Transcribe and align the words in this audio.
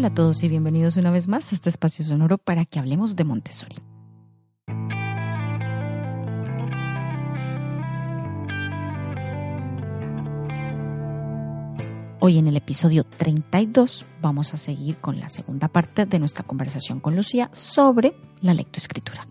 Hola 0.00 0.08
a 0.08 0.14
todos 0.14 0.42
y 0.42 0.48
bienvenidos 0.48 0.96
una 0.96 1.10
vez 1.10 1.28
más 1.28 1.52
a 1.52 1.54
este 1.54 1.68
espacio 1.68 2.02
sonoro 2.06 2.38
para 2.38 2.64
que 2.64 2.78
hablemos 2.78 3.16
de 3.16 3.24
Montessori. 3.24 3.76
Hoy 12.18 12.38
en 12.38 12.46
el 12.46 12.56
episodio 12.56 13.04
32 13.04 14.06
vamos 14.22 14.54
a 14.54 14.56
seguir 14.56 14.96
con 14.96 15.20
la 15.20 15.28
segunda 15.28 15.68
parte 15.68 16.06
de 16.06 16.18
nuestra 16.18 16.44
conversación 16.44 17.00
con 17.00 17.14
Lucía 17.14 17.50
sobre 17.52 18.14
la 18.40 18.54
lectoescritura. 18.54 19.28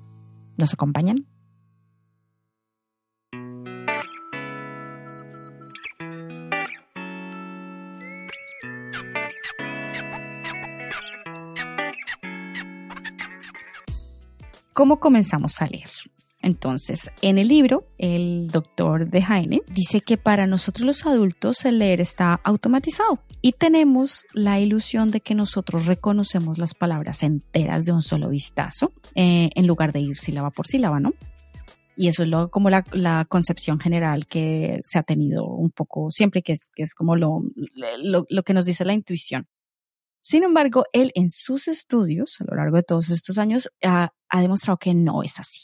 ¿Nos 0.56 0.72
acompañan? 0.72 1.26
¿Cómo 14.80 15.02
comenzamos 15.02 15.62
a 15.62 15.66
leer? 15.66 15.90
Entonces, 16.42 17.12
en 17.22 17.38
el 17.38 17.50
libro, 17.50 17.84
el 17.98 18.48
doctor 18.48 19.10
de 19.10 19.20
Heine 19.20 19.62
dice 19.68 20.00
que 20.00 20.16
para 20.16 20.48
nosotros 20.48 20.86
los 20.86 21.06
adultos 21.06 21.66
el 21.66 21.80
leer 21.80 22.00
está 22.00 22.40
automatizado 22.46 23.20
y 23.42 23.52
tenemos 23.52 24.24
la 24.32 24.58
ilusión 24.62 25.12
de 25.12 25.20
que 25.20 25.36
nosotros 25.36 25.86
reconocemos 25.86 26.58
las 26.58 26.76
palabras 26.76 27.24
enteras 27.24 27.84
de 27.84 27.92
un 27.92 28.02
solo 28.02 28.30
vistazo 28.30 28.94
eh, 29.16 29.50
en 29.54 29.68
lugar 29.68 29.92
de 29.92 30.00
ir 30.00 30.18
sílaba 30.18 30.50
por 30.50 30.66
sílaba, 30.66 31.02
¿no? 31.02 31.14
Y 31.98 32.08
eso 32.08 32.24
es 32.24 32.30
lo, 32.30 32.50
como 32.50 32.70
la, 32.70 33.26
concepción 33.28 33.82
general 33.82 34.28
que 34.28 34.80
se 34.86 34.98
ha 34.98 35.04
tenido 35.04 35.46
un 35.46 35.72
poco 35.72 36.10
siempre, 36.10 36.42
que 36.42 36.54
es, 36.54 36.72
que 36.74 36.84
es 36.84 36.96
como 36.96 37.18
lo, 37.18 37.42
lo 38.30 38.44
que 38.44 38.54
nos 38.54 38.66
dice 38.66 38.86
la 38.86 38.94
intuición. 38.94 39.46
Sin 40.30 40.44
embargo, 40.44 40.86
él 40.94 41.12
en 41.16 41.32
sus 41.32 41.68
estudios, 41.68 42.36
a 42.40 42.44
lo 42.44 42.56
largo 42.56 42.76
de 42.76 42.84
todos 42.84 43.10
estos 43.10 43.40
años, 43.40 43.68
ha, 43.84 44.12
demostrado 44.32 44.78
que 44.78 44.94
no 44.94 45.24
es 45.24 45.40
así. 45.40 45.62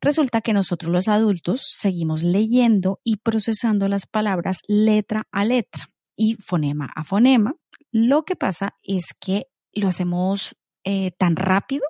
Resulta 0.00 0.40
que 0.40 0.52
nosotros 0.52 0.90
los 0.90 1.06
adultos 1.06 1.64
seguimos 1.70 2.24
leyendo 2.24 2.98
y 3.04 3.18
procesando 3.18 3.86
las 3.86 4.08
palabras 4.08 4.62
letra 4.66 5.28
a 5.30 5.44
letra 5.44 5.88
y 6.16 6.34
fonema 6.34 6.90
a 6.96 7.04
fonema. 7.04 7.54
Lo 7.92 8.24
que 8.24 8.34
pasa 8.34 8.74
es 8.82 9.14
que 9.20 9.46
lo 9.72 9.86
hacemos 9.86 10.56
eh, 10.82 11.12
tan 11.16 11.36
rápido 11.36 11.84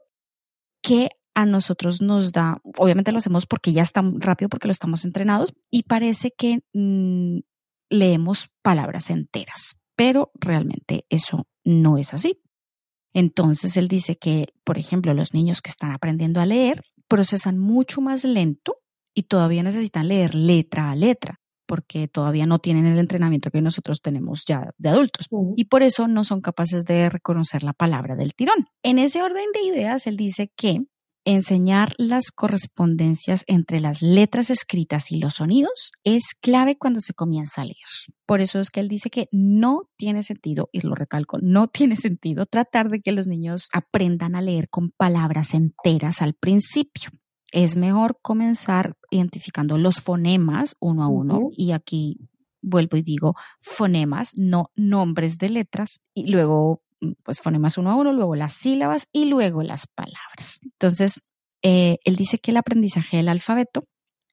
que 0.83 1.09
a 1.35 1.47
nosotros 1.47 2.03
nos 2.03 2.31
da, 2.31 2.61
obviamente 2.77 3.11
lo 3.11 3.19
hacemos 3.19 3.47
porque 3.47 3.73
ya 3.73 3.83
está 3.83 4.03
rápido, 4.19 4.51
porque 4.51 4.69
lo 4.69 4.73
estamos 4.73 5.07
entrenados, 5.07 5.55
y 5.71 5.85
parece 5.85 6.31
que 6.37 6.59
mm, 6.75 7.39
leemos 7.89 8.51
palabras 8.61 9.09
enteras, 9.09 9.79
pero 9.97 10.31
realmente 10.35 11.07
eso 11.09 11.47
no 11.67 11.99
es 11.99 12.15
así. 12.15 12.41
Entonces 13.13 13.77
él 13.77 13.89
dice 13.89 14.17
que, 14.17 14.47
por 14.65 14.79
ejemplo, 14.79 15.13
los 15.15 15.35
niños 15.35 15.61
que 15.61 15.71
están 15.71 15.93
aprendiendo 15.93 16.41
a 16.41 16.47
leer 16.47 16.83
procesan 17.09 17.59
mucho 17.59 18.01
más 18.01 18.25
lento 18.25 18.77
y 19.15 19.25
todavía 19.25 19.63
necesitan 19.63 20.09
leer 20.09 20.35
letra 20.35 20.91
a 20.91 20.97
letra 20.97 21.41
porque 21.67 22.07
todavía 22.07 22.47
no 22.47 22.61
tienen 22.61 22.87
el 22.87 22.99
entrenamiento 22.99 23.51
que 23.51 23.61
nosotros 23.61 24.01
tenemos 24.01 24.45
ya 24.47 24.71
de 24.79 24.89
adultos 24.89 25.27
y 25.57 25.65
por 25.65 25.83
eso 25.83 26.07
no 26.07 26.23
son 26.23 26.41
capaces 26.41 26.85
de 26.85 27.09
reconocer 27.09 27.65
la 27.65 27.73
palabra 27.73 28.15
del 28.15 28.35
tirón. 28.35 28.67
En 28.85 28.99
ese 28.99 29.23
orden 29.23 29.47
de 29.53 29.63
ideas, 29.63 30.07
él 30.07 30.17
dice 30.17 30.53
que 30.57 30.83
enseñar 31.27 31.93
las 31.99 32.31
correspondencias 32.31 33.45
entre 33.49 33.81
las 33.81 34.01
letras 34.01 34.49
escritas 34.49 35.11
y 35.11 35.19
los 35.19 35.35
sonidos 35.35 35.91
es 36.05 36.35
clave 36.41 36.79
cuando 36.79 37.01
se 37.01 37.15
comienza 37.15 37.63
a 37.63 37.65
leer. 37.65 37.77
Por 38.27 38.41
eso 38.41 38.61
es 38.61 38.71
que 38.71 38.81
él 38.81 38.89
dice 38.89 39.11
que 39.11 39.29
no 39.33 39.91
tiene 39.97 40.23
sentido, 40.23 40.71
y 40.73 40.81
lo 40.81 40.95
recalco, 40.95 41.39
no 41.43 41.67
tiene 41.67 41.97
sentido 41.97 42.47
tratar 42.47 42.89
de 42.91 43.01
que 43.01 43.13
los 43.13 43.27
niños 43.27 43.69
aprendan 43.73 44.37
a 44.37 44.41
leer 44.41 44.69
con 44.71 44.93
palabras 44.93 45.53
enteras 45.53 46.23
al 46.23 46.35
principio. 46.35 47.11
Es 47.51 47.77
mejor 47.77 48.19
comenzar 48.23 48.97
identificando 49.11 49.79
los 49.79 50.01
fonemas 50.01 50.77
uno 50.79 51.03
a 51.03 51.09
uno 51.09 51.49
y 51.51 51.73
aquí 51.73 52.29
vuelvo 52.63 52.97
y 52.97 53.03
digo 53.03 53.35
fonemas, 53.61 54.33
no 54.37 54.71
nombres 54.77 55.39
de 55.39 55.49
letras 55.49 56.01
y 56.15 56.27
luego 56.27 56.83
pues 57.25 57.41
fonemas 57.41 57.79
uno 57.79 57.91
a 57.91 57.97
uno, 57.97 58.13
luego 58.13 58.37
las 58.37 58.55
sílabas 58.55 59.07
y 59.13 59.27
luego 59.27 59.63
las 59.63 59.87
palabras. 59.87 60.59
Entonces, 60.63 61.21
eh, 61.63 61.99
él 62.05 62.17
dice 62.17 62.39
que 62.39 62.51
el 62.51 62.57
aprendizaje 62.57 63.17
del 63.17 63.29
alfabeto 63.29 63.85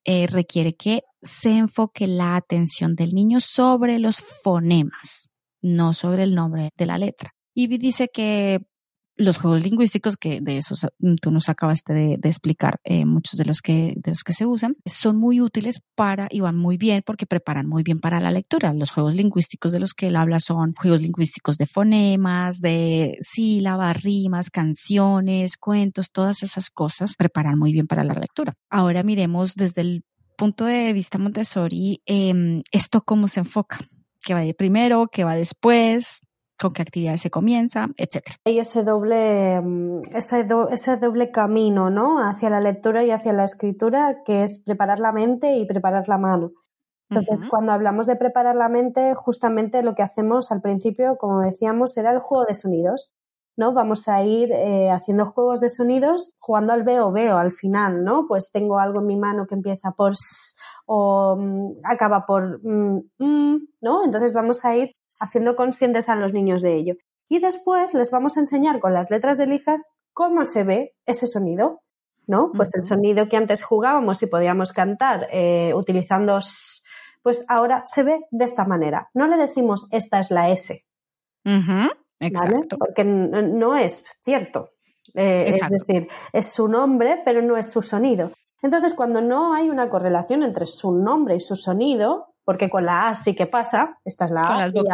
eh, 0.04 0.26
requiere 0.26 0.74
que 0.74 1.02
se 1.22 1.56
enfoque 1.56 2.06
la 2.06 2.36
atención 2.36 2.94
del 2.94 3.10
niño 3.14 3.40
sobre 3.40 3.98
los 3.98 4.22
fonemas, 4.42 5.28
no 5.62 5.94
sobre 5.94 6.24
el 6.24 6.34
nombre 6.34 6.70
de 6.76 6.86
la 6.86 6.98
letra. 6.98 7.32
Y 7.54 7.66
dice 7.78 8.08
que 8.12 8.60
los 9.16 9.38
juegos 9.38 9.62
lingüísticos, 9.62 10.16
que 10.16 10.40
de 10.40 10.56
esos 10.56 10.86
mm, 10.98 11.16
tú 11.20 11.30
nos 11.30 11.48
acabaste 11.48 11.92
de, 11.92 12.18
explicar, 12.24 12.80
eh, 12.84 13.04
muchos 13.04 13.38
de 13.38 13.44
los, 13.44 13.60
que, 13.60 13.94
de 13.96 14.10
los 14.10 14.22
que 14.22 14.32
se 14.32 14.46
usan, 14.46 14.76
son 14.84 15.16
muy 15.16 15.40
útiles 15.40 15.80
para 15.94 16.28
y 16.30 16.40
van 16.40 16.56
muy 16.56 16.76
bien 16.76 17.02
porque 17.04 17.26
preparan 17.26 17.66
muy 17.66 17.82
bien 17.82 18.00
para 18.00 18.20
la 18.20 18.30
lectura. 18.30 18.72
Los 18.72 18.90
juegos 18.90 19.14
lingüísticos 19.14 19.72
de 19.72 19.80
los 19.80 19.94
que 19.94 20.08
él 20.08 20.16
habla 20.16 20.40
son 20.40 20.74
juegos 20.74 21.00
lingüísticos 21.00 21.58
de 21.58 21.66
fonemas, 21.66 22.60
de 22.60 23.16
sílabas, 23.20 24.02
rimas, 24.02 24.50
canciones, 24.50 25.56
cuentos, 25.56 26.10
todas 26.10 26.42
esas 26.42 26.70
cosas 26.70 27.14
preparan 27.16 27.58
muy 27.58 27.72
bien 27.72 27.86
para 27.86 28.04
la 28.04 28.14
lectura. 28.14 28.54
Ahora 28.70 29.02
miremos 29.02 29.54
desde 29.54 29.82
el 29.82 30.04
punto 30.36 30.64
de 30.64 30.92
vista 30.92 31.18
Montessori, 31.18 32.02
em, 32.06 32.62
esto 32.72 33.02
cómo 33.02 33.28
se 33.28 33.40
enfoca, 33.40 33.78
qué 34.22 34.34
va 34.34 34.40
de 34.40 34.54
primero, 34.54 35.08
qué 35.12 35.22
va 35.22 35.36
después, 35.36 36.20
con 36.58 36.72
qué 36.72 36.82
actividades 36.82 37.20
se 37.20 37.30
comienza, 37.30 37.88
etcétera. 37.96 38.36
Hay 38.44 38.58
ese 38.58 38.82
doble, 38.82 39.60
mm, 39.60 40.00
ese, 40.14 40.46
ese 40.70 40.96
doble 40.96 41.30
camino, 41.30 41.90
¿no? 41.90 42.18
Hacia 42.24 42.50
la 42.50 42.60
lectura 42.60 43.04
y 43.04 43.10
hacia 43.10 43.32
la 43.32 43.44
escritura, 43.44 44.22
que 44.24 44.42
es 44.42 44.60
preparar 44.64 45.00
la 45.00 45.12
mente 45.12 45.56
y 45.56 45.66
preparar 45.66 46.08
la 46.08 46.18
mano. 46.18 46.52
Entonces, 47.10 47.48
cuando 47.48 47.72
hablamos 47.72 48.06
de 48.06 48.16
preparar 48.16 48.56
la 48.56 48.68
mente, 48.68 49.14
justamente 49.14 49.82
lo 49.82 49.94
que 49.94 50.02
hacemos 50.02 50.50
al 50.50 50.62
principio, 50.62 51.16
como 51.16 51.40
decíamos, 51.40 51.96
era 51.96 52.10
el 52.10 52.18
juego 52.18 52.44
de 52.44 52.54
sonidos. 52.54 53.12
¿no? 53.56 53.72
Vamos 53.72 54.08
a 54.08 54.22
ir 54.24 54.50
eh, 54.52 54.90
haciendo 54.90 55.26
juegos 55.26 55.60
de 55.60 55.68
sonidos, 55.68 56.32
jugando 56.38 56.72
al 56.72 56.82
veo 56.82 57.12
veo 57.12 57.38
al 57.38 57.52
final, 57.52 58.02
¿no? 58.02 58.26
Pues 58.26 58.50
tengo 58.50 58.78
algo 58.78 59.00
en 59.00 59.06
mi 59.06 59.16
mano 59.16 59.46
que 59.46 59.54
empieza 59.54 59.92
por 59.92 60.12
s 60.12 60.56
o 60.86 61.36
mm, 61.36 61.72
acaba 61.84 62.26
por 62.26 62.60
mm, 62.64 62.98
¿no? 63.80 64.04
Entonces 64.04 64.32
vamos 64.32 64.64
a 64.64 64.76
ir 64.76 64.96
haciendo 65.18 65.56
conscientes 65.56 66.08
a 66.08 66.16
los 66.16 66.32
niños 66.32 66.62
de 66.62 66.76
ello. 66.76 66.94
Y 67.28 67.38
después 67.40 67.94
les 67.94 68.10
vamos 68.10 68.36
a 68.36 68.40
enseñar 68.40 68.80
con 68.80 68.92
las 68.92 69.10
letras 69.10 69.38
de 69.38 69.46
lijas 69.46 69.84
cómo 70.12 70.44
se 70.44 70.64
ve 70.64 70.94
ese 71.06 71.26
sonido, 71.26 71.82
¿no? 72.26 72.52
Pues 72.52 72.70
el 72.74 72.84
sonido 72.84 73.28
que 73.28 73.36
antes 73.36 73.62
jugábamos 73.62 74.22
y 74.22 74.26
podíamos 74.26 74.72
cantar 74.72 75.28
eh, 75.32 75.72
utilizando 75.74 76.38
pues 77.22 77.44
ahora 77.48 77.82
se 77.86 78.02
ve 78.02 78.20
de 78.30 78.44
esta 78.44 78.66
manera. 78.66 79.08
No 79.14 79.26
le 79.26 79.36
decimos 79.36 79.88
esta 79.90 80.20
es 80.20 80.30
la 80.30 80.50
S. 80.50 80.84
Exacto. 82.20 82.76
Porque 82.78 83.02
no 83.02 83.76
es 83.76 84.04
cierto. 84.20 84.70
Eh, 85.14 85.44
es 85.46 85.68
decir, 85.68 86.08
es 86.32 86.52
su 86.52 86.68
nombre, 86.68 87.22
pero 87.24 87.42
no 87.42 87.56
es 87.56 87.70
su 87.72 87.82
sonido. 87.82 88.30
Entonces, 88.62 88.94
cuando 88.94 89.20
no 89.20 89.54
hay 89.54 89.68
una 89.68 89.90
correlación 89.90 90.42
entre 90.42 90.66
su 90.66 90.92
nombre 90.92 91.36
y 91.36 91.40
su 91.40 91.56
sonido, 91.56 92.33
porque 92.44 92.68
con 92.68 92.84
la 92.84 93.08
A 93.08 93.14
sí 93.14 93.34
que 93.34 93.46
pasa, 93.46 93.98
esta 94.04 94.26
es 94.26 94.30
la 94.30 94.42
A. 94.42 94.46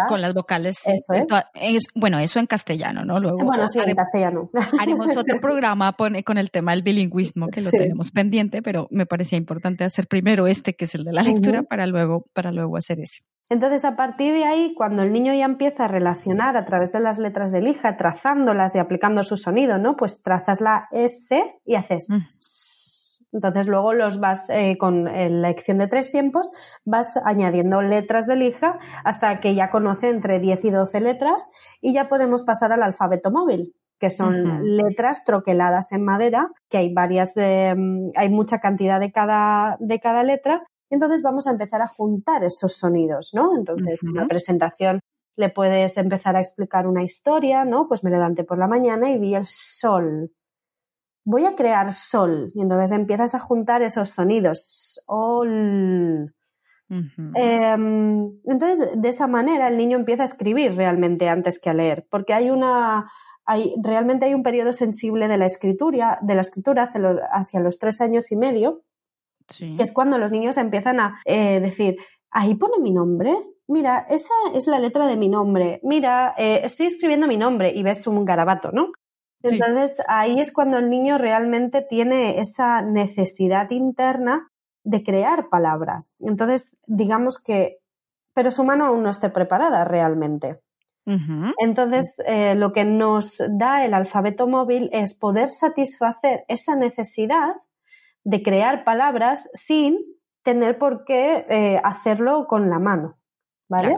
Con 0.08 0.20
las, 0.20 0.34
vocales. 0.34 0.80
Eso 0.86 1.14
es. 1.54 1.86
Bueno, 1.94 2.18
eso 2.18 2.38
en 2.38 2.46
castellano, 2.46 3.04
¿no? 3.04 3.20
Luego 3.20 3.38
bueno, 3.38 3.66
sí, 3.66 3.80
en 3.80 3.94
castellano. 3.94 4.50
Haremos 4.78 5.16
otro 5.16 5.38
programa 5.40 5.92
con 5.92 6.38
el 6.38 6.50
tema 6.50 6.72
del 6.72 6.82
bilingüismo, 6.82 7.48
que 7.48 7.60
lo 7.60 7.70
tenemos 7.70 8.10
pendiente, 8.10 8.62
pero 8.62 8.88
me 8.90 9.06
parecía 9.06 9.38
importante 9.38 9.84
hacer 9.84 10.06
primero 10.06 10.46
este, 10.46 10.74
que 10.74 10.84
es 10.84 10.94
el 10.94 11.04
de 11.04 11.12
la 11.12 11.22
lectura, 11.22 11.62
para, 11.62 11.86
luego, 11.86 12.26
para 12.32 12.52
luego 12.52 12.76
hacer 12.76 13.00
ese. 13.00 13.22
Entonces, 13.48 13.84
a 13.84 13.96
partir 13.96 14.32
de 14.32 14.44
ahí, 14.44 14.74
cuando 14.76 15.02
el 15.02 15.12
niño 15.12 15.34
ya 15.34 15.44
empieza 15.44 15.84
a 15.84 15.88
relacionar 15.88 16.56
a 16.56 16.64
través 16.64 16.92
de 16.92 17.00
las 17.00 17.18
letras 17.18 17.50
de 17.50 17.60
lija, 17.60 17.96
trazándolas 17.96 18.76
y 18.76 18.78
aplicando 18.78 19.24
su 19.24 19.36
sonido, 19.36 19.76
¿no? 19.78 19.96
Pues 19.96 20.22
trazas 20.22 20.60
la 20.60 20.88
S 20.92 21.42
y 21.64 21.74
haces... 21.74 22.08
Mm. 22.08 22.18
Entonces 23.32 23.66
luego 23.66 23.94
los 23.94 24.18
vas 24.18 24.44
eh, 24.48 24.76
con 24.78 25.04
la 25.04 25.22
elección 25.22 25.78
de 25.78 25.86
tres 25.86 26.10
tiempos, 26.10 26.50
vas 26.84 27.16
añadiendo 27.24 27.80
letras 27.80 28.26
de 28.26 28.36
lija 28.36 28.78
hasta 29.04 29.40
que 29.40 29.54
ya 29.54 29.70
conoce 29.70 30.08
entre 30.08 30.40
10 30.40 30.64
y 30.64 30.70
12 30.70 31.00
letras 31.00 31.46
y 31.80 31.92
ya 31.92 32.08
podemos 32.08 32.42
pasar 32.42 32.72
al 32.72 32.82
alfabeto 32.82 33.30
móvil 33.30 33.74
que 34.00 34.08
son 34.08 34.64
letras 34.64 35.24
troqueladas 35.24 35.92
en 35.92 36.02
madera, 36.02 36.50
que 36.70 36.78
hay 36.78 36.92
varias 36.92 37.34
de, 37.34 37.74
mm, 37.76 38.08
hay 38.16 38.30
mucha 38.30 38.58
cantidad 38.58 38.98
de 38.98 39.12
cada, 39.12 39.76
de 39.78 40.00
cada 40.00 40.24
letra, 40.24 40.62
y 40.90 40.94
entonces 40.94 41.22
vamos 41.22 41.46
a 41.46 41.50
empezar 41.50 41.82
a 41.82 41.86
juntar 41.86 42.42
esos 42.42 42.76
sonidos, 42.76 43.30
¿no? 43.34 43.54
Entonces, 43.56 44.00
en 44.02 44.14
la 44.14 44.26
presentación 44.26 45.00
le 45.36 45.50
puedes 45.50 45.96
empezar 45.96 46.34
a 46.34 46.40
explicar 46.40 46.86
una 46.86 47.04
historia, 47.04 47.64
¿no? 47.64 47.86
Pues 47.86 48.02
me 48.02 48.10
levanté 48.10 48.42
por 48.42 48.58
la 48.58 48.66
mañana 48.66 49.10
y 49.10 49.18
vi 49.18 49.34
el 49.34 49.46
sol, 49.46 50.30
voy 51.24 51.44
a 51.44 51.54
crear 51.54 51.92
sol. 51.94 52.52
Y 52.54 52.62
entonces 52.62 52.92
empiezas 52.92 53.34
a 53.34 53.40
juntar 53.40 53.82
esos 53.82 54.10
sonidos. 54.10 55.02
Ol. 55.06 56.34
Em, 57.34 58.32
entonces, 58.44 59.00
de 59.00 59.08
esa 59.08 59.28
manera 59.28 59.68
el 59.68 59.76
niño 59.76 59.96
empieza 59.96 60.22
a 60.22 60.26
escribir 60.26 60.74
realmente 60.74 61.28
antes 61.28 61.60
que 61.60 61.70
a 61.70 61.74
leer, 61.74 62.06
porque 62.10 62.34
hay 62.34 62.50
una, 62.50 63.08
hay, 63.44 63.74
realmente 63.82 64.26
hay 64.26 64.34
un 64.34 64.42
periodo 64.42 64.72
sensible 64.72 65.28
de 65.28 65.38
la 65.38 65.46
escritura, 65.46 66.18
de 66.20 66.34
la 66.34 66.40
escritura 66.40 66.90
hacia, 67.32 67.60
los 67.60 67.78
tres 67.78 68.00
años 68.00 68.32
y 68.32 68.36
medio, 68.36 68.82
que 69.46 69.82
es 69.82 69.92
cuando 69.92 70.18
los 70.18 70.32
niños 70.32 70.56
empiezan 70.56 70.98
a 70.98 71.20
eh, 71.24 71.60
decir, 71.60 71.96
ahí 72.32 72.56
pone 72.56 72.78
mi 72.80 72.92
nombre, 72.92 73.36
mira, 73.68 74.04
esa 74.08 74.34
es 74.52 74.66
la 74.66 74.80
letra 74.80 75.06
de 75.06 75.16
mi 75.16 75.28
nombre, 75.28 75.80
mira, 75.84 76.34
eh, 76.36 76.60
estoy 76.64 76.86
escribiendo 76.86 77.28
mi 77.28 77.36
nombre 77.36 77.72
y 77.72 77.84
ves 77.84 78.04
un 78.08 78.24
garabato, 78.24 78.72
¿no? 78.72 78.90
Entonces 79.42 80.02
ahí 80.06 80.40
es 80.40 80.52
cuando 80.52 80.78
el 80.78 80.90
niño 80.90 81.18
realmente 81.18 81.82
tiene 81.82 82.40
esa 82.40 82.82
necesidad 82.82 83.70
interna 83.70 84.50
de 84.84 85.02
crear 85.02 85.48
palabras. 85.48 86.16
Entonces, 86.20 86.76
digamos 86.86 87.38
que, 87.38 87.78
pero 88.34 88.50
su 88.50 88.64
mano 88.64 88.86
aún 88.86 89.02
no 89.02 89.10
esté 89.10 89.30
preparada 89.30 89.84
realmente. 89.84 90.60
Entonces, 91.58 92.22
eh, 92.24 92.54
lo 92.54 92.72
que 92.72 92.84
nos 92.84 93.42
da 93.58 93.84
el 93.84 93.94
alfabeto 93.94 94.46
móvil 94.46 94.90
es 94.92 95.18
poder 95.18 95.48
satisfacer 95.48 96.44
esa 96.46 96.76
necesidad 96.76 97.56
de 98.22 98.42
crear 98.44 98.84
palabras 98.84 99.48
sin 99.52 99.98
tener 100.44 100.78
por 100.78 101.04
qué 101.04 101.46
eh, 101.48 101.80
hacerlo 101.82 102.46
con 102.46 102.70
la 102.70 102.78
mano, 102.78 103.18
¿vale? 103.68 103.96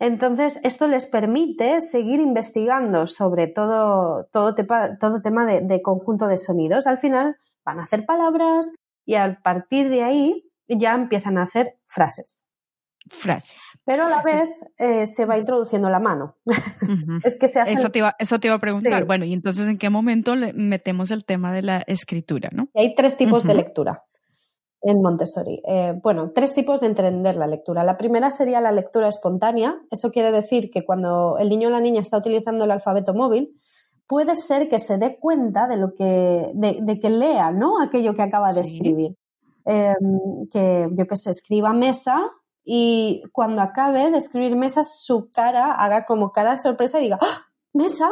Entonces, 0.00 0.58
esto 0.62 0.86
les 0.86 1.06
permite 1.06 1.80
seguir 1.80 2.20
investigando 2.20 3.06
sobre 3.06 3.46
todo, 3.46 4.28
todo, 4.32 4.54
tema 4.54 5.46
de, 5.46 5.82
conjunto 5.82 6.26
de 6.26 6.36
sonidos. 6.36 6.86
Al 6.86 6.98
final 6.98 7.36
van 7.64 7.78
a 7.78 7.84
hacer 7.84 8.04
palabras 8.04 8.66
y 9.06 9.14
a 9.14 9.40
partir 9.42 9.88
de 9.88 10.02
ahí 10.02 10.50
ya 10.68 10.94
empiezan 10.94 11.38
a 11.38 11.44
hacer 11.44 11.76
frases. 11.86 12.46
Frases. 13.10 13.60
Pero 13.84 14.06
a 14.06 14.08
la 14.08 14.22
vez 14.22 14.48
eh, 14.78 15.04
se 15.04 15.26
va 15.26 15.36
introduciendo 15.36 15.90
la 15.90 16.00
mano. 16.00 16.38
es 17.24 17.36
que 17.38 17.48
se 17.48 17.60
eso, 17.66 17.90
te 17.90 17.98
iba, 17.98 18.16
eso 18.18 18.40
te 18.40 18.48
iba 18.48 18.56
a 18.56 18.60
preguntar. 18.60 19.04
Bueno, 19.04 19.26
y 19.26 19.34
entonces, 19.34 19.68
¿en 19.68 19.76
qué 19.76 19.90
momento 19.90 20.34
le 20.34 20.54
metemos 20.54 21.10
el 21.10 21.24
tema 21.24 21.52
de 21.52 21.62
la 21.62 21.78
escritura? 21.86 22.48
¿no? 22.52 22.68
hay 22.74 22.94
tres 22.94 23.16
tipos 23.16 23.44
de 23.44 23.54
lectura 23.54 24.04
en 24.84 25.00
Montessori. 25.00 25.62
Eh, 25.66 25.98
bueno, 26.02 26.30
tres 26.34 26.54
tipos 26.54 26.80
de 26.80 26.88
entender 26.88 27.36
la 27.36 27.46
lectura. 27.46 27.82
La 27.84 27.96
primera 27.96 28.30
sería 28.30 28.60
la 28.60 28.70
lectura 28.70 29.08
espontánea. 29.08 29.80
Eso 29.90 30.12
quiere 30.12 30.30
decir 30.30 30.70
que 30.70 30.84
cuando 30.84 31.38
el 31.38 31.48
niño 31.48 31.68
o 31.68 31.70
la 31.70 31.80
niña 31.80 32.02
está 32.02 32.18
utilizando 32.18 32.64
el 32.64 32.70
alfabeto 32.70 33.14
móvil, 33.14 33.54
puede 34.06 34.36
ser 34.36 34.68
que 34.68 34.78
se 34.78 34.98
dé 34.98 35.18
cuenta 35.18 35.66
de 35.66 35.78
lo 35.78 35.94
que, 35.94 36.50
de, 36.54 37.00
que 37.00 37.10
lea, 37.10 37.50
¿no? 37.50 37.80
Aquello 37.80 38.14
que 38.14 38.22
acaba 38.22 38.52
de 38.52 38.60
escribir. 38.60 39.16
Em, 39.64 40.46
que 40.52 40.90
yo 40.92 41.06
que 41.06 41.16
sé, 41.16 41.30
escriba 41.30 41.72
mesa 41.72 42.30
y 42.62 43.22
cuando 43.32 43.62
acabe 43.62 44.10
de 44.10 44.18
escribir 44.18 44.54
mesa, 44.56 44.84
su 44.84 45.30
cara 45.30 45.72
haga 45.72 46.04
como 46.04 46.32
cara 46.32 46.50
de 46.50 46.58
sorpresa 46.58 47.00
y 47.00 47.04
diga, 47.04 47.18
¡Ah! 47.22 47.46
mesa, 47.72 48.10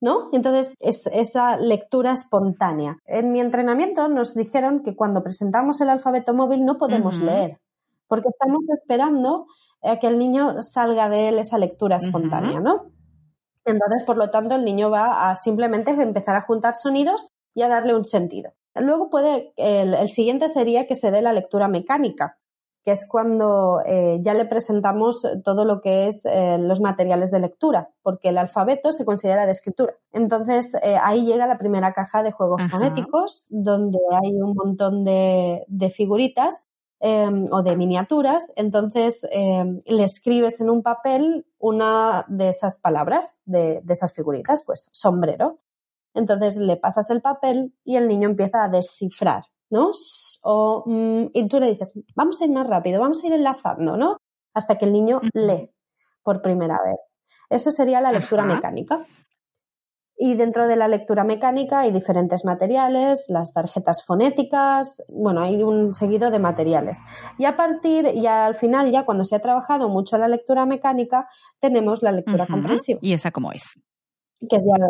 ¿no? 0.00 0.28
Entonces, 0.32 0.74
es 0.80 1.06
esa 1.06 1.56
lectura 1.56 2.12
espontánea. 2.12 2.98
En 3.06 3.32
mi 3.32 3.40
entrenamiento 3.40 4.08
nos 4.08 4.34
dijeron 4.34 4.82
que 4.82 4.94
cuando 4.94 5.22
presentamos 5.22 5.80
el 5.80 5.90
alfabeto 5.90 6.34
móvil 6.34 6.64
no 6.64 6.78
podemos 6.78 7.18
leer, 7.18 7.58
porque 8.08 8.28
estamos 8.28 8.62
esperando 8.74 9.46
a 9.82 9.98
que 9.98 10.06
el 10.06 10.18
niño 10.18 10.62
salga 10.62 11.08
de 11.08 11.28
él 11.28 11.38
esa 11.38 11.58
lectura 11.58 11.96
espontánea, 11.96 12.60
¿no? 12.60 12.86
Entonces, 13.64 14.04
por 14.06 14.16
lo 14.16 14.30
tanto, 14.30 14.54
el 14.54 14.64
niño 14.64 14.90
va 14.90 15.28
a 15.28 15.36
simplemente 15.36 15.90
empezar 15.90 16.36
a 16.36 16.42
juntar 16.42 16.76
sonidos 16.76 17.28
y 17.52 17.62
a 17.62 17.68
darle 17.68 17.94
un 17.94 18.04
sentido. 18.04 18.52
Luego 18.74 19.10
puede, 19.10 19.52
el, 19.56 20.08
siguiente 20.08 20.48
sería 20.48 20.86
que 20.86 20.94
se 20.94 21.10
dé 21.10 21.22
la 21.22 21.32
lectura 21.32 21.66
mecánica, 21.66 22.38
que 22.86 22.92
es 22.92 23.06
cuando 23.06 23.82
eh, 23.84 24.20
ya 24.22 24.32
le 24.32 24.46
presentamos 24.46 25.26
todo 25.44 25.66
lo 25.66 25.82
que 25.82 26.06
es 26.06 26.24
eh, 26.24 26.56
los 26.58 26.80
materiales 26.80 27.30
de 27.30 27.40
lectura, 27.40 27.90
porque 28.02 28.30
el 28.30 28.38
alfabeto 28.38 28.92
se 28.92 29.04
considera 29.04 29.44
de 29.44 29.52
escritura. 29.52 29.92
Entonces, 30.12 30.72
eh, 30.82 30.96
ahí 31.02 31.26
llega 31.26 31.46
la 31.46 31.58
primera 31.58 31.92
caja 31.92 32.22
de 32.22 32.32
juegos 32.32 32.62
fonéticos, 32.70 33.44
donde 33.50 33.98
hay 34.22 34.32
un 34.40 34.54
montón 34.54 35.04
de, 35.04 35.64
de 35.68 35.90
figuritas 35.90 36.64
Em, 36.98 37.44
o 37.52 37.62
de 37.62 37.76
miniaturas, 37.76 38.50
entonces 38.56 39.26
em, 39.30 39.82
le 39.84 40.02
escribes 40.02 40.62
en 40.62 40.70
un 40.70 40.82
papel 40.82 41.44
una 41.58 42.24
de 42.26 42.48
esas 42.48 42.78
palabras, 42.78 43.36
de, 43.44 43.82
esas 43.86 44.14
figuritas, 44.14 44.62
pues 44.64 44.88
sombrero. 44.92 45.58
Entonces 46.14 46.56
le 46.56 46.78
pasas 46.78 47.10
el 47.10 47.20
papel 47.20 47.74
y 47.84 47.96
el 47.96 48.08
niño 48.08 48.30
empieza 48.30 48.64
a 48.64 48.70
descifrar, 48.70 49.44
¿no? 49.70 49.90
O, 50.44 50.84
mm, 50.86 51.30
y 51.32 51.48
tú 51.48 51.60
le 51.60 51.66
dices, 51.66 51.98
vamos 52.14 52.40
a 52.40 52.44
ir 52.44 52.50
más 52.50 52.66
rápido, 52.66 53.00
vamos 53.00 53.22
a 53.22 53.26
ir 53.26 53.32
enlazando, 53.32 53.96
¿no? 53.96 54.16
Hasta 54.54 54.78
que 54.78 54.84
el 54.84 54.92
niño 54.92 55.20
lee 55.34 55.70
por 56.22 56.42
primera 56.42 56.78
vez. 56.84 56.98
Eso 57.50 57.70
sería 57.70 58.00
la 58.00 58.12
lectura 58.12 58.44
mecánica. 58.44 59.06
Y 60.18 60.34
dentro 60.34 60.66
de 60.66 60.76
la 60.76 60.88
lectura 60.88 61.24
mecánica 61.24 61.80
hay 61.80 61.92
diferentes 61.92 62.44
materiales, 62.44 63.26
las 63.28 63.52
tarjetas 63.52 64.02
fonéticas, 64.02 65.04
bueno, 65.08 65.42
hay 65.42 65.62
un 65.62 65.92
seguido 65.92 66.30
de 66.30 66.38
materiales. 66.38 66.98
Y 67.38 67.44
a 67.44 67.56
partir, 67.56 68.06
y 68.14 68.26
al 68.26 68.54
final, 68.54 68.90
ya 68.90 69.04
cuando 69.04 69.24
se 69.24 69.36
ha 69.36 69.40
trabajado 69.40 69.90
mucho 69.90 70.16
la 70.16 70.28
lectura 70.28 70.64
mecánica, 70.64 71.28
tenemos 71.60 72.02
la 72.02 72.12
lectura 72.12 72.46
comprensiva. 72.46 72.98
¿Y 73.02 73.12
esa 73.12 73.30
cómo 73.30 73.52
es? 73.52 73.78
Que 74.48 74.56
ya, 74.56 74.86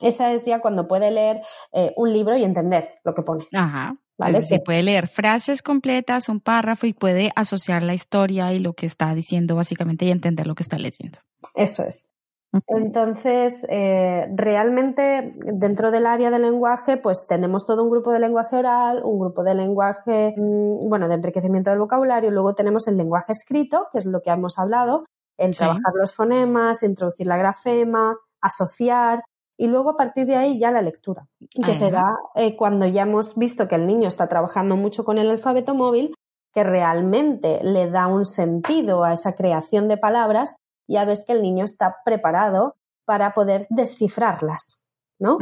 esa 0.00 0.32
es 0.32 0.46
ya 0.46 0.60
cuando 0.60 0.88
puede 0.88 1.10
leer 1.10 1.42
eh, 1.72 1.92
un 1.96 2.10
libro 2.10 2.36
y 2.36 2.44
entender 2.44 3.00
lo 3.04 3.14
que 3.14 3.22
pone. 3.22 3.46
Ajá. 3.54 3.96
¿Vale? 4.20 4.44
Se 4.44 4.60
puede 4.60 4.82
leer 4.82 5.08
frases 5.08 5.62
completas, 5.62 6.28
un 6.28 6.40
párrafo 6.40 6.86
y 6.86 6.92
puede 6.92 7.32
asociar 7.36 7.82
la 7.82 7.94
historia 7.94 8.52
y 8.52 8.58
lo 8.58 8.74
que 8.74 8.86
está 8.86 9.14
diciendo 9.14 9.56
básicamente 9.56 10.04
y 10.04 10.10
entender 10.10 10.46
lo 10.46 10.54
que 10.54 10.62
está 10.62 10.78
leyendo. 10.78 11.18
Eso 11.54 11.84
es. 11.84 12.14
Entonces, 12.66 13.64
eh, 13.68 14.26
realmente 14.34 15.36
dentro 15.52 15.92
del 15.92 16.06
área 16.06 16.30
del 16.30 16.42
lenguaje, 16.42 16.96
pues 16.96 17.26
tenemos 17.28 17.64
todo 17.64 17.84
un 17.84 17.90
grupo 17.90 18.10
de 18.10 18.18
lenguaje 18.18 18.56
oral, 18.56 19.02
un 19.04 19.20
grupo 19.20 19.44
de 19.44 19.54
lenguaje, 19.54 20.34
mm, 20.36 20.88
bueno, 20.88 21.06
de 21.08 21.14
enriquecimiento 21.14 21.70
del 21.70 21.78
vocabulario, 21.78 22.30
luego 22.30 22.54
tenemos 22.54 22.88
el 22.88 22.96
lenguaje 22.96 23.32
escrito, 23.32 23.86
que 23.92 23.98
es 23.98 24.06
lo 24.06 24.20
que 24.20 24.30
hemos 24.30 24.58
hablado, 24.58 25.04
el 25.38 25.56
trabajar 25.56 25.94
los 25.94 26.12
fonemas, 26.12 26.82
introducir 26.82 27.28
la 27.28 27.36
grafema, 27.36 28.16
asociar, 28.40 29.22
y 29.60 29.66
luego 29.66 29.90
a 29.90 29.96
partir 29.98 30.24
de 30.24 30.36
ahí 30.36 30.58
ya 30.58 30.70
la 30.70 30.80
lectura, 30.80 31.26
que 31.66 31.74
se 31.74 31.90
da 31.90 32.06
eh, 32.34 32.56
cuando 32.56 32.86
ya 32.86 33.02
hemos 33.02 33.36
visto 33.36 33.68
que 33.68 33.74
el 33.74 33.86
niño 33.86 34.08
está 34.08 34.26
trabajando 34.26 34.74
mucho 34.74 35.04
con 35.04 35.18
el 35.18 35.28
alfabeto 35.30 35.74
móvil, 35.74 36.14
que 36.54 36.64
realmente 36.64 37.60
le 37.62 37.90
da 37.90 38.06
un 38.06 38.24
sentido 38.24 39.04
a 39.04 39.12
esa 39.12 39.34
creación 39.34 39.86
de 39.86 39.98
palabras 39.98 40.56
ya 40.88 41.04
ves 41.04 41.24
que 41.26 41.34
el 41.34 41.42
niño 41.42 41.66
está 41.66 41.96
preparado 42.06 42.76
para 43.04 43.34
poder 43.34 43.66
descifrarlas, 43.68 44.82
¿no? 45.18 45.36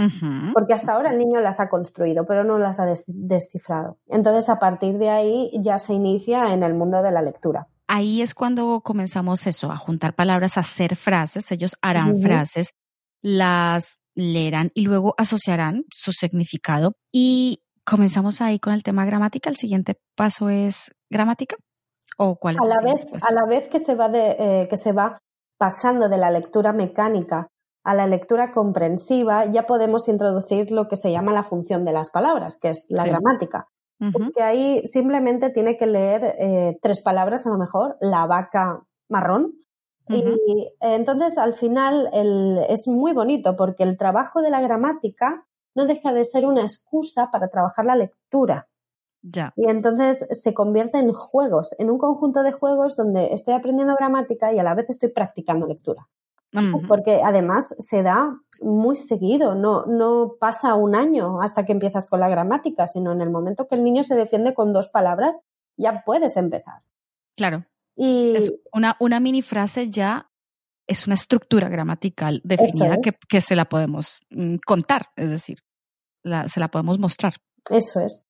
Porque 0.52 0.74
hasta 0.74 0.94
ahora 0.94 1.12
el 1.12 1.18
niño 1.18 1.40
las 1.40 1.60
ha 1.60 1.68
construido, 1.68 2.26
pero 2.26 2.42
no 2.42 2.58
las 2.58 2.80
ha 2.80 2.86
descifrado. 3.06 3.98
Entonces, 4.08 4.48
a 4.50 4.58
partir 4.58 4.98
de 4.98 5.10
ahí 5.10 5.50
ya 5.54 5.78
se 5.78 5.94
inicia 5.94 6.52
en 6.52 6.64
el 6.64 6.74
mundo 6.74 7.02
de 7.02 7.12
la 7.12 7.22
lectura. 7.22 7.68
Ahí 7.86 8.20
es 8.20 8.34
cuando 8.34 8.80
comenzamos 8.82 9.46
eso, 9.46 9.70
a 9.70 9.76
juntar 9.76 10.14
palabras, 10.14 10.58
a 10.58 10.60
hacer 10.60 10.96
frases. 10.96 11.50
Ellos 11.52 11.76
harán 11.80 12.18
frases, 12.18 12.74
las 13.22 13.98
leerán 14.18 14.72
y 14.74 14.82
luego 14.82 15.14
asociarán 15.16 15.84
su 15.90 16.12
significado. 16.12 16.92
Y 17.12 17.62
comenzamos 17.84 18.40
ahí 18.40 18.58
con 18.58 18.72
el 18.72 18.82
tema 18.82 19.06
gramática. 19.06 19.48
El 19.48 19.56
siguiente 19.56 19.98
paso 20.16 20.50
es 20.50 20.90
gramática. 21.08 21.56
¿O 22.18 22.36
cuál 22.36 22.56
es 22.56 22.62
a 22.62 22.66
la 22.66 22.82
vez 22.82 23.06
a 23.22 23.32
la 23.32 23.46
vez 23.46 23.68
que 23.68 23.78
se 23.78 23.94
va 23.94 24.08
de, 24.08 24.36
eh, 24.38 24.68
que 24.68 24.76
se 24.76 24.92
va 24.92 25.18
pasando 25.56 26.08
de 26.08 26.18
la 26.18 26.30
lectura 26.30 26.72
mecánica 26.72 27.48
a 27.84 27.94
la 27.94 28.06
lectura 28.06 28.50
comprensiva, 28.50 29.46
ya 29.46 29.62
podemos 29.62 30.08
introducir 30.08 30.70
lo 30.72 30.88
que 30.88 30.96
se 30.96 31.10
llama 31.10 31.32
la 31.32 31.42
función 31.42 31.84
de 31.84 31.92
las 31.92 32.10
palabras, 32.10 32.58
que 32.60 32.70
es 32.70 32.86
la 32.90 33.04
gramática. 33.04 33.66
Porque 34.12 34.42
ahí 34.42 34.82
simplemente 34.84 35.50
tiene 35.50 35.76
que 35.76 35.86
leer 35.86 36.36
eh, 36.38 36.76
tres 36.82 37.02
palabras 37.02 37.46
a 37.46 37.50
lo 37.50 37.58
mejor, 37.58 37.96
la 38.00 38.26
vaca 38.26 38.82
marrón. 39.08 39.54
Y 40.10 40.72
entonces 40.80 41.38
al 41.38 41.54
final 41.54 42.10
es 42.68 42.88
muy 42.88 43.12
bonito 43.12 43.56
porque 43.56 43.82
el 43.82 43.96
trabajo 43.96 44.42
de 44.42 44.50
la 44.50 44.60
gramática 44.60 45.46
no 45.74 45.86
deja 45.86 46.12
de 46.12 46.24
ser 46.24 46.46
una 46.46 46.62
excusa 46.62 47.30
para 47.30 47.48
trabajar 47.48 47.84
la 47.84 47.96
lectura. 47.96 48.68
Y 49.56 49.68
entonces 49.68 50.26
se 50.30 50.54
convierte 50.54 50.98
en 50.98 51.12
juegos, 51.12 51.74
en 51.78 51.90
un 51.90 51.98
conjunto 51.98 52.42
de 52.42 52.52
juegos 52.52 52.96
donde 52.96 53.32
estoy 53.32 53.54
aprendiendo 53.54 53.94
gramática 53.94 54.52
y 54.52 54.58
a 54.58 54.62
la 54.62 54.74
vez 54.74 54.86
estoy 54.88 55.10
practicando 55.10 55.66
lectura. 55.66 56.08
Porque 56.88 57.20
además 57.22 57.74
se 57.78 58.02
da 58.02 58.40
muy 58.62 58.96
seguido, 58.96 59.54
no, 59.54 59.84
no 59.84 60.36
pasa 60.40 60.74
un 60.74 60.94
año 60.94 61.42
hasta 61.42 61.66
que 61.66 61.72
empiezas 61.72 62.08
con 62.08 62.20
la 62.20 62.28
gramática, 62.28 62.86
sino 62.86 63.12
en 63.12 63.20
el 63.20 63.30
momento 63.30 63.68
que 63.68 63.74
el 63.74 63.84
niño 63.84 64.02
se 64.02 64.14
defiende 64.14 64.54
con 64.54 64.72
dos 64.72 64.88
palabras, 64.88 65.38
ya 65.76 66.02
puedes 66.04 66.36
empezar. 66.36 66.82
Claro. 67.36 67.66
Y 68.00 68.36
es 68.36 68.52
una, 68.72 68.96
una 69.00 69.18
mini 69.18 69.42
frase 69.42 69.90
ya 69.90 70.30
es 70.86 71.06
una 71.06 71.14
estructura 71.14 71.68
gramatical 71.68 72.40
definida 72.44 72.96
que, 73.02 73.10
que, 73.28 73.40
se 73.40 73.54
la 73.54 73.66
podemos 73.66 74.20
mm, 74.30 74.56
contar, 74.64 75.08
es 75.16 75.30
decir, 75.30 75.58
la, 76.22 76.48
se 76.48 76.60
la 76.60 76.68
podemos 76.68 76.98
mostrar. 76.98 77.34
Eso 77.70 78.00
es. 78.00 78.24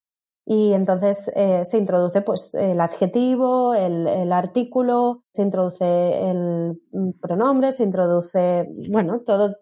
y 0.44 0.72
entonces 0.72 1.30
eh, 1.36 1.60
se 1.62 1.78
introduce 1.78 2.22
pues 2.22 2.52
el 2.54 2.80
adjetivo, 2.80 3.74
el, 3.74 4.32
artículo, 4.32 5.22
se 5.32 5.42
introduce 5.42 6.30
el 6.30 6.80
pronombre, 7.20 7.70
se 7.70 7.84
introduce, 7.84 8.66
bueno, 8.90 9.20
todo, 9.24 9.56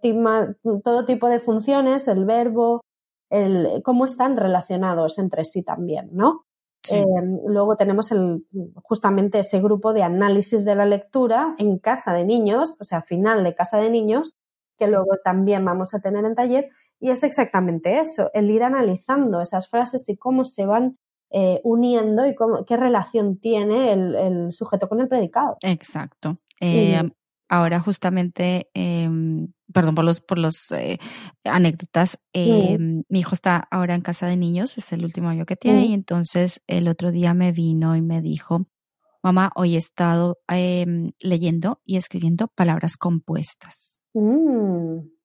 todo 0.82 1.04
tipo 1.04 1.28
de 1.28 1.40
funciones, 1.40 2.08
el 2.08 2.24
verbo, 2.24 2.80
el, 3.28 3.82
cómo 3.84 4.04
están 4.04 4.36
relacionados 4.36 5.18
entre 5.18 5.44
sí 5.44 5.62
también, 5.62 6.08
¿no? 6.12 6.45
Eh, 6.90 7.04
luego 7.46 7.76
tenemos 7.76 8.12
el, 8.12 8.46
justamente 8.82 9.38
ese 9.38 9.60
grupo 9.60 9.92
de 9.92 10.02
análisis 10.02 10.64
de 10.64 10.74
la 10.74 10.86
lectura 10.86 11.54
en 11.58 11.78
casa 11.78 12.12
de 12.12 12.24
niños, 12.24 12.76
o 12.80 12.84
sea, 12.84 13.02
final 13.02 13.44
de 13.44 13.54
casa 13.54 13.78
de 13.78 13.90
niños, 13.90 14.36
que 14.78 14.88
luego 14.88 15.16
también 15.24 15.64
vamos 15.64 15.94
a 15.94 16.00
tener 16.00 16.24
en 16.24 16.34
taller, 16.34 16.68
y 17.00 17.10
es 17.10 17.22
exactamente 17.22 17.98
eso, 17.98 18.30
el 18.34 18.50
ir 18.50 18.62
analizando 18.62 19.40
esas 19.40 19.68
frases 19.68 20.08
y 20.08 20.16
cómo 20.16 20.44
se 20.44 20.66
van 20.66 20.98
eh, 21.30 21.60
uniendo 21.64 22.26
y 22.26 22.34
cómo, 22.34 22.64
qué 22.64 22.76
relación 22.76 23.38
tiene 23.38 23.92
el, 23.92 24.52
sujeto 24.52 24.88
con 24.88 25.00
el 25.00 25.08
predicado. 25.08 25.56
Exacto. 25.62 26.36
Eh, 26.60 27.02
ahora 27.48 27.80
justamente, 27.80 28.68
em, 28.74 29.48
perdón 29.72 29.94
por 29.94 30.04
los, 30.04 30.20
por 30.20 30.38
los 30.38 30.70
eh, 30.72 30.98
anécdotas, 31.44 32.18
em, 32.32 33.02
mi 33.08 33.20
hijo 33.20 33.34
está 33.34 33.66
ahora 33.70 33.94
en 33.94 34.02
casa 34.02 34.26
de 34.26 34.36
niños, 34.36 34.78
es 34.78 34.92
el 34.92 35.04
último 35.04 35.28
año 35.28 35.46
que 35.46 35.56
tiene, 35.56 35.86
y 35.86 35.92
entonces 35.92 36.62
el 36.66 36.88
otro 36.88 37.10
día 37.10 37.34
me 37.34 37.52
vino 37.52 37.96
y 37.96 38.02
me 38.02 38.20
dijo, 38.22 38.66
mamá, 39.22 39.50
hoy 39.54 39.74
he 39.74 39.78
estado 39.78 40.38
em, 40.48 41.12
leyendo 41.20 41.80
y 41.84 41.96
escribiendo 41.96 42.48
palabras 42.48 42.96
compuestas. 42.96 44.00
Mm 44.14 45.16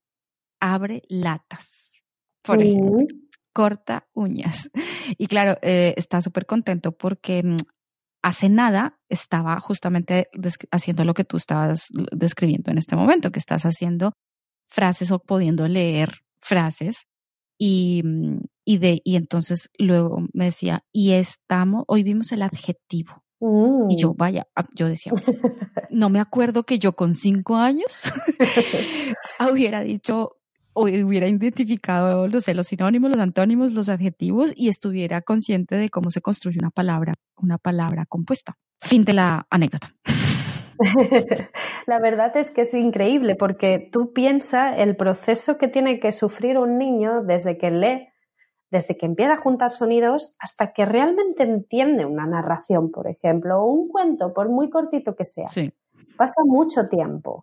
abre 0.61 1.01
latas, 1.09 1.99
por 2.41 2.61
ejemplo, 2.61 3.05
corta 3.51 4.07
uñas. 4.13 4.69
Y 5.17 5.27
claro, 5.27 5.57
eh, 5.61 5.93
está 5.97 6.21
súper 6.21 6.45
contento 6.45 6.93
porque 6.93 7.43
mm, 7.43 7.57
hace 8.21 8.49
nada 8.49 8.99
estaba 9.09 9.59
justamente 9.59 10.29
haciendo 10.71 11.03
lo 11.03 11.13
que 11.13 11.23
tú 11.23 11.37
estabas 11.37 11.87
describiendo 12.11 12.71
en 12.71 12.77
este 12.77 12.95
momento, 12.95 13.31
que 13.31 13.39
estás 13.39 13.63
haciendo 13.63 14.13
frases 14.67 15.11
o 15.11 15.19
pudiendo 15.19 15.67
leer 15.67 16.21
frases. 16.39 17.07
Y, 17.57 18.01
mm, 18.03 18.39
y, 18.65 18.77
de, 18.77 19.01
y 19.03 19.15
entonces 19.15 19.69
luego 19.77 20.25
me 20.33 20.45
decía, 20.45 20.83
y 20.91 21.11
estamos, 21.11 21.83
hoy 21.87 22.03
vimos 22.03 22.31
el 22.31 22.41
adjetivo. 22.41 23.23
Y 23.89 23.97
yo, 23.99 24.13
mm. 24.13 24.17
vaya, 24.17 24.47
ah, 24.55 24.65
yo 24.75 24.87
decía, 24.87 25.13
no 25.89 26.09
me 26.09 26.19
acuerdo 26.19 26.63
que 26.63 26.77
yo 26.77 26.93
con 26.93 27.15
cinco 27.15 27.55
años 27.55 28.03
hubiera 29.51 29.81
dicho 29.81 30.40
hubiera 30.73 31.27
identificado, 31.27 32.27
no 32.27 32.39
sé, 32.39 32.53
los 32.53 32.67
sinónimos, 32.67 33.11
los 33.11 33.19
antónimos, 33.19 33.73
los 33.73 33.89
adjetivos 33.89 34.53
y 34.55 34.69
estuviera 34.69 35.21
consciente 35.21 35.75
de 35.75 35.89
cómo 35.89 36.11
se 36.11 36.21
construye 36.21 36.57
una 36.59 36.71
palabra, 36.71 37.13
una 37.37 37.57
palabra 37.57 38.05
compuesta. 38.05 38.57
Fin 38.79 39.05
de 39.05 39.13
la 39.13 39.45
anécdota. 39.49 39.89
La 41.87 41.99
verdad 41.99 42.35
es 42.37 42.49
que 42.49 42.61
es 42.61 42.73
increíble 42.73 43.35
porque 43.35 43.89
tú 43.91 44.13
piensas 44.13 44.75
el 44.77 44.95
proceso 44.95 45.57
que 45.57 45.67
tiene 45.67 45.99
que 45.99 46.11
sufrir 46.11 46.57
un 46.57 46.77
niño 46.77 47.23
desde 47.23 47.57
que 47.57 47.69
lee, 47.69 48.07
desde 48.71 48.97
que 48.97 49.05
empieza 49.05 49.33
a 49.33 49.37
juntar 49.37 49.71
sonidos 49.71 50.35
hasta 50.39 50.73
que 50.73 50.85
realmente 50.85 51.43
entiende 51.43 52.05
una 52.05 52.25
narración, 52.25 52.89
por 52.89 53.07
ejemplo, 53.07 53.59
o 53.59 53.65
un 53.65 53.89
cuento, 53.89 54.33
por 54.33 54.49
muy 54.49 54.69
cortito 54.69 55.15
que 55.15 55.25
sea. 55.25 55.47
Sí 55.49 55.71
pasa 56.21 56.43
mucho 56.45 56.87
tiempo. 56.87 57.41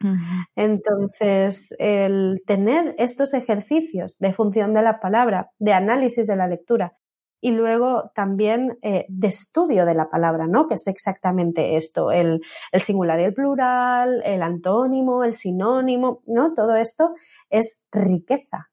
Entonces, 0.55 1.75
el 1.81 2.41
tener 2.47 2.95
estos 2.97 3.35
ejercicios 3.35 4.17
de 4.21 4.33
función 4.33 4.73
de 4.73 4.83
la 4.83 5.01
palabra, 5.01 5.51
de 5.59 5.73
análisis 5.73 6.29
de 6.29 6.37
la 6.37 6.47
lectura 6.47 6.93
y 7.41 7.51
luego 7.51 8.13
también 8.15 8.79
eh, 8.83 9.05
de 9.09 9.27
estudio 9.27 9.85
de 9.85 9.95
la 9.95 10.09
palabra, 10.11 10.47
¿no? 10.47 10.69
Que 10.69 10.75
es 10.75 10.87
exactamente 10.87 11.77
esto, 11.77 12.13
el, 12.13 12.41
singular 12.73 13.19
y 13.19 13.25
el 13.25 13.35
plural, 13.35 14.23
el 14.25 14.43
antónimo, 14.43 15.25
el 15.25 15.35
sinónimo, 15.35 16.23
¿no? 16.27 16.55
Todo 16.55 16.77
esto 16.77 17.15
es 17.51 17.83
riqueza. 17.91 18.69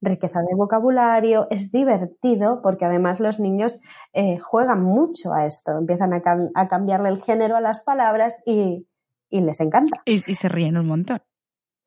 riqueza 0.00 0.40
de 0.40 0.56
vocabulario, 0.56 1.46
es 1.50 1.70
divertido 1.70 2.60
porque 2.62 2.86
además 2.86 3.20
los 3.20 3.38
niños 3.38 3.80
eh, 4.14 4.38
juegan 4.38 4.82
mucho 4.82 5.32
a 5.32 5.44
esto, 5.44 5.78
empiezan 5.78 6.12
a, 6.14 6.20
a, 6.54 6.68
cambiarle 6.68 7.10
el 7.10 7.22
género 7.22 7.54
a 7.54 7.60
las 7.60 7.84
palabras 7.84 8.34
y 8.44 8.88
y 9.32 9.40
les 9.40 9.58
encanta. 9.60 10.02
Y, 10.04 10.18
se 10.18 10.48
ríen 10.48 10.76
un 10.76 10.86
montón. 10.86 11.20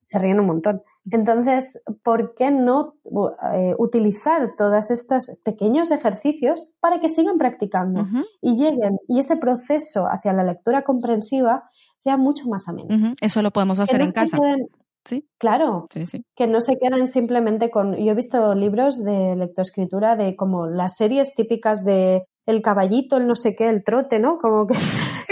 Se 0.02 0.20
ríen 0.20 0.40
un 0.40 0.48
montón. 0.48 0.82
Entonces, 1.10 1.82
¿por 2.04 2.34
qué 2.36 2.52
no 2.52 2.96
eh, 3.54 3.76
utilizar 3.78 4.56
todos 4.58 4.92
estos 4.92 5.32
pequeños 5.44 5.92
ejercicios 5.92 6.68
para 6.80 7.00
que 7.00 7.10
sigan 7.10 7.38
practicando 7.38 8.06
y 8.42 8.56
lleguen 8.56 8.98
y 9.08 9.20
ese 9.20 9.38
proceso 9.38 10.08
hacia 10.08 10.34
la 10.34 10.44
lectura 10.44 10.84
comprensiva 10.84 11.70
sea 11.96 12.18
mucho 12.18 12.48
más 12.48 12.68
ameno? 12.68 13.16
Eso 13.22 13.42
lo 13.42 13.52
podemos 13.52 13.80
hacer 13.80 14.02
en 14.02 14.12
casa. 14.12 14.38
¿Sí? 15.06 15.28
Claro, 15.38 15.86
sí, 15.92 16.08
sí. 16.08 16.26
que 16.36 16.48
no 16.48 16.62
se 16.62 16.80
queden 16.80 17.06
simplemente 17.06 17.70
con... 17.70 17.96
Yo 17.96 18.12
he 18.12 18.16
visto 18.16 18.56
libros 18.56 19.04
de 19.04 19.36
lectoescritura 19.36 20.16
de 20.16 20.36
como 20.36 20.66
las 20.66 20.98
series 20.98 21.36
típicas 21.36 21.86
de 21.86 22.26
el 22.48 22.64
caballito, 22.64 23.18
el 23.18 23.28
no 23.28 23.36
sé 23.36 23.56
qué, 23.56 23.70
el 23.70 23.84
trote, 23.84 24.18
¿no? 24.18 24.40
Como 24.40 24.66
que 24.66 24.76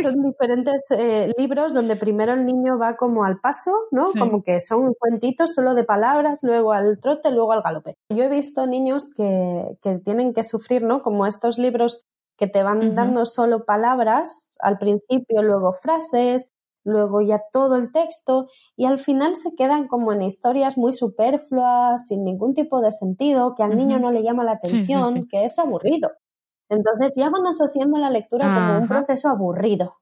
son 0.02 0.24
diferentes 0.24 0.82
eh, 0.92 1.32
libros 1.38 1.74
donde 1.74 1.96
primero 1.96 2.34
el 2.34 2.46
niño 2.46 2.78
va 2.78 2.96
como 2.96 3.24
al 3.24 3.40
paso, 3.40 3.72
¿no? 3.92 4.06
Como 4.18 4.44
que 4.44 4.60
son 4.60 4.94
cuentitos 4.94 5.54
solo 5.54 5.74
de 5.74 5.84
palabras, 5.84 6.40
luego 6.42 6.74
al 6.74 7.00
trote, 7.00 7.32
luego 7.32 7.54
al 7.54 7.62
galope. 7.62 7.96
Yo 8.10 8.24
he 8.24 8.30
visto 8.30 8.66
niños 8.68 9.10
que, 9.16 9.78
que 9.82 10.00
tienen 10.00 10.34
que 10.34 10.44
sufrir, 10.44 10.84
¿no? 10.84 11.02
Como 11.02 11.26
estos 11.26 11.58
libros 11.58 12.02
que 12.38 12.48
te 12.48 12.64
van 12.64 12.96
dando 12.96 13.26
solo 13.26 13.66
palabras 13.66 14.58
al 14.60 14.78
principio, 14.78 15.44
luego 15.44 15.74
frases, 15.74 16.52
luego 16.84 17.22
ya 17.22 17.42
todo 17.52 17.78
el 17.78 17.92
texto 17.92 18.48
y 18.76 18.86
al 18.86 19.00
final 19.00 19.36
se 19.36 19.56
quedan 19.56 19.88
como 19.88 20.12
en 20.12 20.22
historias 20.22 20.78
muy 20.78 20.94
superfluas, 20.94 22.08
sin 22.08 22.24
ningún 22.24 22.54
tipo 22.54 22.82
de 22.82 22.92
sentido, 22.92 23.56
que 23.56 23.64
al 23.64 23.78
niño 23.78 24.00
no 24.00 24.12
le 24.12 24.24
llama 24.24 24.44
la 24.44 24.54
atención, 24.54 25.28
que 25.28 25.44
es 25.44 25.58
aburrido. 25.60 26.12
Entonces 26.70 27.12
ya 27.16 27.30
van 27.30 27.46
asociando 27.46 27.98
la 27.98 28.10
lectura 28.10 28.54
como 28.54 28.80
un 28.80 28.88
proceso 28.88 29.30
aburrido. 29.30 29.96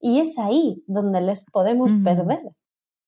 Y 0.00 0.20
es 0.20 0.38
ahí 0.38 0.82
donde 0.86 1.20
les 1.20 1.44
podemos 1.50 1.90
perder, 2.04 2.40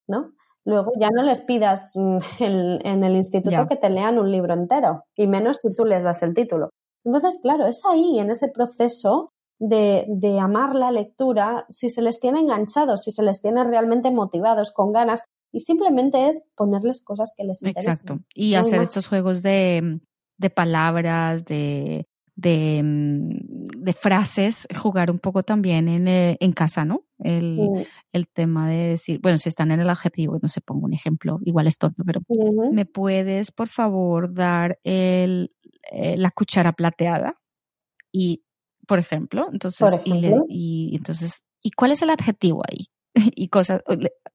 ¿no? 0.07 0.33
Luego 0.65 0.93
ya 0.99 1.11
no 1.11 1.23
les 1.23 1.41
pidas 1.41 1.93
mm, 1.95 2.19
en 2.39 3.05
el 3.05 3.17
instituto 3.17 3.67
que 3.69 3.77
te 3.77 3.91
lean 3.91 4.19
un 4.19 4.31
libro 4.31 4.55
entero, 4.55 5.05
y 5.17 5.27
menos 5.27 5.59
si 5.59 5.75
tú 5.75 5.85
les 5.85 6.05
das 6.05 6.23
el 6.23 6.35
título. 6.35 6.71
Entonces, 7.05 7.39
claro, 7.43 7.67
es 7.67 7.83
ahí, 7.85 8.19
en 8.19 8.31
ese 8.31 8.49
proceso 8.49 9.33
de, 9.59 10.07
de, 10.09 10.39
amar 10.39 10.75
la 10.75 10.91
lectura, 10.91 11.67
si 11.69 11.91
se 11.91 12.01
les 12.01 12.19
tiene 12.19 12.41
enganchados, 12.41 13.03
si 13.03 13.11
se 13.11 13.23
les 13.23 13.43
tiene 13.43 13.63
realmente 13.65 14.11
motivados, 14.11 14.73
con 14.73 14.93
ganas, 14.93 15.25
y 15.53 15.61
simplemente 15.61 16.29
es 16.29 16.43
ponerles 16.57 17.05
cosas 17.05 17.33
que 17.37 17.45
les 17.45 17.63
interesan. 17.63 17.93
Exacto. 17.93 18.19
Y 18.35 18.55
hacer 18.55 18.81
estos 18.81 19.07
juegos 19.07 19.43
de, 19.43 20.01
de 20.39 20.51
palabras, 20.51 21.45
de, 21.45 22.07
de, 22.37 22.81
mm, 22.83 23.83
de, 23.85 23.93
frases, 23.93 24.67
jugar 24.77 25.11
un 25.11 25.19
poco 25.19 25.43
también 25.43 25.89
en, 25.89 26.09
eh, 26.09 26.37
en 26.41 26.53
casa, 26.53 26.85
¿no? 26.85 27.05
El, 27.19 27.87
el, 28.13 28.29
tema 28.29 28.69
de 28.69 28.89
decir, 28.89 29.21
bueno, 29.23 29.39
si 29.39 29.49
están 29.49 29.71
en 29.71 29.81
el 29.81 29.89
adjetivo, 29.89 30.39
no 30.43 30.49
sé, 30.49 30.61
pongo 30.61 30.87
un 30.87 30.95
ejemplo, 30.95 31.39
igual 31.45 31.67
es 31.67 31.79
tonto, 31.79 32.03
pero 32.05 32.21
¿me 32.73 32.87
puedes, 32.87 33.53
por 33.53 33.69
favor, 33.69 34.35
dar 34.35 34.79
el, 34.83 35.53
eh, 35.93 36.17
la 36.17 36.31
cuchara 36.31 36.73
plateada? 36.73 37.41
Y, 38.13 38.45
por 38.87 38.99
ejemplo, 38.99 39.49
entonces, 39.53 39.91
Y, 40.05 40.91
y 40.93 40.97
entonces, 40.97 41.45
¿y 41.63 41.71
cuál 41.71 41.93
es 41.93 42.03
el 42.03 42.11
adjetivo 42.11 42.63
ahí? 42.69 42.89
y 43.37 43.49
cosas, 43.49 43.83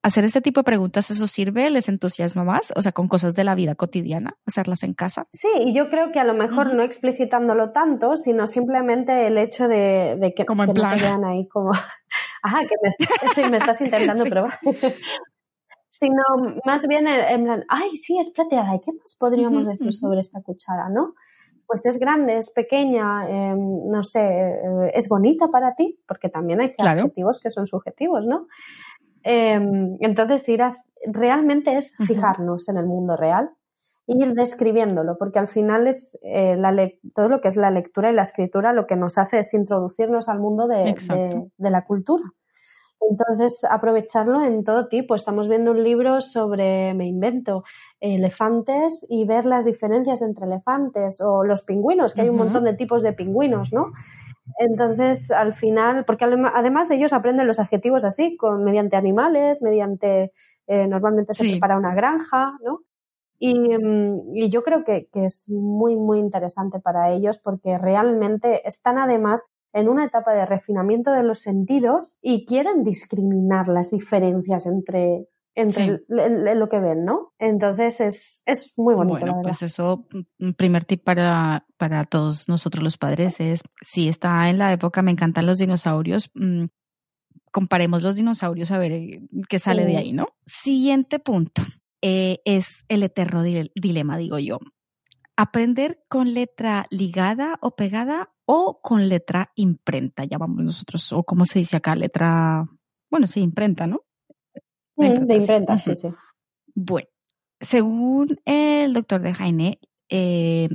hacer 0.01 0.23
este 0.23 0.41
tipo 0.41 0.61
de 0.61 0.63
preguntas, 0.63 1.11
¿eso 1.11 1.27
sirve? 1.27 1.69
¿Les 1.69 1.89
entusiasma 1.89 2.43
más? 2.43 2.73
O 2.75 2.81
sea, 2.81 2.91
con 2.91 3.07
cosas 3.07 3.35
de 3.35 3.43
la 3.43 3.55
vida 3.55 3.75
cotidiana, 3.75 4.37
hacerlas 4.45 4.83
en 4.83 4.93
casa. 4.93 5.27
Sí, 5.31 5.49
y 5.59 5.73
yo 5.73 5.89
creo 5.89 6.11
que 6.11 6.19
a 6.19 6.23
lo 6.23 6.33
mejor 6.33 6.73
no 6.73 6.83
explicitándolo 6.83 7.71
tanto, 7.71 8.15
sino 8.15 8.47
simplemente 8.47 9.27
el 9.27 9.37
hecho 9.37 9.67
de, 9.67 10.33
que, 10.35 10.45
como 10.45 10.65
no 10.65 10.73
te 10.73 11.01
vean 11.01 11.25
ahí 11.25 11.47
como, 11.47 11.71
ajá, 12.43 12.59
que 12.61 13.41
me, 13.41 13.49
me 13.49 13.57
estás 13.57 13.81
intentando 13.81 14.23
probar. 14.29 14.57
sino 15.89 16.23
más 16.65 16.87
bien 16.87 17.07
en 17.07 17.43
plan, 17.43 17.65
ay, 17.67 17.95
sí, 17.97 18.17
es 18.19 18.29
plateada, 18.29 18.75
¿y 18.75 18.79
qué 18.79 18.93
más 18.93 19.15
podríamos 19.19 19.65
decir 19.65 19.93
sobre 19.93 20.21
esta 20.21 20.41
cuchara, 20.41 20.89
no? 20.89 21.15
Pues 21.69 21.85
es 21.85 21.99
grande, 21.99 22.35
es 22.37 22.49
pequeña, 22.49 23.29
em, 23.29 23.87
no 23.91 24.01
sé, 24.01 24.21
eh, 24.21 24.91
es 24.95 25.07
bonita 25.07 25.49
para 25.49 25.75
ti, 25.75 25.99
porque 26.07 26.27
también 26.27 26.61
hay 26.61 26.73
adjetivos 26.79 27.39
que 27.39 27.51
son 27.51 27.67
subjetivos, 27.67 28.25
¿no? 28.25 28.47
Em, 29.21 29.95
entonces, 29.99 30.49
ir 30.49 30.63
realmente 31.05 31.77
es 31.77 31.95
fijarnos 32.07 32.67
en 32.69 32.77
el 32.77 32.87
mundo 32.87 33.15
real 33.15 33.51
e 34.07 34.13
ir 34.17 34.33
describiéndolo, 34.33 35.15
porque 35.19 35.37
al 35.37 35.47
final 35.47 35.85
es 35.85 36.17
eh, 36.23 36.55
la 36.57 36.73
todo 37.13 37.29
lo 37.29 37.39
que 37.39 37.49
es 37.49 37.55
la 37.55 37.69
lectura 37.69 38.09
y 38.09 38.15
la 38.15 38.23
escritura 38.23 38.73
lo 38.73 38.87
que 38.87 38.95
nos 38.95 39.19
hace 39.19 39.37
es 39.37 39.53
introducirnos 39.53 40.27
al 40.27 40.39
mundo 40.39 40.67
de, 40.67 40.95
la 41.59 41.85
cultura. 41.85 42.23
Entonces, 43.01 43.65
aprovecharlo 43.69 44.43
en 44.43 44.63
todo 44.63 44.87
tipo. 44.87 45.15
Estamos 45.15 45.47
viendo 45.47 45.71
un 45.71 45.83
libro 45.83 46.21
sobre, 46.21 46.93
me 46.93 47.07
invento, 47.07 47.63
elefantes 47.99 49.05
y 49.09 49.25
ver 49.25 49.45
las 49.45 49.65
diferencias 49.65 50.21
entre 50.21 50.45
elefantes 50.45 51.21
o 51.21 51.43
los 51.43 51.61
pingüinos, 51.61 52.13
que 52.13 52.21
hay 52.21 52.29
un 52.29 52.37
montón 52.37 52.65
de 52.65 52.73
tipos 52.73 53.01
de 53.01 53.13
pingüinos, 53.13 53.71
¿no? 53.71 53.91
Entonces, 54.57 55.31
al 55.31 55.53
final, 55.53 56.05
porque 56.05 56.25
además 56.25 56.91
ellos 56.91 57.13
aprenden 57.13 57.47
los 57.47 57.59
adjetivos 57.59 58.03
así, 58.03 58.35
con, 58.35 58.63
mediante 58.63 58.97
animales, 58.97 59.61
mediante, 59.61 60.33
eh, 60.67 60.87
normalmente 60.87 61.33
se 61.33 61.43
prepara 61.49 61.77
una 61.77 61.93
granja, 61.93 62.57
¿no? 62.63 62.81
Y, 63.37 63.53
mm, 63.57 64.35
y 64.35 64.49
yo 64.49 64.63
creo 64.63 64.83
que, 64.83 65.07
que, 65.11 65.25
es 65.25 65.49
muy, 65.49 65.95
muy 65.95 66.19
interesante 66.19 66.79
para 66.79 67.11
ellos 67.11 67.39
porque 67.39 67.77
realmente 67.77 68.67
están 68.67 68.97
además 68.97 69.45
en 69.73 69.89
una 69.89 70.05
etapa 70.05 70.33
de 70.33 70.45
refinamiento 70.45 71.11
de 71.11 71.23
los 71.23 71.39
sentidos 71.39 72.15
y 72.21 72.45
quieren 72.45 72.83
discriminar 72.83 73.67
las 73.67 73.91
diferencias 73.91 74.65
entre, 74.65 75.27
entre 75.55 76.01
lo 76.07 76.69
que 76.69 76.79
ven, 76.79 77.05
¿no? 77.05 77.33
Entonces 77.37 78.01
es, 78.01 78.43
es 78.45 78.73
muy 78.77 78.95
bonito. 78.95 79.19
Bueno, 79.19 79.41
pues 79.43 79.61
eso, 79.61 80.07
un 80.39 80.53
primer 80.53 80.85
tip 80.85 81.03
para, 81.03 81.65
para 81.77 82.05
todos 82.05 82.49
nosotros 82.49 82.83
los 82.83 82.97
padres 82.97 83.39
es, 83.39 83.61
si 83.81 84.07
está 84.07 84.49
en 84.49 84.57
la 84.57 84.73
época, 84.73 85.01
me 85.01 85.11
encantan 85.11 85.45
los 85.45 85.59
dinosaurios, 85.59 86.31
mm, 86.33 86.65
comparemos 87.51 88.03
los 88.03 88.15
dinosaurios 88.15 88.71
a 88.71 88.77
ver 88.77 88.91
eh, 88.91 89.21
qué 89.47 89.59
sale 89.59 89.85
de 89.85 89.97
ahí, 89.97 90.11
¿no? 90.13 90.27
Siguiente 90.45 91.19
punto. 91.19 91.61
Eh, 92.01 92.39
es 92.45 92.85
el 92.87 93.03
eterno 93.03 93.43
dilema, 93.43 94.17
digo 94.17 94.39
yo. 94.39 94.59
Aprender 95.41 96.03
con 96.09 96.33
letra 96.33 96.85
ligada 96.89 97.57
o 97.61 97.73
pegada 97.73 98.29
o 98.43 98.81
con 98.83 99.07
letra 99.07 99.53
imprenta, 99.55 100.25
llamamos 100.25 100.65
nosotros, 100.65 101.13
o 101.13 101.23
como 101.23 101.45
se 101.45 101.59
dice 101.59 101.77
acá, 101.77 101.95
letra, 101.95 102.67
bueno, 103.09 103.25
sí, 103.25 103.39
imprenta, 103.39 103.87
¿no? 103.87 104.01
De 104.97 105.35
imprenta, 105.37 105.77
sí, 105.77 105.95
sí. 105.95 106.09
Bueno, 106.75 107.07
según 107.61 108.35
el 108.43 108.91
doctor 108.91 109.21
de 109.21 109.33
Jaime, 109.33 109.79
eh, 110.09 110.67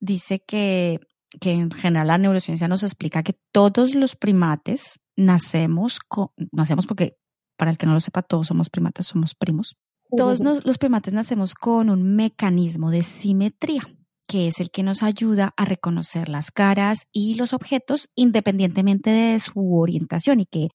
dice 0.00 0.40
que, 0.40 0.98
que 1.40 1.52
en 1.52 1.70
general 1.70 2.08
la 2.08 2.18
neurociencia 2.18 2.66
nos 2.66 2.82
explica 2.82 3.22
que 3.22 3.38
todos 3.52 3.94
los 3.94 4.16
primates 4.16 4.98
nacemos 5.14 6.00
con, 6.00 6.30
nacemos 6.50 6.88
porque, 6.88 7.16
para 7.56 7.70
el 7.70 7.78
que 7.78 7.86
no 7.86 7.92
lo 7.92 8.00
sepa, 8.00 8.22
todos 8.22 8.48
somos 8.48 8.70
primates, 8.70 9.06
somos 9.06 9.36
primos. 9.36 9.76
Todos 10.16 10.40
los 10.40 10.78
primates 10.78 11.14
nacemos 11.14 11.54
con 11.54 11.90
un 11.90 12.16
mecanismo 12.16 12.90
de 12.90 13.04
simetría 13.04 13.84
que 14.30 14.46
es 14.46 14.60
el 14.60 14.70
que 14.70 14.84
nos 14.84 15.02
ayuda 15.02 15.52
a 15.56 15.64
reconocer 15.64 16.28
las 16.28 16.52
caras 16.52 17.08
y 17.10 17.34
los 17.34 17.52
objetos 17.52 18.08
independientemente 18.14 19.10
de 19.10 19.40
su 19.40 19.76
orientación 19.76 20.38
y 20.38 20.46
que 20.46 20.68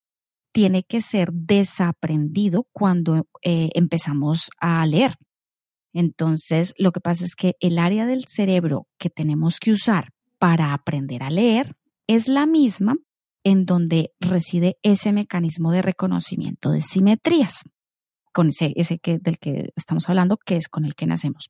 tiene 0.52 0.84
que 0.84 1.00
ser 1.00 1.32
desaprendido 1.32 2.68
cuando 2.74 3.30
eh, 3.44 3.70
empezamos 3.74 4.50
a 4.60 4.86
leer. 4.86 5.16
Entonces, 5.94 6.74
lo 6.78 6.92
que 6.92 7.00
pasa 7.00 7.24
es 7.24 7.34
que 7.34 7.54
el 7.62 7.80
área 7.80 8.06
del 8.06 8.26
cerebro 8.28 8.88
que 8.98 9.10
tenemos 9.10 9.60
que 9.62 9.72
usar 9.72 10.10
para 10.38 10.74
aprender 10.74 11.24
a 11.24 11.30
leer 11.30 11.78
es 12.08 12.28
la 12.28 12.46
misma 12.46 12.98
en 13.46 13.66
donde 13.66 14.12
reside 14.20 14.76
ese 14.84 15.14
mecanismo 15.14 15.72
de 15.72 15.82
reconocimiento 15.82 16.72
de 16.72 16.82
simetrías, 16.82 17.64
con 18.34 18.50
ese, 18.50 18.74
ese 18.76 19.00
que, 19.00 19.18
del 19.18 19.40
que 19.40 19.70
estamos 19.78 20.10
hablando, 20.10 20.36
que 20.36 20.58
es 20.58 20.68
con 20.68 20.84
el 20.84 20.94
que 20.94 21.06
nacemos. 21.06 21.50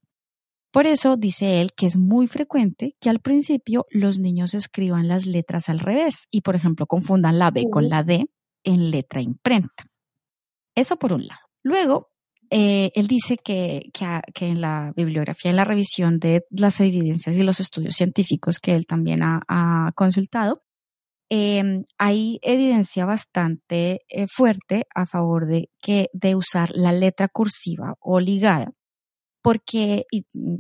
Por 0.76 0.88
eso 0.88 1.16
dice 1.16 1.62
él 1.62 1.72
que 1.74 1.86
es 1.86 1.96
muy 1.96 2.28
frecuente 2.28 2.98
que 3.00 3.10
al 3.10 3.22
principio 3.22 3.86
los 3.92 4.20
niños 4.20 4.54
escriban 4.54 5.08
las 5.08 5.26
letras 5.26 5.70
al 5.70 5.80
revés 5.80 6.28
y, 6.32 6.42
por 6.42 6.54
ejemplo, 6.54 6.86
confundan 6.86 7.40
la 7.40 7.50
B 7.50 7.68
con 7.72 7.88
la 7.88 8.04
D 8.04 8.26
en 8.66 8.92
letra 8.92 9.22
imprenta. 9.22 9.86
Eso 10.76 10.98
por 10.98 11.14
un 11.14 11.28
lado. 11.28 11.40
Luego, 11.64 12.10
eh, 12.50 12.92
él 12.94 13.08
dice 13.08 13.38
que, 13.38 13.84
que, 13.94 14.46
en 14.48 14.60
la 14.60 14.92
bibliografía, 14.98 15.50
en 15.50 15.56
la 15.56 15.64
revisión 15.64 16.20
de 16.20 16.44
las 16.50 16.82
evidencias 16.82 17.38
y 17.38 17.44
los 17.44 17.62
estudios 17.62 17.96
científicos 17.96 18.60
que 18.60 18.76
él 18.76 18.86
también 18.86 19.22
ha, 19.24 19.94
consultado, 19.96 20.62
em, 21.30 21.86
hay 21.98 22.38
evidencia 22.42 23.06
bastante 23.06 24.02
eh, 24.10 24.26
fuerte 24.28 24.88
a 24.94 25.06
favor 25.06 25.48
de, 25.48 25.70
que, 25.82 26.10
de 26.12 26.36
usar 26.36 26.72
la 26.76 26.92
letra 26.92 27.30
cursiva 27.30 27.96
o 28.02 28.20
ligada 28.20 28.74
porque 29.46 30.08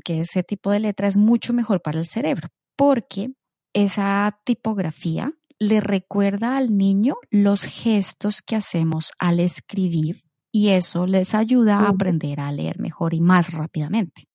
que 0.03 0.19
ese 0.19 0.43
tipo 0.43 0.69
de 0.69 0.79
letra 0.79 1.07
es 1.07 1.17
mucho 1.17 1.53
mejor 1.53 1.81
para 1.81 1.97
el 1.97 2.05
cerebro, 2.05 2.49
porque 2.75 3.31
esa 3.73 4.39
tipografía 4.43 5.33
le 5.57 5.81
recuerda 5.81 6.55
al 6.55 6.77
niño 6.77 7.15
los 7.31 7.63
gestos 7.63 8.43
que 8.43 8.55
hacemos 8.55 9.11
al 9.17 9.39
escribir 9.39 10.21
y 10.51 10.69
eso 10.69 11.07
les 11.07 11.33
ayuda 11.33 11.79
a 11.79 11.89
aprender 11.89 12.39
a 12.39 12.51
leer 12.51 12.77
mejor 12.77 13.15
y 13.15 13.21
más 13.21 13.53
rápidamente. 13.53 14.25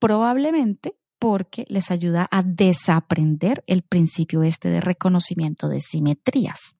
Probablemente 0.00 0.96
porque 1.18 1.66
les 1.68 1.90
ayuda 1.90 2.28
a 2.30 2.42
desaprender 2.42 3.62
el 3.66 3.82
principio 3.82 4.42
este 4.42 4.70
de 4.70 4.80
reconocimiento 4.80 5.68
de 5.68 5.82
simetrías. 5.82 6.76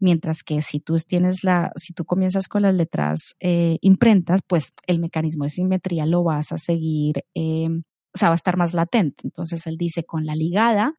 Mientras 0.00 0.42
que 0.42 0.62
si 0.62 0.80
tú 0.80 0.96
tienes 1.06 1.44
la, 1.44 1.72
si 1.76 1.92
tú 1.92 2.04
comienzas 2.04 2.48
con 2.48 2.62
las 2.62 2.74
letras 2.74 3.36
eh, 3.38 3.78
imprentas, 3.82 4.40
pues 4.46 4.72
el 4.86 4.98
mecanismo 4.98 5.44
de 5.44 5.50
simetría 5.50 6.06
lo 6.06 6.24
vas 6.24 6.52
a 6.52 6.58
seguir, 6.58 7.24
eh, 7.34 7.68
o 7.68 8.18
sea, 8.18 8.28
va 8.28 8.34
a 8.34 8.36
estar 8.36 8.56
más 8.56 8.74
latente. 8.74 9.22
Entonces 9.24 9.66
él 9.66 9.76
dice 9.76 10.04
con 10.04 10.26
la 10.26 10.34
ligada, 10.34 10.94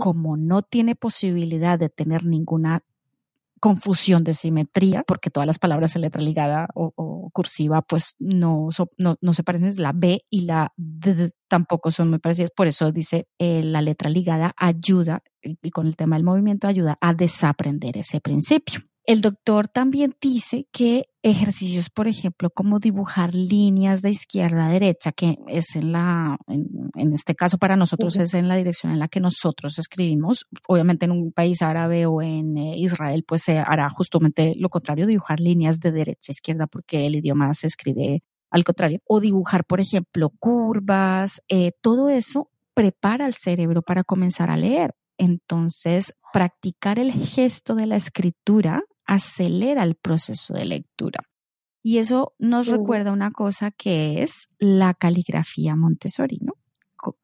como 0.00 0.36
no 0.36 0.62
tiene 0.62 0.96
posibilidad 0.96 1.78
de 1.78 1.88
tener 1.88 2.24
ninguna 2.24 2.82
confusión 3.60 4.24
de 4.24 4.34
simetría, 4.34 5.02
porque 5.06 5.30
todas 5.30 5.46
las 5.46 5.58
palabras 5.58 5.96
en 5.96 6.02
letra 6.02 6.22
ligada 6.22 6.68
o, 6.74 6.92
cursiva 7.32 7.82
pues 7.82 8.16
no, 8.18 8.68
no, 8.96 9.34
se 9.34 9.42
parecen, 9.42 9.74
la 9.82 9.92
B 9.92 10.24
y 10.30 10.42
la 10.42 10.72
D 10.76 11.32
tampoco 11.48 11.90
son 11.90 12.08
muy 12.10 12.18
parecidas, 12.18 12.50
por 12.50 12.66
eso 12.66 12.92
dice 12.92 13.28
eh, 13.38 13.62
la 13.62 13.82
letra 13.82 14.10
ligada 14.10 14.54
ayuda, 14.56 15.22
y 15.42 15.70
con 15.70 15.86
el 15.86 15.96
tema 15.96 16.16
del 16.16 16.24
movimiento 16.24 16.66
ayuda 16.66 16.96
a 17.00 17.14
desaprender 17.14 17.96
ese 17.98 18.20
principio. 18.20 18.80
El 19.04 19.20
doctor 19.20 19.68
también 19.68 20.16
dice 20.20 20.66
que 20.72 21.08
ejercicios, 21.30 21.90
por 21.90 22.06
ejemplo, 22.06 22.50
como 22.50 22.78
dibujar 22.78 23.34
líneas 23.34 24.00
de 24.00 24.10
izquierda 24.10 24.66
a 24.66 24.70
derecha, 24.70 25.10
que 25.10 25.36
es 25.48 25.74
en 25.74 25.90
la, 25.90 26.38
en, 26.46 27.12
este 27.12 27.34
caso 27.34 27.58
para 27.58 27.76
nosotros 27.76 28.16
es 28.16 28.34
en 28.34 28.46
la 28.46 28.54
dirección 28.54 28.92
en 28.92 29.00
la 29.00 29.08
que 29.08 29.18
nosotros 29.18 29.78
escribimos. 29.78 30.46
Obviamente 30.68 31.06
en 31.06 31.10
un 31.10 31.32
país 31.32 31.62
árabe 31.62 32.06
o 32.06 32.22
en 32.22 32.56
eh, 32.56 32.78
Israel, 32.78 33.24
pues 33.26 33.42
se 33.42 33.58
hará 33.58 33.90
justamente 33.90 34.54
lo 34.56 34.68
contrario, 34.68 35.06
dibujar 35.06 35.40
líneas 35.40 35.80
de 35.80 35.90
derecha 35.90 36.30
a 36.30 36.32
izquierda, 36.32 36.66
porque 36.68 37.06
el 37.06 37.16
idioma 37.16 37.52
se 37.54 37.66
escribe 37.66 38.22
al 38.50 38.62
contrario. 38.62 39.00
O 39.04 39.18
dibujar, 39.18 39.64
por 39.64 39.80
ejemplo, 39.80 40.30
curvas, 40.38 41.42
eh, 41.48 41.72
todo 41.82 42.08
eso 42.08 42.50
prepara 42.72 43.26
al 43.26 43.34
cerebro 43.34 43.82
para 43.82 44.04
comenzar 44.04 44.48
a 44.48 44.56
leer. 44.56 44.94
Entonces, 45.18 46.14
practicar 46.32 47.00
el 47.00 47.10
gesto 47.12 47.74
de 47.74 47.86
la 47.86 47.96
escritura 47.96 48.84
acelera 49.06 49.82
el 49.82 49.94
proceso 49.94 50.54
de 50.54 50.64
lectura. 50.64 51.20
Y 51.82 51.98
eso 51.98 52.34
nos 52.38 52.66
recuerda 52.66 53.12
una 53.12 53.30
cosa 53.30 53.70
que 53.70 54.22
es 54.22 54.48
la 54.58 54.92
caligrafía 54.94 55.76
Montessori, 55.76 56.38
¿no? 56.40 56.54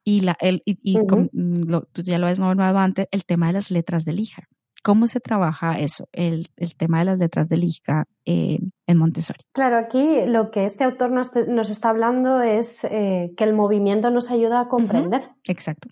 Y, 0.05 0.21
la, 0.21 0.37
el, 0.41 0.63
y, 0.65 0.99
mm, 0.99 1.63
tú 1.93 2.03
ya 2.03 2.19
lo 2.19 2.29
has 2.29 2.39
nombrado 2.39 2.79
antes, 2.79 3.09
el 3.11 3.25
tema 3.25 3.49
de 3.49 3.55
las 3.55 3.73
letras 3.73 4.05
de 4.05 4.13
lija. 4.13 4.45
¿Cómo 4.85 5.07
se 5.07 5.21
trabaja 5.21 5.79
eso, 5.79 6.09
el, 6.13 6.49
el 6.57 6.77
tema 6.77 7.01
de 7.01 7.05
las 7.07 7.19
letras 7.19 7.49
de 7.49 7.57
lija 7.57 8.05
eh, 8.25 8.59
en 8.87 8.99
Montessori? 8.99 9.41
Claro, 9.53 9.77
aquí 9.77 10.27
lo 10.27 10.51
que 10.51 10.65
este 10.65 10.85
autor 10.85 11.11
nos, 11.11 11.31
nos 11.49 11.71
está 11.71 11.91
hablando 11.91 12.41
es 12.43 12.85
eh, 12.85 13.33
que 13.37 13.45
el 13.45 13.55
movimiento 13.55 14.11
nos 14.11 14.31
ayuda 14.31 14.61
a 14.61 14.69
comprender. 14.69 15.29
Exacto. 15.45 15.89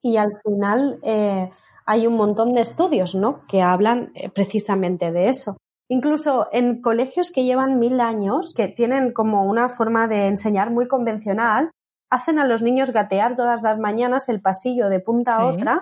Y 0.00 0.16
al 0.16 0.30
final, 0.44 0.98
eh, 1.02 1.50
hay 1.88 2.06
un 2.06 2.16
montón 2.16 2.52
de 2.52 2.60
estudios 2.60 3.14
¿no? 3.14 3.46
que 3.48 3.62
hablan 3.62 4.12
eh, 4.14 4.28
precisamente 4.28 5.10
de 5.10 5.30
eso. 5.30 5.56
Incluso 5.88 6.46
en 6.52 6.82
colegios 6.82 7.30
que 7.30 7.44
llevan 7.44 7.78
mil 7.78 7.98
años, 8.00 8.52
que 8.54 8.68
tienen 8.68 9.14
como 9.14 9.46
una 9.46 9.70
forma 9.70 10.06
de 10.06 10.26
enseñar 10.26 10.70
muy 10.70 10.86
convencional, 10.86 11.70
hacen 12.10 12.38
a 12.38 12.46
los 12.46 12.62
niños 12.62 12.90
gatear 12.92 13.36
todas 13.36 13.62
las 13.62 13.78
mañanas 13.78 14.28
el 14.28 14.42
pasillo 14.42 14.90
de 14.90 15.00
punta 15.00 15.36
a 15.36 15.46
otra 15.46 15.80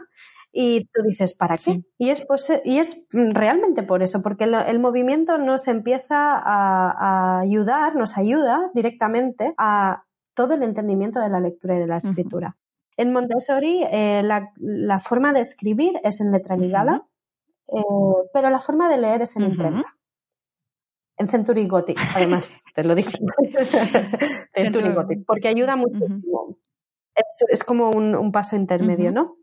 y 0.52 0.86
tú 0.94 1.02
dices, 1.02 1.34
¿para 1.36 1.58
qué? 1.58 1.82
Y, 1.98 2.10
es 2.10 2.24
y 2.64 2.78
es 2.78 3.04
realmente 3.10 3.82
por 3.82 4.04
eso, 4.04 4.22
porque 4.22 4.44
el, 4.44 4.78
movimiento 4.78 5.38
nos 5.38 5.66
empieza 5.66 6.36
a, 6.36 7.40
ayudar, 7.40 7.96
nos 7.96 8.16
ayuda 8.16 8.70
directamente 8.74 9.54
a 9.58 10.04
todo 10.34 10.54
el 10.54 10.62
entendimiento 10.62 11.18
de 11.18 11.30
la 11.30 11.40
lectura 11.40 11.74
y 11.74 11.80
de 11.80 11.86
la 11.88 11.96
escritura. 11.96 12.56
En 12.96 13.12
Montessori 13.12 13.84
eh, 13.90 14.22
la, 14.22 15.00
forma 15.00 15.32
de 15.32 15.40
escribir 15.40 16.00
es 16.02 16.20
en 16.20 16.32
letra 16.32 16.56
ligada, 16.56 17.06
eh, 17.68 17.82
pero 18.32 18.50
la 18.50 18.60
forma 18.60 18.88
de 18.88 18.98
leer 18.98 19.22
es 19.22 19.36
en 19.36 19.42
imprenta. 19.42 19.96
En 21.18 21.28
Century 21.28 21.66
Gothic, 21.66 21.98
además, 22.14 22.60
te 22.74 22.84
lo 22.84 22.94
dije. 22.94 23.18
Century 24.54 24.92
Gothic, 24.94 25.24
porque 25.26 25.48
ayuda 25.48 25.76
muchísimo. 25.76 26.56
es, 27.48 27.64
como 27.64 27.90
un, 27.90 28.32
paso 28.32 28.56
intermedio, 28.56 29.12
¿no? 29.12 29.36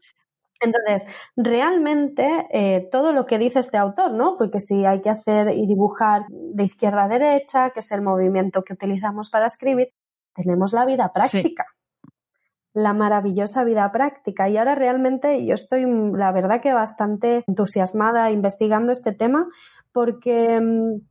Entonces, 0.60 1.06
realmente 1.36 2.48
eh, 2.52 2.88
todo 2.92 3.12
lo 3.12 3.26
que 3.26 3.38
dice 3.38 3.60
este 3.60 3.78
autor, 3.78 4.12
¿no? 4.14 4.38
Porque 4.38 4.60
si 4.60 4.86
hay 4.86 5.02
que 5.02 5.10
hacer 5.10 5.50
y 5.50 5.68
dibujar 5.68 6.24
de 6.30 6.64
izquierda 6.64 7.04
a 7.04 7.08
derecha, 7.08 7.72
que 7.72 7.82
es 7.82 7.92
el 7.92 8.02
movimiento 8.02 8.64
que 8.64 8.74
utilizamos 8.74 9.30
para 9.30 9.46
escribir, 9.46 9.90
tenemos 10.34 10.74
la 10.74 10.86
vida 10.86 11.12
práctica. 11.12 11.66
La 12.74 12.94
maravillosa 12.94 13.64
vida 13.64 13.92
práctica. 13.92 14.50
Y 14.50 14.58
ahora 14.58 14.76
realmente 14.76 15.46
yo 15.46 15.54
estoy, 15.54 15.86
la 15.86 16.32
verdad 16.32 16.62
que 16.62 16.74
bastante 16.74 17.44
entusiasmada 17.48 18.32
investigando 18.32 18.92
este 18.92 19.12
tema 19.12 19.48
porque 19.92 20.60
mm, 20.60 21.02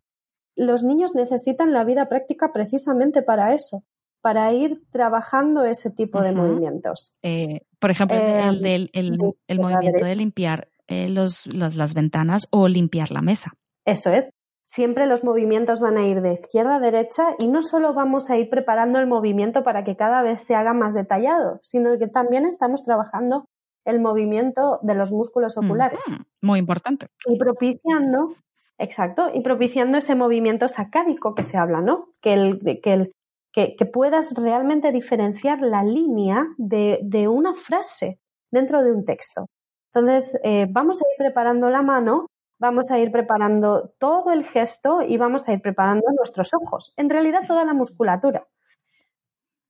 los 0.57 0.85
niños 0.85 1.15
necesitan 1.15 1.73
la 1.73 1.85
vida 1.85 2.09
práctica 2.09 2.53
precisamente 2.53 3.23
para 3.23 3.55
eso, 3.55 3.85
para 4.21 4.53
ir 4.53 4.83
trabajando 4.91 5.65
ese 5.65 5.91
tipo 5.91 6.21
de 6.21 6.33
movimientos. 6.33 7.17
Eh, 7.23 7.63
por 7.79 7.91
ejemplo, 7.91 8.17
el, 8.17 8.91
em, 8.93 9.33
el, 9.47 9.59
movimiento 9.59 10.05
de 10.05 10.17
limpiar 10.17 10.69
eh, 10.89 11.09
los, 11.09 11.47
las 11.47 11.95
ventanas 11.95 12.49
o 12.51 12.69
limpiar 12.69 13.11
la 13.11 13.23
mesa. 13.23 13.53
Eso 13.85 14.11
es. 14.11 14.31
Siempre 14.75 15.07
los 15.07 15.23
movimientos 15.23 15.81
van 15.81 15.99
a 15.99 16.07
ir 16.07 16.23
de 16.23 16.33
izquierda 16.33 16.77
a 16.77 16.81
derecha 16.81 17.35
y 17.39 17.49
no 17.49 17.61
solo 17.61 17.93
vamos 17.93 18.31
a 18.31 18.39
ir 18.39 18.49
preparando 18.49 18.99
el 19.01 19.07
movimiento 19.07 19.65
para 19.65 19.85
que 19.85 19.97
cada 19.97 20.23
vez 20.23 20.41
se 20.41 20.55
haga 20.55 20.73
más 20.73 20.95
detallado, 20.95 21.61
sino 21.63 21.99
que 21.99 22.09
también 22.09 22.47
estamos 22.47 22.83
trabajando 22.83 23.45
el 23.85 24.01
movimiento 24.01 24.79
de 24.81 24.95
los 24.95 25.13
músculos 25.13 25.59
oculares. 25.59 26.01
muy 26.41 26.59
importante. 26.59 27.09
Y 27.27 27.37
propiciando, 27.37 28.33
exacto, 28.79 29.27
y 29.35 29.43
propiciando 29.43 29.99
ese 29.99 30.15
movimiento 30.15 30.67
sacádico 30.69 31.35
que 31.35 31.43
se 31.43 31.59
habla, 31.59 31.83
¿no? 31.83 32.07
Que 32.23 32.33
el, 32.33 32.81
que 32.83 32.95
el, 32.95 33.13
que, 33.53 33.77
puedas 33.93 34.33
realmente 34.37 34.91
diferenciar 34.91 35.61
la 35.61 35.85
línea 35.85 36.47
de, 36.57 37.29
una 37.29 37.55
frase 37.55 38.21
dentro 38.51 38.83
de 38.83 38.93
un 38.93 39.05
texto. 39.05 39.45
Entonces, 39.93 40.35
eh, 40.45 40.67
vamos 40.71 40.97
a 40.97 41.05
ir 41.05 41.19
preparando 41.19 41.69
la 41.69 41.83
mano, 41.83 42.29
vamos 42.63 42.93
a 42.93 42.99
ir 43.01 43.11
preparando 43.11 43.93
todo 43.99 44.31
el 44.31 44.45
gesto 44.45 45.03
y 45.03 45.17
vamos 45.17 45.49
a 45.49 45.53
ir 45.53 45.61
preparando 45.61 46.07
nuestros 46.17 46.51
ojos, 46.55 46.95
en 46.97 47.11
realidad 47.11 47.41
toda 47.45 47.65
la 47.65 47.75
musculatura, 47.75 48.47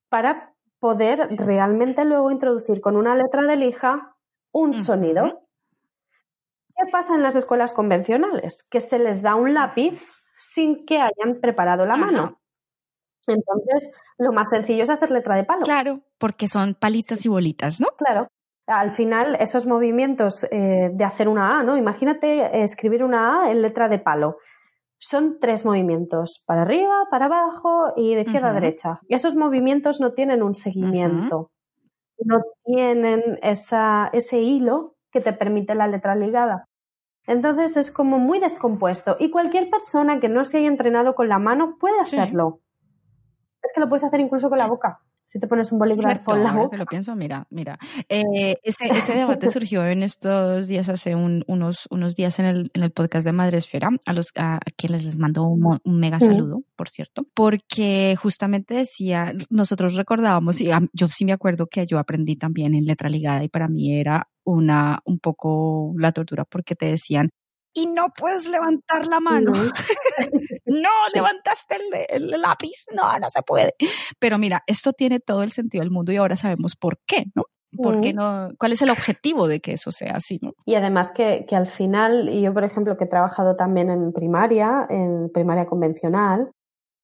para 0.09 0.53
poder 0.77 1.27
realmente 1.31 2.05
luego 2.05 2.29
introducir 2.29 2.81
con 2.81 2.95
una 2.95 3.15
letra 3.15 3.41
de 3.47 3.55
lija 3.55 4.15
un 4.51 4.75
sonido. 4.75 5.47
¿Qué 6.75 6.91
pasa 6.91 7.15
en 7.15 7.23
las 7.23 7.35
escuelas 7.35 7.73
convencionales? 7.73 8.63
Que 8.69 8.79
se 8.79 8.99
les 8.99 9.23
da 9.23 9.33
un 9.33 9.55
lápiz 9.55 9.99
sin 10.37 10.85
que 10.85 10.99
hayan 10.99 11.39
preparado 11.41 11.87
la 11.87 11.95
mano. 11.95 12.39
Entonces, 13.25 13.89
lo 14.19 14.33
más 14.33 14.49
sencillo 14.49 14.83
es 14.83 14.89
hacer 14.91 15.09
letra 15.09 15.35
de 15.35 15.45
palo. 15.45 15.63
Claro, 15.63 16.01
porque 16.19 16.47
son 16.47 16.75
palitos 16.75 17.25
y 17.25 17.29
bolitas, 17.29 17.79
¿no? 17.79 17.87
Claro. 17.97 18.27
Al 18.65 18.91
final, 18.91 19.35
esos 19.39 19.65
movimientos 19.65 20.45
eh, 20.45 20.89
de 20.93 21.03
hacer 21.03 21.27
una 21.27 21.59
A, 21.59 21.63
¿no? 21.63 21.77
Imagínate 21.77 22.39
eh, 22.39 22.63
escribir 22.63 23.03
una 23.03 23.43
A 23.43 23.51
en 23.51 23.61
letra 23.61 23.89
de 23.89 23.99
palo. 23.99 24.37
Son 24.97 25.37
tres 25.39 25.65
movimientos, 25.65 26.41
para 26.45 26.61
arriba, 26.61 26.93
para 27.11 27.25
abajo 27.25 27.91
y 27.97 28.15
de 28.15 28.21
izquierda 28.21 28.51
a 28.51 28.53
derecha. 28.53 28.99
Y 29.09 29.15
esos 29.15 29.35
movimientos 29.35 29.99
no 29.99 30.13
tienen 30.13 30.41
un 30.41 30.55
seguimiento, 30.55 31.51
no 32.19 32.41
tienen 32.63 33.37
esa, 33.41 34.09
ese 34.13 34.39
hilo 34.39 34.95
que 35.11 35.19
te 35.19 35.33
permite 35.33 35.75
la 35.75 35.87
letra 35.87 36.15
ligada. 36.15 36.69
Entonces 37.27 37.75
es 37.75 37.91
como 37.91 38.17
muy 38.17 38.39
descompuesto 38.39 39.17
y 39.19 39.29
cualquier 39.29 39.69
persona 39.69 40.19
que 40.21 40.29
no 40.29 40.45
se 40.45 40.57
haya 40.57 40.67
entrenado 40.67 41.15
con 41.15 41.27
la 41.27 41.39
mano 41.39 41.77
puede 41.79 41.99
hacerlo. 41.99 42.61
Es 43.61 43.71
que 43.73 43.81
lo 43.81 43.87
puedes 43.87 44.03
hacer 44.03 44.19
incluso 44.19 44.49
con 44.49 44.57
la 44.57 44.67
boca. 44.67 45.01
Si 45.33 45.39
te 45.39 45.47
pones 45.47 45.71
un 45.71 45.79
bolígrafo 45.79 46.35
en 46.35 46.43
la 46.43 46.53
boca. 46.53 46.69
que 46.69 46.77
lo 46.77 46.85
pienso, 46.85 47.15
mira, 47.15 47.47
mira. 47.49 47.79
Eh, 48.07 48.57
ese, 48.61 48.85
ese, 48.85 49.15
debate 49.15 49.49
surgió 49.49 49.83
en 49.83 50.03
estos 50.03 50.67
días, 50.67 50.89
hace 50.89 51.15
unos, 51.15 51.87
unos 51.89 52.15
días 52.15 52.37
en 52.37 52.45
el, 52.45 52.71
en 52.75 52.83
el 52.83 52.91
podcast 52.91 53.25
de 53.25 53.31
Madresfera, 53.31 53.89
a 54.05 54.13
los 54.13 54.27
a, 54.35 54.59
quienes 54.77 55.03
les 55.03 55.17
mando 55.17 55.43
un, 55.43 55.79
mega 55.85 56.19
saludo, 56.19 56.61
por 56.75 56.87
cierto, 56.87 57.25
porque 57.33 58.15
justamente 58.21 58.75
decía, 58.75 59.33
nosotros 59.49 59.95
recordábamos, 59.95 60.61
y 60.61 60.69
yo 60.93 61.07
sí 61.07 61.25
me 61.25 61.33
acuerdo 61.33 61.65
que 61.65 61.87
yo 61.87 61.97
aprendí 61.97 62.35
también 62.35 62.75
en 62.75 62.85
letra 62.85 63.09
ligada 63.09 63.43
y 63.43 63.49
para 63.49 63.67
mí 63.67 63.99
era 63.99 64.29
una 64.43 64.99
un 65.05 65.17
poco 65.17 65.95
la 65.97 66.11
tortura 66.11 66.45
porque 66.45 66.75
te 66.75 66.85
decían 66.85 67.31
y 67.73 67.87
no 67.87 68.07
puedes 68.17 68.47
levantar 68.47 69.07
la 69.07 69.19
mano. 69.19 69.51
No, 70.65 70.89
levantaste 71.13 71.77
el, 72.09 72.29
lápiz. 72.29 72.85
No, 72.95 73.17
no 73.19 73.29
se 73.29 73.41
puede. 73.41 73.73
Pero 74.19 74.37
mira, 74.37 74.63
esto 74.67 74.93
tiene 74.93 75.19
todo 75.19 75.43
el 75.43 75.51
sentido 75.51 75.81
del 75.81 75.91
mundo 75.91 76.11
y 76.11 76.17
ahora 76.17 76.35
sabemos 76.35 76.75
por 76.75 76.99
qué, 77.05 77.25
¿no? 77.35 77.43
¿Por 77.75 78.01
qué 78.01 78.13
no? 78.13 78.49
¿Cuál 78.59 78.73
es 78.73 78.83
el 78.83 78.91
objetivo 78.91 79.47
de 79.47 79.59
que 79.59 79.73
eso 79.73 79.91
sea 79.91 80.17
así? 80.17 80.37
¿no? 80.43 80.51
Y 80.63 80.75
además 80.75 81.11
que, 81.11 81.45
que 81.47 81.55
al 81.55 81.65
final, 81.65 82.29
y 82.29 82.43
yo 82.43 82.53
por 82.53 82.63
ejemplo 82.63 82.97
que 82.97 83.05
he 83.05 83.07
trabajado 83.07 83.55
también 83.55 83.89
en 83.89 84.13
primaria, 84.13 84.85
en 84.89 85.31
primaria 85.33 85.65
convencional, 85.65 86.51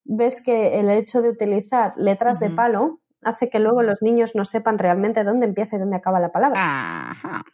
ves 0.05 0.41
que 0.43 0.79
el 0.79 0.91
hecho 0.91 1.23
de 1.23 1.29
utilizar 1.29 1.93
letras 1.97 2.39
de 2.39 2.51
palo 2.51 2.99
hace 3.21 3.49
que 3.49 3.59
luego 3.59 3.83
los 3.83 4.01
niños 4.01 4.35
no 4.35 4.45
sepan 4.45 4.77
realmente 4.77 5.23
dónde 5.23 5.45
empieza 5.45 5.75
y 5.75 5.79
dónde 5.79 5.97
acaba 5.97 6.19
la 6.19 6.31
palabra. 6.31 7.13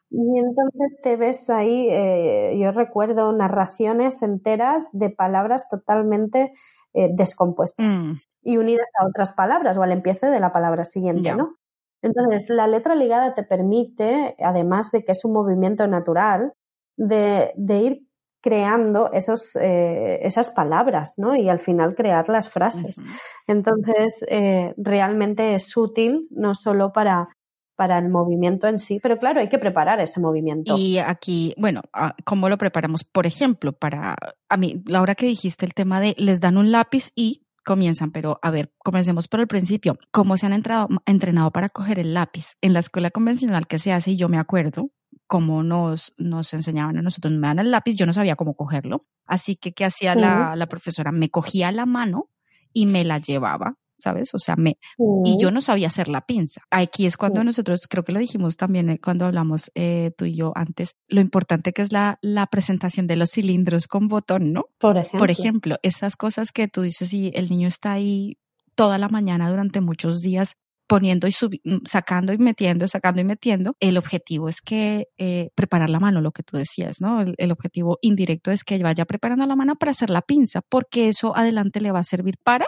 Y 0.10 0.40
entonces 0.40 1.02
te 1.02 1.16
ves 1.16 1.50
ahí, 1.50 1.88
eh, 1.90 2.58
yo 2.60 2.72
recuerdo 2.72 3.32
narraciones 3.32 4.22
enteras 4.22 4.90
de 4.92 5.10
palabras 5.10 5.68
totalmente 5.70 6.54
eh, 6.94 7.10
descompuestas 7.14 7.92
mm. 7.92 8.14
y 8.44 8.58
unidas 8.58 8.88
a 9.00 9.08
otras 9.08 9.34
palabras 9.34 9.78
o 9.78 9.84
al 9.84 9.92
empiece 9.92 10.28
de 10.28 10.40
la 10.40 10.52
palabra 10.52 10.84
siguiente, 10.84 11.36
¿no? 11.36 11.56
Entonces, 12.02 12.50
la 12.50 12.68
letra 12.68 12.94
ligada 12.94 13.34
te 13.34 13.44
permite, 13.44 14.36
además 14.40 14.92
de 14.92 15.04
que 15.04 15.14
es 15.14 15.26
un 15.26 15.34
movimiento 15.34 15.88
natural, 15.88 16.54
de, 16.98 17.52
de 17.56 17.78
ir 17.80 18.05
creando 18.46 19.12
esos, 19.12 19.56
eh, 19.56 20.20
esas 20.22 20.52
palabras, 20.52 21.16
¿no? 21.18 21.36
Y 21.36 21.50
al 21.50 21.58
final 21.58 21.96
crear 21.96 22.30
las 22.30 22.48
frases. 22.48 23.02
Entonces, 23.48 24.24
eh, 24.30 24.76
realmente 24.78 25.56
es 25.56 25.76
útil 25.76 26.28
no 26.30 26.54
solo 26.54 26.92
para, 26.94 27.30
para 27.76 27.98
el 27.98 28.08
movimiento 28.10 28.68
en 28.68 28.78
sí, 28.78 29.00
pero 29.02 29.18
claro, 29.18 29.40
hay 29.40 29.50
que 29.50 29.58
preparar 29.58 30.00
ese 30.00 30.20
movimiento. 30.20 30.76
Y 30.78 31.00
aquí, 31.00 31.56
bueno, 31.58 31.82
ah, 31.92 32.14
¿cómo 32.24 32.48
lo 32.48 32.60
preparamos? 32.60 33.04
Por 33.04 33.26
ejemplo, 33.26 33.74
para, 33.74 34.16
a 34.48 34.58
mí, 34.58 34.84
la 34.86 35.02
hora 35.02 35.16
que 35.16 35.26
dijiste 35.26 35.66
el 35.66 35.74
tema 35.74 36.00
de 36.00 36.14
les 36.20 36.40
dan 36.40 36.58
un 36.58 36.72
lápiz 36.72 37.12
y 37.16 37.48
comienzan, 37.66 38.12
pero 38.12 38.38
a 38.44 38.52
ver, 38.52 38.72
comencemos 38.78 39.28
por 39.28 39.40
el 39.40 39.48
principio. 39.48 39.98
¿Cómo 40.12 40.38
se 40.38 40.46
han 40.46 40.54
entrado, 40.54 40.88
entrenado 41.08 41.50
para 41.50 41.70
coger 41.70 41.98
el 41.98 42.14
lápiz? 42.14 42.58
En 42.62 42.74
la 42.74 42.80
escuela 42.80 43.10
convencional 43.10 43.66
que 43.66 43.80
se 43.80 43.92
hace, 43.92 44.12
y 44.12 44.18
yo 44.18 44.30
me 44.30 44.38
acuerdo, 44.38 44.92
como 45.36 45.64
nos, 45.64 46.14
nos 46.16 46.54
enseñaban 46.54 46.98
a 46.98 47.02
nosotros, 47.02 47.34
me 47.34 47.48
dan 47.48 47.60
el 47.60 47.70
lápiz, 47.70 47.98
yo 47.98 48.06
no 48.06 48.14
sabía 48.14 48.38
cómo 48.38 48.54
cogerlo. 48.54 49.06
Así 49.26 49.58
que, 49.58 49.74
¿qué 49.74 49.84
hacía 49.84 50.16
la, 50.16 50.56
la, 50.56 50.68
profesora? 50.68 51.12
Me 51.12 51.30
cogía 51.30 51.74
la 51.74 51.86
mano 51.86 52.30
y 52.72 52.86
me 52.86 53.04
la 53.04 53.18
llevaba, 53.20 53.76
¿sabes? 53.98 54.34
O 54.34 54.40
sea, 54.40 54.56
me... 54.56 54.78
Y 55.26 55.38
yo 55.38 55.52
no 55.52 55.60
sabía 55.60 55.88
hacer 55.88 56.08
la 56.08 56.22
pinza. 56.22 56.62
Aquí 56.72 57.06
es 57.06 57.18
cuando 57.18 57.44
nosotros, 57.44 57.82
creo 57.90 58.06
que 58.06 58.14
lo 58.14 58.20
dijimos 58.20 58.56
también 58.56 58.90
eh, 58.90 58.98
cuando 58.98 59.26
hablamos 59.26 59.72
eh, 59.76 60.14
tú 60.18 60.24
y 60.24 60.38
yo 60.38 60.54
antes, 60.56 60.96
lo 61.10 61.20
importante 61.20 61.74
que 61.74 61.82
es 61.82 61.92
la, 61.92 62.18
la 62.22 62.46
presentación 62.48 63.06
de 63.06 63.18
los 63.18 63.32
cilindros 63.32 63.88
con 63.90 64.08
botón, 64.08 64.54
¿no? 64.54 64.68
Por 64.80 64.96
ejemplo. 64.96 65.20
Por 65.20 65.32
ejemplo, 65.32 65.76
esas 65.84 66.16
cosas 66.16 66.54
que 66.54 66.70
tú 66.70 66.84
dices 66.84 67.14
y 67.14 67.34
el 67.36 67.50
niño 67.50 67.68
está 67.68 67.92
ahí 67.92 68.38
toda 68.76 68.98
la 68.98 69.10
mañana 69.10 69.50
durante 69.50 69.82
muchos 69.82 70.22
días 70.22 70.56
poniendo 70.88 71.28
y 71.28 71.32
mm, 71.64 71.86
sacando 71.86 72.34
y 72.34 72.38
metiendo, 72.38 72.88
sacando 72.88 73.22
y 73.22 73.24
metiendo. 73.24 73.76
El 73.80 73.98
objetivo 73.98 74.50
es 74.50 74.62
que 74.62 75.08
eh, 75.18 75.50
preparar 75.56 75.90
la 75.90 76.00
mano, 76.00 76.22
lo 76.22 76.32
que 76.32 76.44
tú 76.44 76.58
decías, 76.58 77.02
¿no? 77.02 77.22
El, 77.38 77.52
objetivo 77.52 77.98
indirecto 78.02 78.52
es 78.52 78.64
que 78.64 78.82
vaya 78.82 79.06
preparando 79.06 79.46
la 79.46 79.56
mano 79.56 79.76
para 79.76 79.92
hacer 79.92 80.10
la 80.10 80.22
pinza, 80.22 80.62
porque 80.62 81.08
eso 81.08 81.36
adelante 81.36 81.82
le 81.82 81.92
va 81.92 82.00
a 82.00 82.04
servir 82.04 82.36
para 82.44 82.68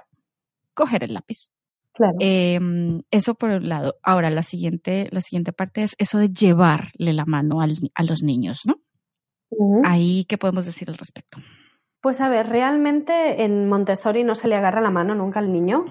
coger 0.74 1.04
el 1.04 1.14
lápiz. 1.14 1.50
Claro. 1.94 2.16
Em, 2.20 3.02
eso 3.10 3.36
por 3.36 3.50
un 3.50 3.68
lado. 3.68 3.96
Ahora, 4.04 4.30
la 4.30 4.44
siguiente, 4.44 5.08
la 5.12 5.22
siguiente 5.22 5.52
parte 5.52 5.82
es 5.82 5.96
eso 5.98 6.20
de 6.20 6.30
llevarle 6.30 7.14
la 7.14 7.26
mano 7.26 7.60
a 7.62 8.04
los 8.04 8.22
niños, 8.22 8.62
¿no? 8.66 8.76
Ahí, 9.84 10.26
¿qué 10.26 10.38
podemos 10.38 10.66
decir 10.66 10.90
al 10.90 10.98
respecto? 10.98 11.40
Pues 12.02 12.22
a 12.22 12.30
ver, 12.30 12.48
realmente 12.48 13.44
en 13.44 13.68
Montessori 13.68 14.24
no 14.24 14.36
se 14.36 14.48
le 14.48 14.56
agarra 14.56 14.82
la 14.82 14.92
mano 14.92 15.16
nunca 15.16 15.40
al 15.40 15.52
niño. 15.52 15.86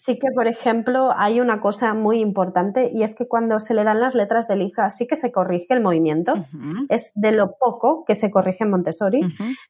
Sí 0.00 0.16
que, 0.16 0.28
por 0.32 0.46
ejemplo, 0.46 1.10
hay 1.16 1.40
una 1.40 1.60
cosa 1.60 1.92
muy 1.92 2.20
importante 2.20 2.88
y 2.94 3.02
es 3.02 3.16
que 3.16 3.26
cuando 3.26 3.58
se 3.58 3.74
le 3.74 3.82
dan 3.82 4.00
las 4.00 4.14
letras 4.14 4.46
de 4.46 4.54
lija 4.54 4.90
sí 4.90 5.08
que 5.08 5.16
se 5.16 5.32
corrige 5.32 5.74
el 5.74 5.82
movimiento. 5.82 6.34
Es 6.88 7.10
de 7.16 7.32
lo 7.32 7.56
poco 7.58 8.04
que 8.06 8.14
se 8.14 8.30
corrige 8.30 8.62
en 8.62 8.70
Montessori, 8.70 9.22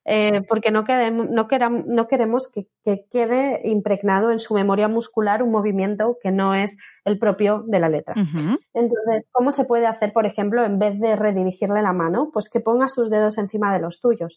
eh, 0.05 0.43
porque 0.47 0.71
no, 0.71 0.85
no, 1.31 1.49
no 1.87 2.09
queremos 2.09 2.49
que, 2.53 2.67
quede 3.11 3.61
impregnado 3.65 4.31
en 4.31 4.39
su 4.39 4.53
memoria 4.53 4.87
muscular 4.87 5.43
un 5.43 5.51
movimiento 5.51 6.19
que 6.23 6.31
no 6.31 6.55
es 6.55 6.77
el 7.07 7.19
propio 7.19 7.65
de 7.67 7.81
la 7.81 7.89
letra. 7.89 8.15
Entonces, 8.75 9.27
¿cómo 9.33 9.51
se 9.51 9.65
puede 9.65 9.87
hacer, 9.87 10.13
por 10.13 10.27
ejemplo, 10.27 10.63
en 10.63 10.79
vez 10.79 11.01
de 11.01 11.17
redirigirle 11.17 11.81
la 11.81 11.95
mano? 11.95 12.29
Pues 12.35 12.51
que 12.51 12.61
ponga 12.61 12.89
sus 12.89 13.09
dedos 13.09 13.39
encima 13.39 13.73
de 13.73 13.81
los 13.81 14.01
tuyos. 14.01 14.37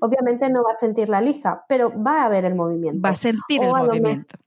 Obviamente 0.00 0.48
no 0.48 0.62
va 0.62 0.70
a 0.70 0.78
sentir 0.80 1.10
la 1.10 1.20
lija, 1.20 1.66
pero 1.68 1.92
va 2.02 2.24
a 2.24 2.30
ver 2.30 2.46
el 2.46 2.54
movimiento. 2.54 3.02
Va 3.04 3.10
a 3.10 3.14
sentir 3.14 3.62
el 3.62 3.68
movimiento. 3.68 4.38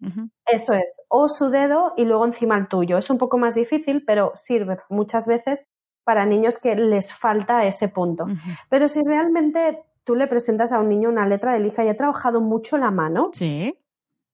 Eso 0.46 0.74
es, 0.74 1.02
o 1.08 1.28
su 1.28 1.50
dedo 1.50 1.94
y 1.98 2.06
luego 2.06 2.26
encima 2.26 2.58
el 2.58 2.68
tuyo. 2.68 2.98
Es 2.98 3.10
un 3.10 3.18
poco 3.18 3.38
más 3.38 3.56
difícil, 3.56 4.04
pero 4.06 4.32
sirve 4.36 4.78
muchas 4.90 5.28
veces 5.28 5.66
para 6.04 6.26
niños 6.26 6.58
que 6.58 6.76
les 6.76 7.14
falta 7.14 7.66
ese 7.66 7.88
punto. 7.88 8.26
Pero 8.70 8.88
si 8.88 9.02
realmente 9.04 9.84
tú 10.04 10.16
le 10.16 10.28
presentas 10.28 10.72
a 10.74 10.80
un 10.80 10.90
niño 10.90 11.10
una 11.10 11.28
letra 11.28 11.54
de 11.54 11.60
lija 11.60 11.84
y 11.84 11.90
ha 11.90 11.96
trabajado 11.96 12.42
mucho 12.42 12.78
la 12.78 12.92
mano, 12.92 13.30
sí. 13.34 13.78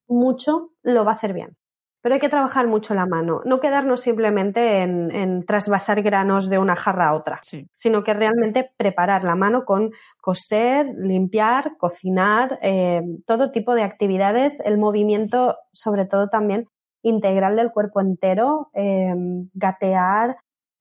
mucho 0.08 0.72
lo 0.82 1.04
va 1.04 1.12
a 1.12 1.14
hacer 1.14 1.34
bien. 1.34 1.56
Pero 2.00 2.14
hay 2.14 2.20
que 2.20 2.28
trabajar 2.28 2.66
mucho 2.68 2.94
la 2.94 3.06
mano, 3.06 3.40
no 3.44 3.60
quedarnos 3.60 4.02
simplemente 4.02 4.82
en, 4.82 5.44
trasvasar 5.44 6.02
granos 6.02 6.48
de 6.48 6.58
una 6.58 6.76
jarra 6.76 7.08
a 7.08 7.14
otra, 7.14 7.40
sino 7.74 8.04
que 8.04 8.14
realmente 8.14 8.70
preparar 8.76 9.24
la 9.24 9.34
mano 9.34 9.64
con 9.64 9.90
coser, 10.20 10.86
limpiar, 10.96 11.76
cocinar, 11.76 12.58
eh, 12.62 13.02
todo 13.26 13.50
tipo 13.50 13.74
de 13.74 13.82
actividades, 13.82 14.56
el 14.64 14.78
movimiento, 14.78 15.56
sobre 15.72 16.06
todo 16.06 16.28
también 16.28 16.68
integral 17.02 17.56
del 17.56 17.72
cuerpo 17.72 18.00
entero, 18.00 18.70
eh, 18.74 19.14
gatear, 19.54 20.36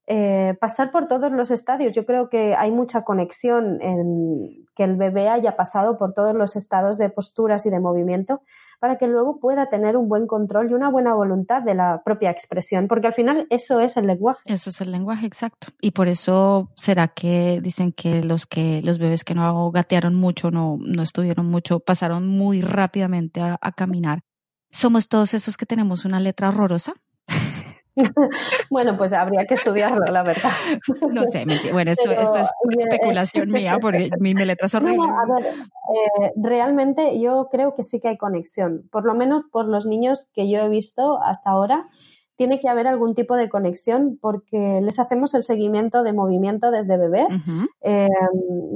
eh, 0.10 0.56
pasar 0.62 0.90
por 0.92 1.10
todos 1.10 1.34
los 1.34 1.52
estadios. 1.52 1.94
Yo 1.94 2.06
creo 2.06 2.30
que 2.30 2.56
hay 2.56 2.72
mucha 2.72 3.04
conexión 3.04 3.82
en 3.82 4.66
que 4.74 4.86
el 4.86 4.96
bebé 4.96 5.28
haya 5.28 5.58
pasado 5.58 5.98
por 5.98 6.14
todos 6.14 6.34
los 6.34 6.56
estados 6.56 6.98
de 6.98 7.10
posturas 7.10 7.66
y 7.66 7.70
de 7.70 7.82
movimiento 7.82 8.42
para 8.80 8.98
que 8.98 9.08
luego 9.08 9.40
pueda 9.40 9.68
tener 9.68 9.98
un 9.98 10.08
buen 10.08 10.26
control 10.26 10.72
y 10.72 10.74
una 10.76 10.90
buena 10.90 11.14
voluntad 11.14 11.62
de 11.62 11.76
la 11.76 12.04
propia 12.06 12.32
expresión, 12.32 12.88
porque 12.88 13.08
al 13.08 13.14
final 13.14 13.48
eso 13.50 13.82
es 13.82 13.98
el 13.98 14.08
lenguaje. 14.08 14.42
Eso 14.46 14.70
es 14.70 14.80
el 14.80 14.92
lenguaje, 14.94 15.26
exacto. 15.26 15.68
Y 15.82 15.92
por 15.92 16.08
eso 16.08 16.70
será 16.78 17.10
que 17.10 17.60
dicen 17.62 17.92
que 17.92 18.24
los 18.24 18.46
que 18.46 18.82
los 18.84 19.00
bebés 19.00 19.26
que 19.26 19.36
no 19.36 19.72
gatearon 19.72 20.16
mucho, 20.16 20.52
no, 20.52 20.78
no 20.80 21.04
estuvieron 21.04 21.48
mucho, 21.48 21.82
pasaron 21.82 22.30
muy 22.30 22.62
rápidamente 22.62 23.42
a 23.42 23.72
caminar. 23.74 24.22
Somos 24.72 25.08
todos 25.08 25.34
esos 25.34 25.58
que 25.58 25.66
tenemos 25.66 26.06
una 26.06 26.20
letra 26.20 26.50
horrorosa. 26.50 26.94
bueno, 28.70 28.98
pues 28.98 29.14
habría 29.14 29.46
que 29.46 29.56
estudiarlo, 29.56 30.06
la 30.12 30.24
verdad. 30.24 30.52
No 31.12 31.24
sé, 31.26 31.46
bueno, 31.72 31.92
esto, 31.92 32.12
es 32.12 32.30
especulación 32.80 33.50
mía 33.50 33.78
porque 33.82 34.10
mi 34.20 34.34
letra 34.34 34.68
es 34.68 34.76
horrible. 34.76 35.08
a 35.08 35.34
ver, 35.34 35.46
eh, 35.46 36.32
realmente 36.36 37.20
yo 37.20 37.50
creo 37.52 37.76
que 37.76 37.84
sí 37.84 38.00
que 38.00 38.10
hay 38.10 38.18
conexión, 38.18 38.88
por 38.92 39.06
lo 39.06 39.14
menos 39.14 39.44
por 39.52 39.68
los 39.68 39.86
niños 39.86 40.30
que 40.34 40.50
yo 40.50 40.60
he 40.60 40.70
visto 40.70 41.22
hasta 41.22 41.50
ahora 41.52 41.88
tiene 42.38 42.60
que 42.60 42.70
haber 42.70 42.88
algún 42.88 43.16
tipo 43.16 43.36
de 43.36 43.50
conexión 43.50 44.18
porque 44.22 44.80
les 44.82 45.00
hacemos 45.00 45.34
el 45.34 45.44
seguimiento 45.44 46.04
de 46.04 46.14
movimiento 46.14 46.70
desde 46.70 46.98
bebés. 46.98 47.34
Em, 47.82 48.08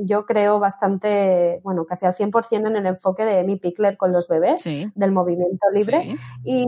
yo 0.04 0.26
creo 0.26 0.60
bastante, 0.60 1.62
bueno, 1.64 1.86
casi 1.86 2.08
al 2.08 2.14
100% 2.14 2.68
en 2.68 2.76
el 2.76 2.88
enfoque 2.88 3.24
de 3.24 3.40
Amy 3.40 3.58
Pickler 3.58 3.98
con 3.98 4.12
los 4.12 4.28
bebés, 4.28 4.64
del 4.64 5.12
movimiento 5.12 5.68
libre. 5.72 6.16
Y 6.44 6.66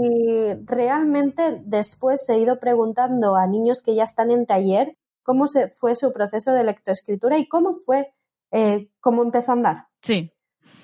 realmente 0.66 1.62
después 1.66 2.30
he 2.30 2.38
ido 2.38 2.60
preguntando 2.60 3.36
a 3.36 3.48
niños 3.48 3.82
que 3.82 3.96
ya 3.96 4.04
están 4.04 4.30
en 4.30 4.46
taller 4.46 4.96
cómo 5.24 5.48
se 5.48 5.70
fue 5.70 5.96
su 5.96 6.14
proceso 6.14 6.54
de 6.54 6.64
lectoescritura 6.64 7.40
y 7.40 7.48
cómo 7.48 7.74
fue, 7.74 8.14
eh, 8.52 8.92
cómo 9.00 9.24
empezó 9.24 9.52
a 9.52 9.56
andar. 9.56 9.88
Sí. 10.02 10.32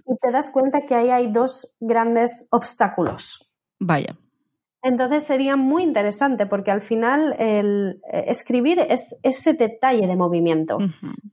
Y 0.08 0.18
te 0.20 0.32
das 0.32 0.50
cuenta 0.50 0.88
que 0.88 0.96
ahí 0.96 1.12
hay 1.12 1.32
dos 1.32 1.76
grandes 1.80 2.48
obstáculos. 2.50 3.48
Vaya. 3.80 4.18
Entonces 4.82 5.24
sería 5.24 5.56
muy 5.56 5.84
interesante 5.84 6.46
porque 6.46 6.72
al 6.72 6.82
final 6.82 7.36
el 7.38 8.02
eh, 8.12 8.26
escribir 8.28 8.80
es 8.80 9.16
ese 9.24 9.54
detalle 9.54 10.08
de 10.08 10.16
movimiento, 10.16 10.78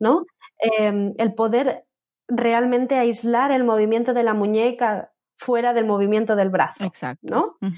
¿no? 0.00 0.24
Em, 0.58 1.14
el 1.18 1.34
poder 1.34 1.84
realmente 2.28 2.96
aislar 2.96 3.52
el 3.52 3.62
movimiento 3.62 4.14
de 4.14 4.24
la 4.24 4.34
muñeca 4.34 5.12
fuera 5.38 5.74
del 5.74 5.86
movimiento 5.86 6.34
del 6.34 6.50
brazo, 6.50 6.84
Exacto. 6.84 7.26
¿no? 7.30 7.70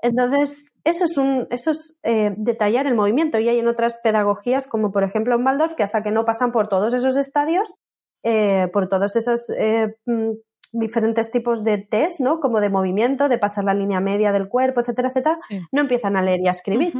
Entonces, 0.00 0.66
eso 0.84 1.04
es, 1.04 1.16
un, 1.16 1.48
eso 1.50 1.72
es 1.72 1.98
eh, 2.04 2.32
detallar 2.36 2.86
el 2.86 2.94
movimiento. 2.94 3.40
Y 3.40 3.48
hay 3.48 3.58
en 3.58 3.66
otras 3.66 3.98
pedagogías, 4.00 4.68
como 4.68 4.92
por 4.92 5.02
ejemplo 5.02 5.34
en 5.34 5.44
Waldorf, 5.44 5.74
que 5.74 5.82
hasta 5.82 6.02
que 6.02 6.12
no 6.12 6.24
pasan 6.24 6.52
por 6.52 6.68
todos 6.68 6.94
esos 6.94 7.16
estadios, 7.16 7.74
eh, 8.22 8.68
por 8.72 8.88
todos 8.88 9.16
esos 9.16 9.40
mm, 10.06 10.30
diferentes 10.72 11.30
tipos 11.30 11.64
de 11.64 11.78
test, 11.78 12.20
¿no? 12.20 12.40
Como 12.40 12.60
de 12.60 12.70
movimiento, 12.70 13.28
de 13.28 13.38
pasar 13.38 13.64
la 13.64 13.74
línea 13.74 14.00
media 14.00 14.32
del 14.32 14.48
cuerpo, 14.48 14.80
etcétera, 14.80 15.08
etcétera, 15.08 15.38
no 15.72 15.80
empiezan 15.80 16.16
a 16.16 16.22
leer 16.22 16.40
y 16.40 16.48
a 16.48 16.52
escribir. 16.52 16.94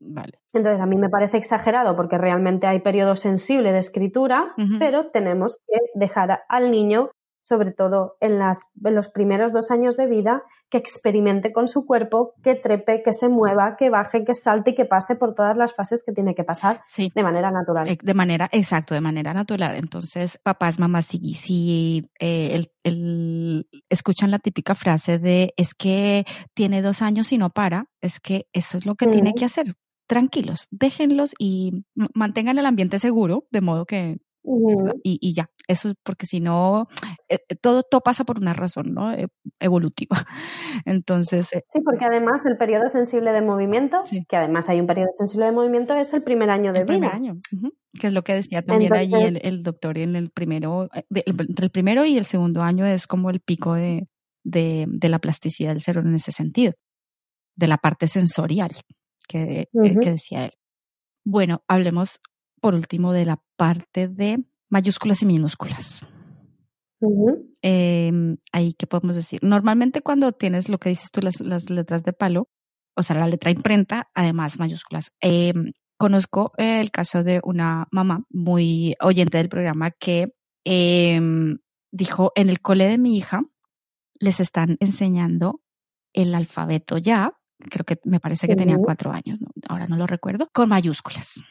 Vale. 0.00 0.38
Entonces, 0.52 0.80
a 0.80 0.86
mí 0.86 0.96
me 0.96 1.08
parece 1.08 1.38
exagerado 1.38 1.96
porque 1.96 2.18
realmente 2.18 2.66
hay 2.66 2.80
periodo 2.80 3.16
sensible 3.16 3.72
de 3.72 3.78
escritura, 3.78 4.54
pero 4.78 5.10
tenemos 5.10 5.58
que 5.66 5.78
dejar 5.94 6.42
al 6.48 6.70
niño 6.70 7.10
sobre 7.44 7.72
todo 7.72 8.16
en, 8.20 8.38
las, 8.38 8.70
los 8.80 9.08
primeros 9.08 9.52
dos 9.52 9.70
años 9.70 9.98
de 9.98 10.06
vida, 10.06 10.42
que 10.70 10.78
experimente 10.78 11.52
con 11.52 11.68
su 11.68 11.84
cuerpo, 11.84 12.32
que 12.42 12.54
trepe, 12.54 13.02
que 13.02 13.12
se 13.12 13.28
mueva, 13.28 13.76
que 13.76 13.90
baje, 13.90 14.24
que 14.24 14.32
salte 14.32 14.70
y 14.70 14.74
que 14.74 14.86
pase 14.86 15.14
por 15.14 15.34
todas 15.34 15.54
las 15.56 15.74
fases 15.74 16.02
que 16.04 16.12
tiene 16.12 16.34
que 16.34 16.42
pasar 16.42 16.80
de 16.96 17.22
manera 17.22 17.50
natural. 17.50 17.86
Eh, 17.86 17.98
de 18.02 18.14
manera, 18.14 18.48
exacto, 18.50 18.94
de 18.94 19.02
manera 19.02 19.34
natural. 19.34 19.76
Entonces, 19.76 20.38
papás, 20.42 20.78
mamás, 20.78 21.04
si, 21.04 21.34
si 21.34 22.10
eh, 22.18 22.64
el, 22.82 23.68
escuchan 23.90 24.30
la 24.30 24.38
típica 24.38 24.74
frase 24.74 25.18
de 25.18 25.52
es 25.58 25.74
que 25.74 26.24
tiene 26.54 26.80
dos 26.80 27.02
años 27.02 27.30
y 27.32 27.38
no 27.38 27.50
para, 27.50 27.90
es 28.00 28.20
que 28.20 28.46
eso 28.54 28.78
es 28.78 28.86
lo 28.86 28.94
que 28.94 29.06
tiene 29.06 29.34
que 29.34 29.44
hacer. 29.44 29.66
Tranquilos, 30.06 30.66
déjenlos 30.70 31.34
y 31.38 31.84
mantengan 32.14 32.58
el 32.58 32.66
ambiente 32.66 32.98
seguro, 32.98 33.46
de 33.50 33.60
modo 33.60 33.84
que 33.84 34.18
y, 34.44 35.18
y, 35.20 35.34
ya, 35.34 35.50
eso 35.68 35.94
porque 36.02 36.26
si 36.26 36.40
no, 36.40 36.86
eh, 37.28 37.38
eh, 37.48 37.56
todo, 37.56 37.82
todo 37.82 38.02
pasa 38.02 38.24
por 38.24 38.38
una 38.38 38.52
razón, 38.52 38.92
¿no? 38.92 39.12
E, 39.12 39.28
evolutiva. 39.58 40.16
Entonces... 40.84 41.52
Eh, 41.54 41.62
sí, 41.64 41.80
porque 41.80 42.04
además 42.04 42.44
el 42.44 42.58
periodo 42.58 42.88
sensible 42.88 43.32
de 43.32 43.40
movimiento, 43.40 44.02
que 44.28 44.36
además 44.36 44.68
hay 44.68 44.80
un 44.80 44.86
periodo 44.86 45.08
sensible 45.16 45.46
de 45.46 45.52
movimiento, 45.52 45.94
es 45.94 46.12
el 46.12 46.22
primer 46.22 46.50
año 46.50 46.72
de 46.72 46.80
el 46.80 46.86
vida. 46.86 47.10
Primer 47.10 47.14
año, 47.14 47.40
que 47.98 48.08
es 48.08 48.12
lo 48.12 48.22
que 48.22 48.34
decía 48.34 48.62
también 48.62 48.92
allí 48.92 49.14
el, 49.14 49.40
el, 49.42 49.62
doctor 49.62 49.96
en 49.96 50.14
el 50.14 50.30
primero, 50.30 50.88
entre 51.10 51.64
el 51.64 51.70
primero 51.70 52.04
y 52.04 52.18
el 52.18 52.26
segundo 52.26 52.62
año 52.62 52.86
es 52.86 53.06
como 53.06 53.30
el 53.30 53.40
pico 53.40 53.74
de, 53.74 54.08
de, 54.44 54.84
de 54.88 55.08
la 55.08 55.20
plasticidad 55.20 55.70
del 55.70 55.80
cerebro 55.80 56.10
en 56.10 56.16
ese 56.16 56.32
sentido, 56.32 56.74
de 57.56 57.66
la 57.66 57.78
parte 57.78 58.08
sensorial 58.08 58.72
que, 59.26 59.68
que 59.72 60.10
decía 60.10 60.44
él. 60.46 60.52
Bueno, 61.24 61.62
hablemos 61.66 62.20
por 62.64 62.74
último 62.74 63.12
de 63.12 63.26
la 63.26 63.42
parte 63.58 64.08
de 64.08 64.42
mayúsculas 64.70 65.20
y 65.20 65.26
minúsculas. 65.26 66.08
Em, 67.60 68.38
ahí, 68.52 68.72
¿qué 68.72 68.86
podemos 68.86 69.16
decir? 69.16 69.40
Normalmente 69.42 70.00
cuando 70.00 70.32
tienes 70.32 70.70
lo 70.70 70.78
que 70.78 70.88
dices 70.88 71.10
tú, 71.10 71.20
las, 71.20 71.40
las 71.40 71.68
letras 71.68 72.04
de 72.04 72.14
palo, 72.14 72.48
o 72.96 73.02
sea, 73.02 73.16
la 73.16 73.28
letra 73.28 73.50
imprenta, 73.50 74.08
además 74.14 74.58
mayúsculas. 74.58 75.12
Em, 75.20 75.72
conozco 75.98 76.52
el 76.56 76.90
caso 76.90 77.22
de 77.22 77.42
una 77.44 77.86
mamá 77.90 78.24
muy 78.30 78.94
oyente 78.98 79.36
del 79.36 79.50
programa 79.50 79.90
que 79.90 80.28
em, 80.64 81.58
dijo, 81.92 82.32
en 82.34 82.48
el 82.48 82.62
cole 82.62 82.86
de 82.86 82.96
mi 82.96 83.18
hija 83.18 83.42
les 84.18 84.40
están 84.40 84.78
enseñando 84.80 85.60
el 86.14 86.34
alfabeto 86.34 86.96
ya, 86.96 87.34
creo 87.58 87.84
que 87.84 87.98
me 88.04 88.20
parece 88.20 88.48
que 88.48 88.56
tenía 88.56 88.78
cuatro 88.78 89.12
años, 89.12 89.38
ahora 89.68 89.86
no 89.86 89.98
lo 89.98 90.06
recuerdo, 90.06 90.48
con 90.54 90.70
mayúsculas 90.70 91.42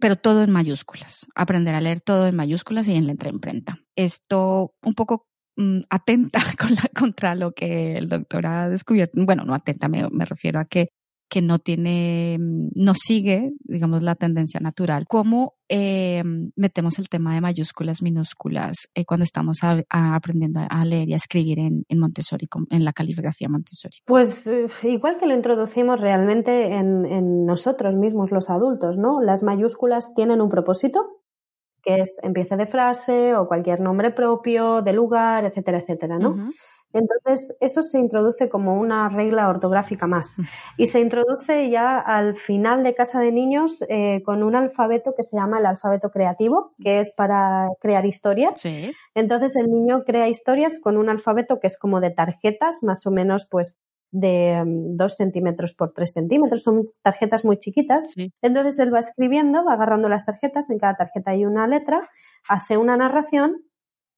pero 0.00 0.16
todo 0.16 0.42
en 0.42 0.50
mayúsculas. 0.50 1.26
Aprender 1.34 1.74
a 1.74 1.80
leer 1.80 2.00
todo 2.00 2.26
en 2.26 2.36
mayúsculas 2.36 2.88
y 2.88 2.94
en 2.94 3.06
letra 3.06 3.30
imprenta. 3.30 3.80
Esto 3.96 4.74
un 4.82 4.94
poco 4.94 5.26
mm, 5.56 5.80
atenta 5.90 6.40
contra 6.94 7.34
lo 7.34 7.52
que 7.52 7.96
el 7.96 8.08
doctor 8.08 8.46
ha 8.46 8.68
descubierto. 8.68 9.18
Bueno, 9.24 9.44
no 9.44 9.54
atenta, 9.54 9.88
me, 9.88 10.08
me 10.10 10.24
refiero 10.24 10.60
a 10.60 10.64
que 10.66 10.88
que 11.28 11.42
no 11.42 11.58
tiene, 11.58 12.38
mm, 12.38 12.68
no 12.74 12.94
sigue, 12.94 13.52
digamos, 13.60 14.02
la 14.02 14.14
tendencia 14.14 14.60
natural. 14.60 15.06
¿Cómo 15.08 15.54
eh, 15.68 16.22
metemos 16.54 16.98
el 16.98 17.08
tema 17.08 17.34
de 17.34 17.40
mayúsculas, 17.40 18.02
minúsculas, 18.02 18.88
eh, 18.94 19.04
cuando 19.04 19.24
estamos 19.24 19.58
aprendiendo 19.88 20.60
a 20.68 20.84
leer 20.84 21.08
y 21.08 21.12
a 21.14 21.16
escribir 21.16 21.58
en, 21.58 21.84
Montessori, 21.98 22.48
en 22.70 22.84
la 22.84 22.92
caligrafía 22.92 23.48
Montessori? 23.48 23.96
Pues 24.04 24.46
eh, 24.46 24.68
igual 24.84 25.18
que 25.18 25.26
lo 25.26 25.34
introducimos 25.34 26.00
realmente 26.00 26.74
en, 26.74 27.04
en, 27.06 27.44
nosotros 27.44 27.96
mismos, 27.96 28.30
los 28.30 28.48
adultos, 28.50 28.96
¿no? 28.96 29.20
Las 29.20 29.42
mayúsculas 29.42 30.14
tienen 30.14 30.40
un 30.40 30.48
propósito, 30.48 31.06
que 31.82 32.00
es 32.00 32.16
empiece 32.22 32.56
de 32.56 32.66
frase 32.66 33.34
o 33.34 33.46
cualquier 33.46 33.80
nombre 33.80 34.10
propio, 34.10 34.82
de 34.82 34.92
lugar, 34.92 35.44
etcétera, 35.44 35.78
etcétera, 35.78 36.18
¿no? 36.18 36.34
Entonces, 36.96 37.56
eso 37.60 37.82
se 37.82 37.98
introduce 37.98 38.48
como 38.48 38.78
una 38.80 39.08
regla 39.08 39.48
ortográfica 39.48 40.06
más. 40.06 40.36
Y 40.76 40.86
se 40.86 41.00
introduce 41.00 41.68
ya 41.70 41.98
al 41.98 42.36
final 42.36 42.82
de 42.82 42.94
Casa 42.94 43.20
de 43.20 43.32
Niños 43.32 43.84
eh, 43.88 44.22
con 44.24 44.42
un 44.42 44.56
alfabeto 44.56 45.14
que 45.14 45.22
se 45.22 45.36
llama 45.36 45.58
el 45.58 45.66
alfabeto 45.66 46.10
creativo, 46.10 46.70
que 46.82 47.00
es 47.00 47.12
para 47.12 47.68
crear 47.80 48.06
historias. 48.06 48.62
Entonces, 49.14 49.56
el 49.56 49.70
niño 49.70 50.04
crea 50.04 50.28
historias 50.28 50.78
con 50.80 50.96
un 50.96 51.08
alfabeto 51.08 51.60
que 51.60 51.66
es 51.66 51.78
como 51.78 52.00
de 52.00 52.10
tarjetas, 52.10 52.82
más 52.82 53.06
o 53.06 53.10
menos, 53.10 53.46
pues 53.50 53.78
de 54.10 54.62
mm, 54.64 54.96
dos 54.96 55.16
centímetros 55.16 55.74
por 55.74 55.92
tres 55.92 56.12
centímetros, 56.12 56.62
son 56.62 56.84
tarjetas 57.02 57.44
muy 57.44 57.58
chiquitas. 57.58 58.06
Entonces 58.42 58.78
él 58.78 58.92
va 58.92 59.00
escribiendo, 59.00 59.64
va 59.64 59.74
agarrando 59.74 60.08
las 60.08 60.24
tarjetas, 60.24 60.70
en 60.70 60.78
cada 60.78 60.94
tarjeta 60.94 61.32
hay 61.32 61.44
una 61.44 61.66
letra, 61.66 62.08
hace 62.48 62.76
una 62.76 62.96
narración 62.96 63.65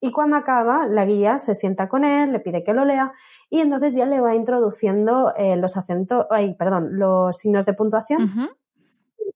y 0.00 0.12
cuando 0.12 0.36
acaba, 0.36 0.86
la 0.86 1.04
guía 1.04 1.38
se 1.38 1.54
sienta 1.54 1.88
con 1.88 2.04
él, 2.04 2.32
le 2.32 2.40
pide 2.40 2.62
que 2.62 2.72
lo 2.72 2.84
lea 2.84 3.12
y 3.50 3.60
entonces 3.60 3.94
ya 3.94 4.06
le 4.06 4.20
va 4.20 4.34
introduciendo 4.34 5.34
eh, 5.36 5.56
los 5.56 5.76
acentos, 5.76 6.26
ay, 6.30 6.54
perdón, 6.54 6.98
los 6.98 7.36
signos 7.36 7.66
de 7.66 7.74
puntuación. 7.74 8.30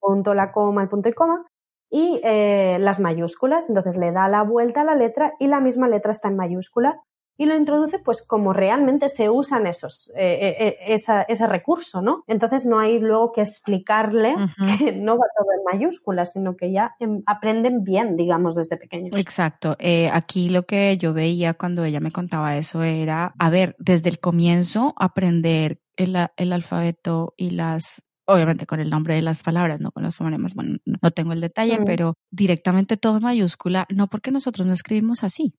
punto, 0.01 0.35
la 0.35 0.53
coma, 0.53 0.83
el 0.83 0.89
punto 0.89 1.09
y 1.09 1.13
coma, 1.13 1.47
y 1.89 2.21
eh, 2.25 2.79
las 2.81 3.01
mayúsculas. 3.01 3.69
Entonces 3.69 3.97
le 3.97 4.13
da 4.13 4.29
la 4.29 4.43
vuelta 4.43 4.83
a 4.83 4.85
la 4.85 4.95
letra 4.95 5.35
y 5.39 5.47
la 5.47 5.61
misma 5.61 5.89
letra 5.89 6.13
está 6.13 6.29
en 6.29 6.37
mayúsculas 6.37 7.03
y 7.43 7.47
lo 7.47 7.57
introduce 7.57 7.99
pues 7.99 8.23
como 8.23 8.53
realmente 8.53 9.09
se 9.09 9.29
usan 9.29 9.67
esos, 9.67 10.13
eh, 10.17 10.55
eh, 10.61 10.77
esa, 10.87 11.23
ese 11.23 11.45
recurso, 11.49 12.01
¿no? 12.01 12.23
Entonces 12.29 12.65
no 12.67 12.79
hay 12.79 13.01
luego 13.01 13.33
que 13.33 13.41
explicarle 13.41 14.37
que 14.79 14.93
no 14.93 15.19
va 15.19 15.25
todo 15.37 15.49
en 15.57 15.79
mayúsculas, 15.79 16.33
sino 16.33 16.57
que 16.57 16.71
ya 16.71 16.95
em, 17.01 17.23
aprenden 17.27 17.83
bien, 17.83 18.17
digamos, 18.17 18.55
desde 18.55 18.77
pequeños. 18.77 19.17
Exacto. 19.17 19.77
aquí 20.13 20.51
lo 20.51 20.63
que 20.63 20.97
yo 20.99 21.13
veía 21.13 21.55
cuando 21.55 21.85
ella 21.85 21.99
me 21.99 22.13
contaba 22.13 22.57
eso 22.57 22.85
era, 22.85 23.35
a 23.37 23.51
ver, 23.51 23.75
desde 23.81 24.09
el 24.09 24.21
comienzo 24.21 24.95
aprender 24.97 25.81
el, 25.97 26.17
el 26.37 26.53
alfabeto 26.53 27.35
y 27.37 27.51
las 27.51 28.05
obviamente 28.25 28.67
con 28.67 28.79
el 28.79 28.89
nombre 28.89 29.15
de 29.15 29.23
las 29.23 29.43
palabras, 29.43 29.81
no 29.81 29.91
con 29.91 30.05
los 30.05 30.15
fonemas, 30.15 30.55
bueno, 30.55 30.79
no 30.85 31.11
tengo 31.11 31.33
el 31.33 31.41
detalle, 31.41 31.81
pero 31.85 32.15
directamente 32.31 32.97
todo 32.97 33.17
en 33.17 33.25
mayúscula, 33.25 33.87
no 33.91 34.07
porque 34.07 34.31
nosotros 34.31 34.67
no 34.67 34.73
escribimos 34.73 35.25
así. 35.25 35.55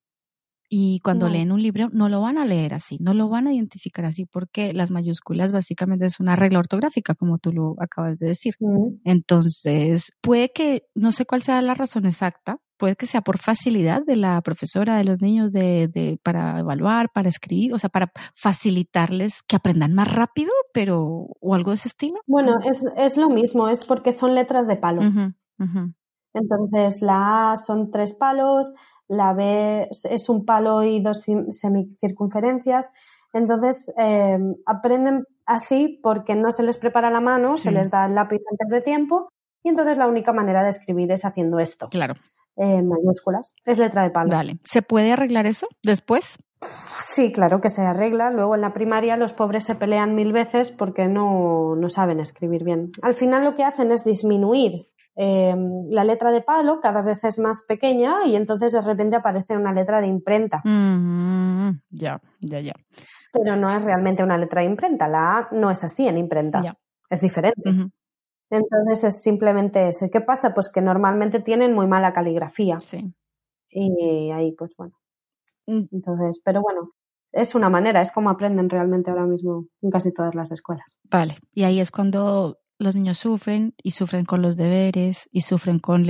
Y 0.75 1.01
cuando 1.01 1.29
leen 1.29 1.51
un 1.51 1.61
libro, 1.61 1.89
no 1.93 2.09
lo 2.09 2.19
van 2.19 2.39
a 2.39 2.45
leer 2.45 2.73
así, 2.73 2.97
no 2.99 3.13
lo 3.13 3.29
van 3.29 3.45
a 3.45 3.53
identificar 3.53 4.05
así, 4.05 4.25
porque 4.25 4.73
las 4.73 4.89
mayúsculas 4.89 5.51
básicamente 5.51 6.07
es 6.07 6.19
una 6.19 6.35
regla 6.35 6.57
ortográfica, 6.57 7.13
como 7.13 7.37
tú 7.37 7.53
lo 7.53 7.75
acabas 7.77 8.17
de 8.17 8.29
decir. 8.29 8.55
Entonces, 9.03 10.11
puede 10.19 10.51
que, 10.51 10.87
no 10.95 11.11
sé 11.11 11.27
cuál 11.27 11.43
sea 11.43 11.61
la 11.61 11.75
razón 11.75 12.07
exacta, 12.07 12.57
puede 12.79 12.95
que 12.95 13.05
sea 13.05 13.21
por 13.21 13.37
facilidad 13.37 14.01
de 14.03 14.15
la 14.15 14.41
profesora 14.41 14.97
de 14.97 15.03
los 15.03 15.21
niños 15.21 15.51
de, 15.51 15.89
de, 15.89 16.19
para 16.23 16.61
evaluar, 16.61 17.11
para 17.13 17.29
escribir, 17.29 17.75
o 17.75 17.77
sea, 17.77 17.91
para 17.91 18.11
facilitarles 18.33 19.43
que 19.43 19.57
aprendan 19.57 19.93
más 19.93 20.11
rápido, 20.11 20.51
pero 20.73 21.27
o 21.39 21.53
algo 21.53 21.69
de 21.69 21.75
ese 21.75 21.89
estilo. 21.89 22.19
Bueno, 22.25 22.57
es, 22.65 22.83
es 22.97 23.15
lo 23.15 23.29
mismo, 23.29 23.69
es 23.69 23.85
porque 23.85 24.11
son 24.11 24.33
letras 24.33 24.65
de 24.65 24.77
palo. 24.77 25.01
Entonces, 26.33 27.03
la 27.03 27.51
A 27.51 27.57
son 27.57 27.91
tres 27.91 28.13
palos, 28.13 28.73
la 29.07 29.33
B 29.33 29.87
es 29.91 30.29
un 30.29 30.45
palo 30.45 30.83
y 30.83 31.01
dos 31.01 31.25
semicircunferencias. 31.51 32.91
Entonces, 33.33 33.91
eh, 33.97 34.37
aprenden 34.65 35.25
así 35.45 35.99
porque 36.01 36.35
no 36.35 36.53
se 36.53 36.63
les 36.63 36.77
prepara 36.77 37.09
la 37.09 37.21
mano, 37.21 37.55
se 37.55 37.71
les 37.71 37.89
da 37.89 38.05
el 38.05 38.15
lápiz 38.15 38.41
antes 38.49 38.69
de 38.69 38.81
tiempo 38.81 39.29
y 39.63 39.69
entonces 39.69 39.97
la 39.97 40.07
única 40.07 40.33
manera 40.33 40.63
de 40.63 40.69
escribir 40.69 41.11
es 41.11 41.25
haciendo 41.25 41.59
esto. 41.59 41.89
Claro 41.89 42.13
en 42.55 42.87
mayúsculas. 42.87 43.55
Es 43.65 43.77
letra 43.77 44.03
de 44.03 44.11
palo. 44.11 44.31
Vale. 44.31 44.59
¿Se 44.63 44.81
puede 44.81 45.11
arreglar 45.11 45.45
eso 45.45 45.67
después? 45.83 46.37
Sí, 46.97 47.33
claro 47.33 47.59
que 47.61 47.69
se 47.69 47.81
arregla. 47.81 48.31
Luego 48.31 48.55
en 48.55 48.61
la 48.61 48.73
primaria 48.73 49.17
los 49.17 49.33
pobres 49.33 49.65
se 49.65 49.75
pelean 49.75 50.15
mil 50.15 50.31
veces 50.31 50.71
porque 50.71 51.07
no, 51.07 51.75
no 51.75 51.89
saben 51.89 52.19
escribir 52.19 52.63
bien. 52.63 52.91
Al 53.01 53.15
final 53.15 53.43
lo 53.43 53.55
que 53.55 53.63
hacen 53.63 53.91
es 53.91 54.03
disminuir 54.03 54.87
em, 55.15 55.89
la 55.89 56.03
letra 56.03 56.31
de 56.31 56.41
palo, 56.41 56.79
cada 56.79 57.01
vez 57.01 57.23
es 57.23 57.39
más 57.39 57.63
pequeña 57.63 58.25
y 58.25 58.35
entonces 58.35 58.71
de 58.71 58.81
repente 58.81 59.15
aparece 59.15 59.55
una 59.55 59.73
letra 59.73 60.01
de 60.01 60.07
imprenta. 60.07 60.61
Mm, 60.63 61.81
ya, 61.91 62.21
ya, 62.39 62.59
ya. 62.59 62.73
Pero 63.31 63.55
no 63.55 63.69
es 63.69 63.83
realmente 63.83 64.23
una 64.23 64.37
letra 64.37 64.61
de 64.61 64.67
imprenta. 64.67 65.07
La 65.07 65.37
A 65.37 65.49
no 65.51 65.71
es 65.71 65.83
así 65.83 66.07
en 66.07 66.17
imprenta. 66.17 66.61
Es 67.09 67.21
diferente. 67.21 67.61
Entonces 68.49 69.03
es 69.03 69.21
simplemente 69.23 69.87
eso. 69.87 70.05
¿Y 70.05 70.09
qué 70.11 70.21
pasa? 70.21 70.53
Pues 70.53 70.69
que 70.69 70.81
normalmente 70.81 71.39
tienen 71.39 71.73
muy 71.73 71.87
mala 71.87 72.13
caligrafía. 72.13 72.79
Sí. 72.79 73.13
Y 73.69 74.29
ahí, 74.31 74.51
pues 74.51 74.75
bueno. 74.77 74.93
Mm. 75.65 75.85
Entonces, 75.91 76.41
pero 76.45 76.61
bueno, 76.61 76.91
es 77.31 77.55
una 77.55 77.69
manera, 77.69 78.01
es 78.01 78.11
como 78.11 78.29
aprenden 78.29 78.69
realmente 78.69 79.09
ahora 79.09 79.25
mismo 79.25 79.65
en 79.81 79.89
casi 79.89 80.13
todas 80.13 80.35
las 80.35 80.51
escuelas. 80.51 80.85
Vale. 81.09 81.37
Y 81.51 81.63
ahí 81.63 81.79
es 81.79 81.89
cuando 81.89 82.59
los 82.83 82.95
niños 82.95 83.17
sufren 83.17 83.73
y 83.81 83.91
sufren 83.91 84.25
con 84.25 84.41
los 84.41 84.57
deberes 84.57 85.29
y 85.31 85.41
sufren 85.41 85.79
con 85.79 86.05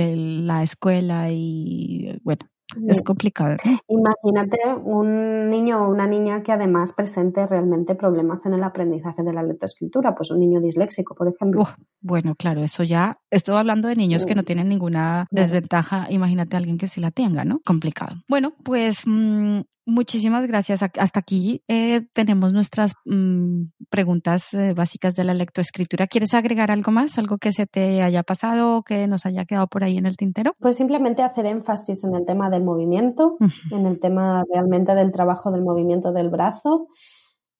la 0.46 0.62
escuela 0.62 1.30
y 1.30 2.20
bueno, 2.22 2.46
es 2.88 3.02
complicado. 3.02 3.56
Imagínate 3.88 4.58
un 4.84 5.50
niño 5.50 5.84
o 5.84 5.90
una 5.90 6.06
niña 6.06 6.42
que 6.42 6.52
además 6.52 6.92
presente 6.92 7.46
realmente 7.46 7.94
problemas 7.94 8.44
en 8.46 8.54
el 8.54 8.64
aprendizaje 8.64 9.22
de 9.22 9.32
la 9.32 9.42
lectoescritura, 9.42 10.14
pues 10.14 10.30
un 10.30 10.40
niño 10.40 10.60
disléxico, 10.60 11.14
por 11.14 11.28
ejemplo. 11.28 11.64
bueno, 12.00 12.34
claro, 12.34 12.62
eso 12.62 12.82
ya. 12.82 13.18
Estoy 13.34 13.56
hablando 13.56 13.88
de 13.88 13.96
niños 13.96 14.26
que 14.26 14.34
no 14.34 14.42
tienen 14.42 14.68
ninguna 14.68 15.26
desventaja. 15.30 16.06
Imagínate 16.10 16.56
a 16.56 16.58
alguien 16.58 16.78
que 16.78 16.88
sí 16.88 17.00
la 17.00 17.10
tenga, 17.10 17.44
¿no? 17.44 17.60
Complicado. 17.64 18.16
Bueno, 18.28 18.54
pues 18.62 19.02
mm, 19.06 19.60
Muchísimas 19.86 20.46
gracias. 20.46 20.82
Hasta 20.82 21.20
aquí 21.20 21.62
eh, 21.68 22.06
tenemos 22.14 22.54
nuestras 22.54 22.94
mm, 23.04 23.64
preguntas 23.90 24.54
eh, 24.54 24.72
básicas 24.72 25.14
de 25.14 25.24
la 25.24 25.34
lectoescritura. 25.34 26.06
¿Quieres 26.06 26.32
agregar 26.32 26.70
algo 26.70 26.90
más? 26.90 27.18
¿Algo 27.18 27.36
que 27.36 27.52
se 27.52 27.66
te 27.66 28.02
haya 28.02 28.22
pasado 28.22 28.78
o 28.78 28.82
que 28.82 29.06
nos 29.06 29.26
haya 29.26 29.44
quedado 29.44 29.66
por 29.66 29.84
ahí 29.84 29.98
en 29.98 30.06
el 30.06 30.16
tintero? 30.16 30.54
Pues 30.58 30.76
simplemente 30.76 31.22
hacer 31.22 31.44
énfasis 31.44 32.02
en 32.04 32.14
el 32.14 32.24
tema 32.24 32.48
del 32.48 32.64
movimiento, 32.64 33.36
en 33.70 33.86
el 33.86 34.00
tema 34.00 34.42
realmente 34.50 34.94
del 34.94 35.12
trabajo 35.12 35.50
del 35.50 35.62
movimiento 35.62 36.12
del 36.12 36.30
brazo 36.30 36.88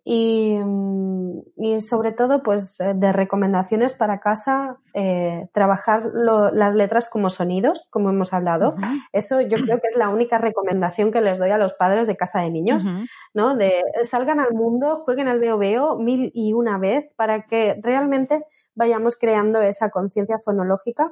y, 0.07 0.59
mm, 0.63 1.41
y, 1.57 1.81
sobre 1.81 2.13
todo, 2.13 2.43
pues 2.43 2.79
eh, 2.81 2.93
de 2.95 3.13
recomendaciones 3.13 3.95
para 3.95 4.21
casa, 4.21 4.77
eh, 4.93 5.49
trabajar 5.53 6.11
las 6.15 6.75
letras 6.75 7.09
como 7.09 7.31
sonidos, 7.31 7.87
como 7.89 8.11
hemos 8.11 8.35
hablado. 8.35 8.75
Eso 9.13 9.41
yo 9.41 9.57
creo 9.57 9.81
que 9.81 9.87
es 9.87 9.97
la 9.97 10.11
única 10.11 10.37
recomendación 10.37 11.11
que 11.11 11.23
les 11.23 11.39
doy 11.39 11.51
a 11.51 11.59
los 11.59 11.73
padres 11.73 12.07
de 12.07 12.17
casa 12.17 12.41
de 12.41 12.51
niños, 12.51 12.85
¿no? 13.33 13.57
De 13.57 13.83
salgan 14.03 14.41
al 14.41 14.53
mundo, 14.53 15.03
jueguen 15.05 15.27
al 15.27 15.41
veo 15.41 15.57
veo 15.57 15.97
mil 15.97 16.31
y 16.35 16.53
una 16.53 16.79
vez 16.79 17.11
para 17.17 17.47
que 17.47 17.81
realmente 17.83 18.45
vayamos 18.75 19.17
creando 19.17 19.63
esa 19.63 19.89
conciencia 19.89 20.39
fonológica 20.45 21.11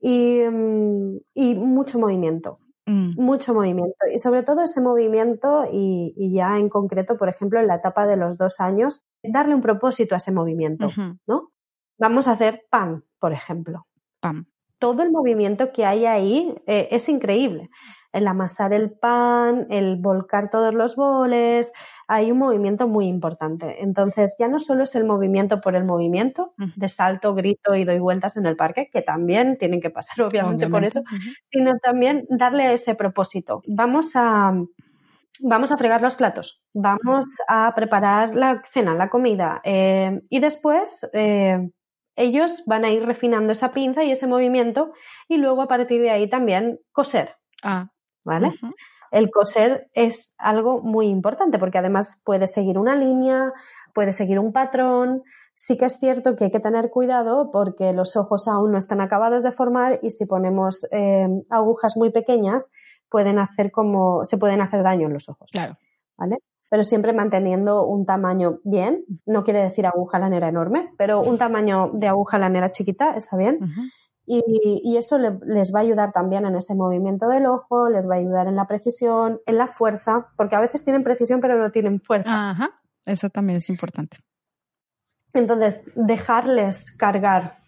y, 0.00 0.42
mm, 0.50 1.18
y 1.34 1.54
mucho 1.56 1.98
movimiento. 1.98 2.58
Mm. 2.86 3.14
Mucho 3.16 3.54
movimiento 3.54 3.96
y 4.12 4.18
sobre 4.18 4.42
todo 4.42 4.62
ese 4.62 4.80
movimiento 4.80 5.64
y, 5.72 6.12
ya 6.34 6.58
en 6.58 6.68
concreto, 6.68 7.16
por 7.16 7.28
ejemplo, 7.28 7.58
en 7.58 7.66
la 7.66 7.76
etapa 7.76 8.06
de 8.06 8.16
los 8.16 8.36
dos 8.36 8.60
años, 8.60 9.04
darle 9.22 9.54
un 9.54 9.62
propósito 9.62 10.14
a 10.14 10.18
ese 10.18 10.32
movimiento, 10.32 10.88
¿no? 11.26 11.50
Vamos 11.98 12.28
a 12.28 12.32
hacer 12.32 12.62
pan, 12.70 13.04
por 13.18 13.32
ejemplo. 13.32 13.86
Pan. 14.20 14.48
Todo 14.78 15.02
el 15.02 15.12
movimiento 15.12 15.72
que 15.72 15.86
hay 15.86 16.04
ahí 16.04 16.54
eh, 16.66 16.88
es 16.90 17.08
increíble. 17.08 17.70
El 18.12 18.26
amasar 18.26 18.72
el 18.72 18.90
pan, 18.92 19.66
el 19.70 19.96
volcar 19.96 20.50
todos 20.50 20.74
los 20.74 20.96
boles, 20.96 21.72
hay 22.08 22.30
un 22.30 22.38
movimiento 22.38 22.88
muy 22.88 23.06
importante. 23.06 23.82
Entonces, 23.82 24.36
ya 24.38 24.48
no 24.48 24.58
solo 24.58 24.84
es 24.84 24.94
el 24.94 25.04
movimiento 25.04 25.60
por 25.60 25.76
el 25.76 25.84
movimiento, 25.84 26.54
de 26.56 26.88
salto, 26.88 27.34
grito 27.34 27.74
y 27.74 27.84
doy 27.84 27.98
vueltas 27.98 28.36
en 28.36 28.46
el 28.46 28.56
parque, 28.56 28.90
que 28.92 29.02
también 29.02 29.56
tienen 29.56 29.80
que 29.80 29.90
pasar 29.90 30.16
obviamente, 30.26 30.70
con 30.70 30.84
eso, 30.84 31.02
sino 31.50 31.72
también 31.82 32.26
darle 32.28 32.72
ese 32.72 32.94
propósito. 32.94 33.62
Vamos 33.66 34.12
a, 34.14 34.52
vamos 35.40 35.72
a 35.72 35.76
fregar 35.76 36.02
los 36.02 36.16
platos, 36.16 36.62
vamos 36.72 37.26
a 37.48 37.72
preparar 37.74 38.34
la 38.34 38.62
cena, 38.70 38.94
la 38.94 39.08
comida, 39.08 39.60
eh, 39.64 40.20
y 40.28 40.40
después 40.40 41.08
eh, 41.12 41.70
ellos 42.16 42.62
van 42.66 42.84
a 42.84 42.90
ir 42.90 43.04
refinando 43.04 43.52
esa 43.52 43.72
pinza 43.72 44.04
y 44.04 44.12
ese 44.12 44.26
movimiento, 44.26 44.92
y 45.28 45.38
luego 45.38 45.62
a 45.62 45.68
partir 45.68 46.00
de 46.00 46.10
ahí 46.10 46.28
también 46.28 46.78
coser. 46.92 47.36
Ah. 47.62 47.88
¿Vale? 48.24 48.52
El 49.14 49.30
coser 49.30 49.88
es 49.94 50.34
algo 50.38 50.82
muy 50.82 51.06
importante 51.06 51.60
porque 51.60 51.78
además 51.78 52.20
puede 52.24 52.48
seguir 52.48 52.78
una 52.78 52.96
línea, 52.96 53.52
puede 53.94 54.12
seguir 54.12 54.40
un 54.40 54.52
patrón. 54.52 55.22
Sí 55.54 55.78
que 55.78 55.84
es 55.84 56.00
cierto 56.00 56.34
que 56.34 56.46
hay 56.46 56.50
que 56.50 56.58
tener 56.58 56.90
cuidado 56.90 57.52
porque 57.52 57.92
los 57.92 58.16
ojos 58.16 58.48
aún 58.48 58.72
no 58.72 58.78
están 58.78 59.00
acabados 59.00 59.44
de 59.44 59.52
formar 59.52 60.00
y 60.02 60.10
si 60.10 60.26
ponemos 60.26 60.84
eh, 60.90 61.28
agujas 61.48 61.96
muy 61.96 62.10
pequeñas 62.10 62.72
pueden 63.08 63.38
hacer 63.38 63.70
como 63.70 64.24
se 64.24 64.36
pueden 64.36 64.60
hacer 64.60 64.82
daño 64.82 65.06
en 65.06 65.12
los 65.12 65.28
ojos. 65.28 65.48
Claro. 65.52 65.78
¿Vale? 66.16 66.38
Pero 66.68 66.82
siempre 66.82 67.12
manteniendo 67.12 67.86
un 67.86 68.06
tamaño 68.06 68.58
bien, 68.64 69.04
no 69.26 69.44
quiere 69.44 69.62
decir 69.62 69.86
aguja 69.86 70.18
lanera 70.18 70.48
enorme, 70.48 70.90
pero 70.98 71.20
un 71.20 71.38
tamaño 71.38 71.92
de 71.92 72.08
aguja 72.08 72.36
lanera 72.36 72.72
chiquita 72.72 73.12
está 73.12 73.36
bien. 73.36 73.60
Y, 74.26 74.96
eso 74.96 75.18
les 75.18 75.74
va 75.74 75.80
a 75.80 75.82
ayudar 75.82 76.12
también 76.12 76.46
en 76.46 76.54
ese 76.56 76.74
movimiento 76.74 77.28
del 77.28 77.46
ojo, 77.46 77.88
les 77.90 78.08
va 78.08 78.14
a 78.14 78.18
ayudar 78.18 78.46
en 78.46 78.56
la 78.56 78.66
precisión, 78.66 79.40
en 79.46 79.58
la 79.58 79.66
fuerza, 79.66 80.28
porque 80.36 80.56
a 80.56 80.60
veces 80.60 80.82
tienen 80.82 81.04
precisión 81.04 81.40
pero 81.40 81.58
no 81.58 81.70
tienen 81.70 82.00
fuerza. 82.00 82.50
Ajá, 82.50 82.80
eso 83.04 83.28
también 83.28 83.58
es 83.58 83.68
importante. 83.68 84.18
Entonces, 85.34 85.84
dejarles 85.94 86.92
cargar 86.92 87.58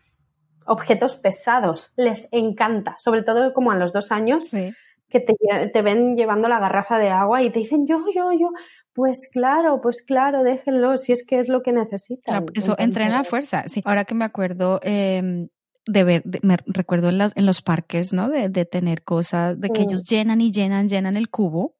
objetos 0.66 1.16
pesados 1.16 1.92
les 1.96 2.28
encanta, 2.32 2.96
sobre 2.98 3.22
todo 3.22 3.52
como 3.52 3.70
a 3.70 3.76
los 3.76 3.92
dos 3.92 4.10
años, 4.10 4.50
que 4.50 5.20
te, 5.20 5.82
ven 5.82 6.16
llevando 6.16 6.48
la 6.48 6.58
garrafa 6.58 6.98
de 6.98 7.10
agua 7.10 7.42
y 7.42 7.50
te 7.50 7.60
dicen 7.60 7.86
yo, 7.86 8.04
yo, 8.14 8.32
yo. 8.32 8.48
Pues 8.92 9.28
claro, 9.30 9.80
pues 9.82 10.02
claro, 10.02 10.42
déjenlo, 10.42 10.96
si 10.96 11.12
es 11.12 11.24
que 11.24 11.38
es 11.38 11.48
lo 11.48 11.62
que 11.62 11.72
necesitan. 11.72 12.46
eso, 12.54 12.76
entrena 12.78 13.24
fuerza. 13.24 13.68
Sí, 13.68 13.82
ahora 13.84 14.04
que 14.04 14.14
me 14.14 14.24
acuerdo, 14.24 14.80
eh, 14.82 15.48
de 15.86 16.04
ver, 16.04 16.22
me 16.42 16.56
recuerdo 16.66 17.08
en, 17.08 17.20
en, 17.20 17.46
los 17.46 17.62
parques, 17.62 18.12
¿no? 18.12 18.28
De, 18.28 18.48
de 18.48 18.64
tener 18.64 19.02
cosas, 19.02 19.60
de 19.60 19.70
que 19.70 19.82
ellos 19.82 20.02
llenan 20.04 20.40
y 20.40 20.50
llenan, 20.50 20.88
llenan 20.88 21.16
el 21.16 21.30
cubo 21.30 21.76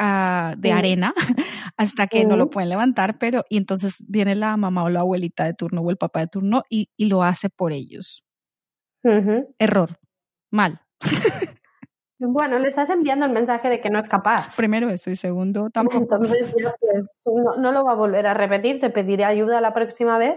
uh, 0.00 0.56
de 0.56 0.72
arena 0.72 1.14
hasta 1.76 2.06
que 2.06 2.24
no 2.24 2.36
lo 2.36 2.50
pueden 2.50 2.68
levantar, 2.68 3.18
pero 3.18 3.44
y 3.48 3.56
entonces 3.56 4.04
viene 4.08 4.34
la 4.34 4.56
mamá 4.56 4.84
o 4.84 4.90
la 4.90 5.00
abuelita 5.00 5.44
de 5.44 5.54
turno 5.54 5.82
o 5.82 5.90
el 5.90 5.96
papá 5.96 6.20
de 6.20 6.28
turno 6.28 6.64
y, 6.68 6.90
y 6.96 7.06
lo 7.06 7.22
hace 7.22 7.48
por 7.50 7.72
ellos. 7.72 8.24
Error. 9.58 9.98
Mal. 10.50 10.80
Bueno, 12.26 12.58
le 12.58 12.68
estás 12.68 12.90
enviando 12.90 13.26
el 13.26 13.32
mensaje 13.32 13.68
de 13.68 13.80
que 13.80 13.90
no 13.90 13.98
es 13.98 14.08
capaz. 14.08 14.54
Primero 14.56 14.88
eso 14.88 15.10
y 15.10 15.16
segundo 15.16 15.68
tampoco. 15.70 15.98
Entonces 15.98 16.54
pues, 16.80 17.24
no, 17.58 17.72
lo 17.72 17.84
va 17.84 17.92
a 17.92 17.96
volver 17.96 18.26
a 18.26 18.34
repetir, 18.34 18.80
te 18.80 18.90
pediré 18.90 19.24
ayuda 19.24 19.60
la 19.60 19.74
próxima 19.74 20.16
vez. 20.16 20.36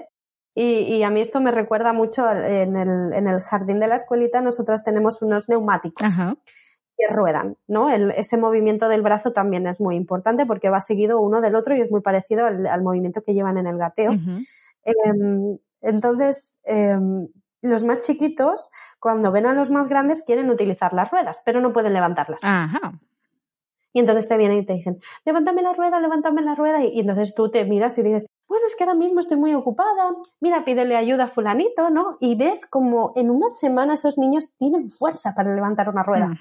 Y, 0.60 1.03
a 1.03 1.12
mí 1.12 1.22
esto 1.22 1.39
me 1.39 1.51
recuerda 1.51 1.93
mucho 1.93 2.28
en 2.28 2.76
el, 2.76 3.14
en 3.14 3.28
el 3.28 3.41
jardín 3.41 3.80
de 3.80 3.86
la 3.86 3.93
escuelita, 3.93 4.41
nosotras 4.41 4.84
tenemos 4.84 5.22
unos 5.22 5.49
neumáticos. 5.49 6.10
que 6.97 7.14
ruedan, 7.14 7.58
¿no? 7.68 7.91
ese 7.91 8.38
movimiento 8.38 8.89
del 8.89 9.03
brazo 9.03 9.32
también 9.32 9.68
es 9.68 9.80
muy 9.80 9.95
importante 9.95 10.47
porque 10.47 10.70
va 10.72 10.82
seguido 10.82 11.22
uno 11.22 11.41
del 11.41 11.53
otro 11.53 11.76
y 11.76 11.82
es 11.82 11.91
muy 11.91 12.01
parecido 12.01 12.47
al, 12.47 12.82
movimiento 12.82 13.22
que 13.22 13.36
llevan 13.36 13.60
en 13.60 13.68
el 13.68 13.78
gateo. 13.78 14.14
Em, 14.84 15.60
entonces, 15.82 16.60
em, 16.64 17.28
los 17.62 17.84
más 17.84 17.99
chiquitos, 17.99 18.72
cuando 18.99 19.32
ven 19.32 19.45
a 19.45 19.53
los 19.53 19.70
más 19.70 19.88
grandes, 19.88 20.24
quieren 20.24 20.49
utilizar 20.49 20.91
las 20.93 21.12
ruedas, 21.12 21.39
pero 21.45 21.62
no 21.62 21.72
pueden 21.72 21.93
levantarlas. 21.93 22.39
Ajá. 22.43 22.99
Y 23.93 23.99
entonces 23.99 24.28
te 24.28 24.38
vienen 24.38 24.58
y 24.58 24.66
te 24.66 24.74
dicen, 24.74 24.99
levántame 25.24 25.62
la 25.62 25.74
rueda, 25.74 25.99
levántame 25.99 26.41
la 26.41 26.55
rueda. 26.55 26.84
Y, 26.84 26.99
entonces 26.99 27.36
tú 27.36 27.51
te 27.51 27.64
miras 27.66 27.95
y 27.99 28.01
dices, 28.01 28.26
bueno, 28.48 28.66
es 28.68 28.76
que 28.76 28.84
ahora 28.84 28.95
mismo 28.95 29.20
estoy 29.20 29.38
muy 29.38 29.54
ocupada, 29.54 30.16
mira, 30.39 30.64
pídele 30.64 30.95
ayuda 30.95 31.26
a 31.26 31.28
fulanito, 31.28 31.89
¿no? 31.89 32.18
Y 32.20 32.36
ves 32.36 32.66
como 32.66 33.12
en 33.16 33.30
una 33.30 33.50
semana 33.50 33.95
esos 33.95 34.18
niños 34.18 34.50
tienen 34.58 34.89
fuerza 34.89 35.34
para 35.36 35.54
levantar 35.54 35.89
una 35.89 36.04
rueda. 36.04 36.32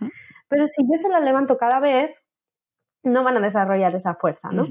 Pero 0.48 0.68
si 0.68 0.82
yo 0.82 0.96
se 0.96 1.08
la 1.08 1.20
levanto 1.20 1.58
cada 1.58 1.80
vez, 1.80 2.10
no 3.02 3.24
van 3.24 3.36
a 3.36 3.40
desarrollar 3.40 3.94
esa 3.94 4.14
fuerza, 4.14 4.50
¿no? 4.52 4.66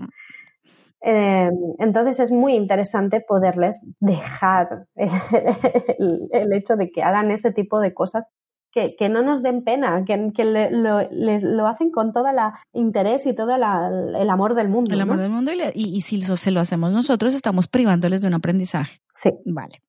Eh, 1.01 1.51
entonces 1.77 2.19
es 2.19 2.31
muy 2.31 2.55
interesante 2.55 3.21
poderles 3.21 3.81
dejar 3.99 4.87
el, 4.95 6.53
hecho 6.53 6.75
de 6.77 6.89
que 6.89 7.03
hagan 7.03 7.31
ese 7.31 7.51
tipo 7.51 7.79
de 7.79 7.93
cosas 7.93 8.27
que, 8.75 9.09
no 9.09 9.21
nos 9.21 9.41
den 9.41 9.63
pena, 9.63 10.03
que, 10.05 10.31
que 10.35 10.43
lo, 10.43 11.67
hacen 11.67 11.91
con 11.91 12.11
todo 12.11 12.27
el 12.27 12.37
interés 12.73 13.25
y 13.25 13.33
todo 13.33 13.55
el 13.55 14.29
amor 14.29 14.53
del 14.53 14.67
mundo. 14.67 14.93
El 14.93 15.01
amor 15.01 15.19
del 15.19 15.29
mundo 15.29 15.51
y, 15.53 15.61
y, 15.73 16.01
si 16.01 16.21
se 16.21 16.51
lo 16.51 16.59
hacemos 16.59 16.91
nosotros, 16.91 17.33
estamos 17.33 17.67
privándoles 17.67 18.21
de 18.21 18.27
un 18.27 18.33
aprendizaje. 18.33 18.99
Sí. 19.09 19.31
Vale. 19.45 19.81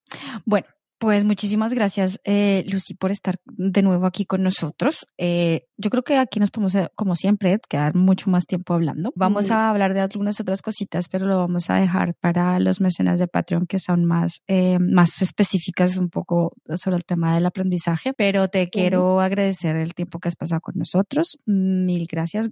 Bueno, 0.45 0.67
pues 0.99 1.23
muchísimas 1.23 1.73
gracias, 1.73 2.19
eh, 2.23 2.63
Lucy, 2.67 2.95
por 2.95 3.11
estar 3.11 3.35
de 3.45 3.81
nuevo 3.81 4.05
aquí 4.05 4.25
con 4.25 4.43
nosotros. 4.43 5.07
Eh, 5.17 5.67
yo 5.77 5.89
creo 5.89 6.03
que 6.03 6.17
aquí 6.17 6.39
nos 6.39 6.49
podemos, 6.49 6.75
eh, 6.75 6.89
como 6.95 7.15
siempre, 7.15 7.59
quedar 7.69 7.95
mucho 7.95 8.29
más 8.29 8.45
tiempo 8.45 8.73
hablando. 8.73 9.13
Vamos 9.15 9.51
a 9.51 9.69
hablar 9.69 9.93
de 9.93 10.01
algunas 10.01 10.39
otras 10.39 10.61
cositas, 10.61 11.07
pero 11.09 11.27
lo 11.27 11.37
vamos 11.37 11.69
a 11.69 11.75
dejar 11.75 12.15
para 12.15 12.59
los 12.59 12.81
mecenas 12.81 13.19
de 13.19 13.27
Patreon 13.27 13.67
que 13.67 13.79
son 13.79 14.05
más, 14.05 14.41
eh, 14.47 14.79
más 14.79 15.21
específicas 15.21 15.97
un 15.97 16.09
poco 16.09 16.53
sobre 16.75 16.97
el 16.97 17.05
tema 17.05 17.35
del 17.35 17.45
aprendizaje. 17.45 18.13
Pero 18.13 18.47
te 18.47 18.69
quiero 18.69 19.19
agradecer 19.21 19.75
el 19.75 19.93
tiempo 19.93 20.19
que 20.19 20.29
has 20.29 20.35
pasado 20.35 20.61
con 20.61 20.75
nosotros. 20.77 21.39
Mil 21.45 22.07
gracias. 22.09 22.49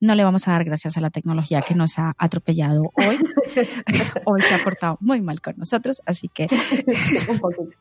no 0.00 0.14
le 0.14 0.24
vamos 0.24 0.48
a 0.48 0.52
dar 0.52 0.64
gracias 0.64 0.96
a 0.96 1.00
la 1.00 1.10
tecnología 1.10 1.60
que 1.60 1.74
nos 1.74 1.98
ha 1.98 2.14
atropellado 2.16 2.82
hoy. 2.96 3.18
hoy 4.24 4.42
se 4.42 4.54
ha 4.54 4.64
portado 4.64 4.96
muy 5.00 5.20
mal 5.20 5.40
con 5.40 5.54
nosotros, 5.56 6.00
así 6.06 6.28
que 6.28 6.46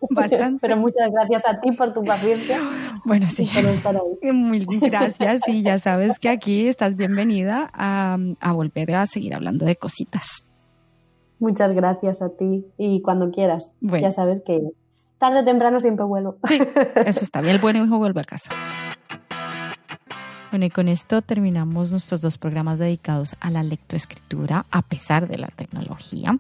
Bastante. 0.09 0.59
Pero 0.61 0.77
muchas 0.77 1.11
gracias 1.11 1.43
a 1.47 1.59
ti 1.59 1.71
por 1.71 1.93
tu 1.93 2.03
paciencia. 2.03 2.59
Bueno, 3.05 3.27
sí. 3.29 3.49
Gracias 4.81 5.47
y 5.47 5.61
ya 5.63 5.79
sabes 5.79 6.19
que 6.19 6.27
aquí 6.27 6.67
estás 6.67 6.97
bienvenida 6.97 7.69
a, 7.73 8.17
volver 8.51 8.93
a 8.93 9.05
seguir 9.05 9.33
hablando 9.33 9.65
de 9.65 9.77
cositas. 9.77 10.43
Muchas 11.39 11.71
gracias 11.71 12.21
a 12.21 12.29
ti 12.29 12.65
y 12.77 13.01
cuando 13.01 13.31
quieras. 13.31 13.73
Ya 13.79 14.11
sabes 14.11 14.41
que 14.45 14.61
tarde 15.17 15.39
o 15.39 15.45
temprano 15.45 15.79
siempre 15.79 16.05
vuelo. 16.05 16.37
Sí, 16.47 16.59
eso 17.05 17.21
está 17.21 17.39
bien. 17.39 17.55
El 17.55 17.61
buen 17.61 17.77
hijo 17.77 17.97
vuelve 17.97 18.19
a 18.19 18.25
casa. 18.25 18.51
Bueno, 20.51 20.65
y 20.65 20.69
con 20.71 20.87
esto 20.87 21.21
terminamos 21.21 21.91
nuestros 21.91 22.21
dos 22.21 22.37
programas 22.37 22.79
dedicados 22.79 23.35
a 23.39 23.51
la 23.51 23.61
lectoescritura 23.61 24.65
a 24.71 24.81
pesar 24.81 25.27
de 25.27 25.37
la 25.37 25.47
tecnología. 25.47 26.37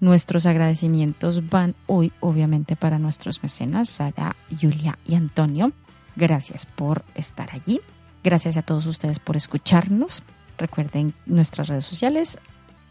Nuestros 0.00 0.46
agradecimientos 0.46 1.48
van 1.48 1.74
hoy 1.86 2.12
obviamente 2.20 2.76
para 2.76 2.98
nuestros 2.98 3.42
mecenas, 3.42 3.88
Sara, 3.88 4.36
Julia 4.60 4.98
y 5.06 5.14
Antonio. 5.14 5.72
Gracias 6.16 6.66
por 6.66 7.04
estar 7.14 7.48
allí. 7.52 7.80
Gracias 8.22 8.56
a 8.56 8.62
todos 8.62 8.86
ustedes 8.86 9.18
por 9.18 9.36
escucharnos. 9.36 10.22
Recuerden 10.58 11.14
nuestras 11.26 11.68
redes 11.68 11.84
sociales, 11.84 12.38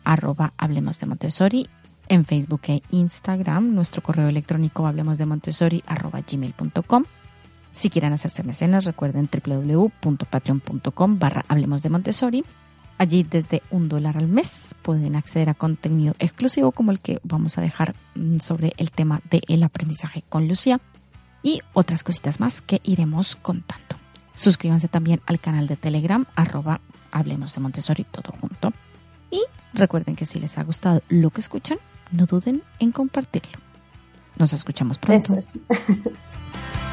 arroba 0.04 0.54
Hablemos 0.58 1.00
de 1.00 1.08
Montessori, 1.08 1.68
en 2.08 2.26
Facebook 2.26 2.62
e 2.68 2.82
Instagram, 2.92 3.74
nuestro 3.74 4.04
correo 4.04 4.30
electrónico 4.30 4.86
hablemos 4.86 5.18
de 5.18 5.26
Montessori, 5.26 5.84
arroba 5.88 6.22
gmail.com. 6.22 7.04
Si 7.72 7.90
quieren 7.90 8.14
hacerse 8.14 8.44
mecenas, 8.44 8.86
recuerden 8.86 9.28
www.patreon.com 9.30 11.20
barra 11.20 11.44
Hablemos 11.48 11.82
de 11.82 11.90
Montessori. 11.90 12.46
Allí 12.98 13.24
desde 13.24 13.62
un 13.72 13.90
dólar 13.90 14.18
al 14.18 14.28
mes 14.28 14.74
pueden 14.82 15.16
acceder 15.16 15.50
a 15.50 15.54
contenido 15.54 16.16
exclusivo 16.20 16.72
como 16.72 16.92
el 16.92 17.00
que 17.00 17.20
vamos 17.24 17.58
a 17.58 17.62
dejar 17.62 17.96
mm, 18.16 18.38
sobre 18.38 18.74
el 18.78 18.92
tema 18.92 19.22
del 19.30 19.64
aprendizaje 19.64 20.24
con 20.30 20.48
Lucía 20.48 20.80
y 21.44 21.62
otras 21.74 22.04
cositas 22.04 22.40
más 22.40 22.62
que 22.62 22.80
iremos 22.84 23.36
contando. 23.36 23.98
Suscríbanse 24.34 24.88
también 24.88 25.22
al 25.26 25.40
canal 25.40 25.68
de 25.68 25.76
Telegram 25.76 26.26
arroba 26.36 26.82
Hablemos 27.12 27.54
de 27.54 27.62
Montessori 27.62 28.06
todo 28.06 28.34
junto. 28.40 28.74
Y 29.30 29.42
recuerden 29.74 30.16
que 30.16 30.26
si 30.26 30.40
les 30.40 30.58
ha 30.58 30.64
gustado 30.64 31.02
lo 31.10 31.30
que 31.30 31.42
escuchan, 31.42 31.80
no 32.12 32.26
duden 32.26 32.64
en 32.80 32.92
compartirlo. 32.92 33.60
Nos 34.38 34.54
escuchamos 34.54 34.98
pronto. 34.98 35.34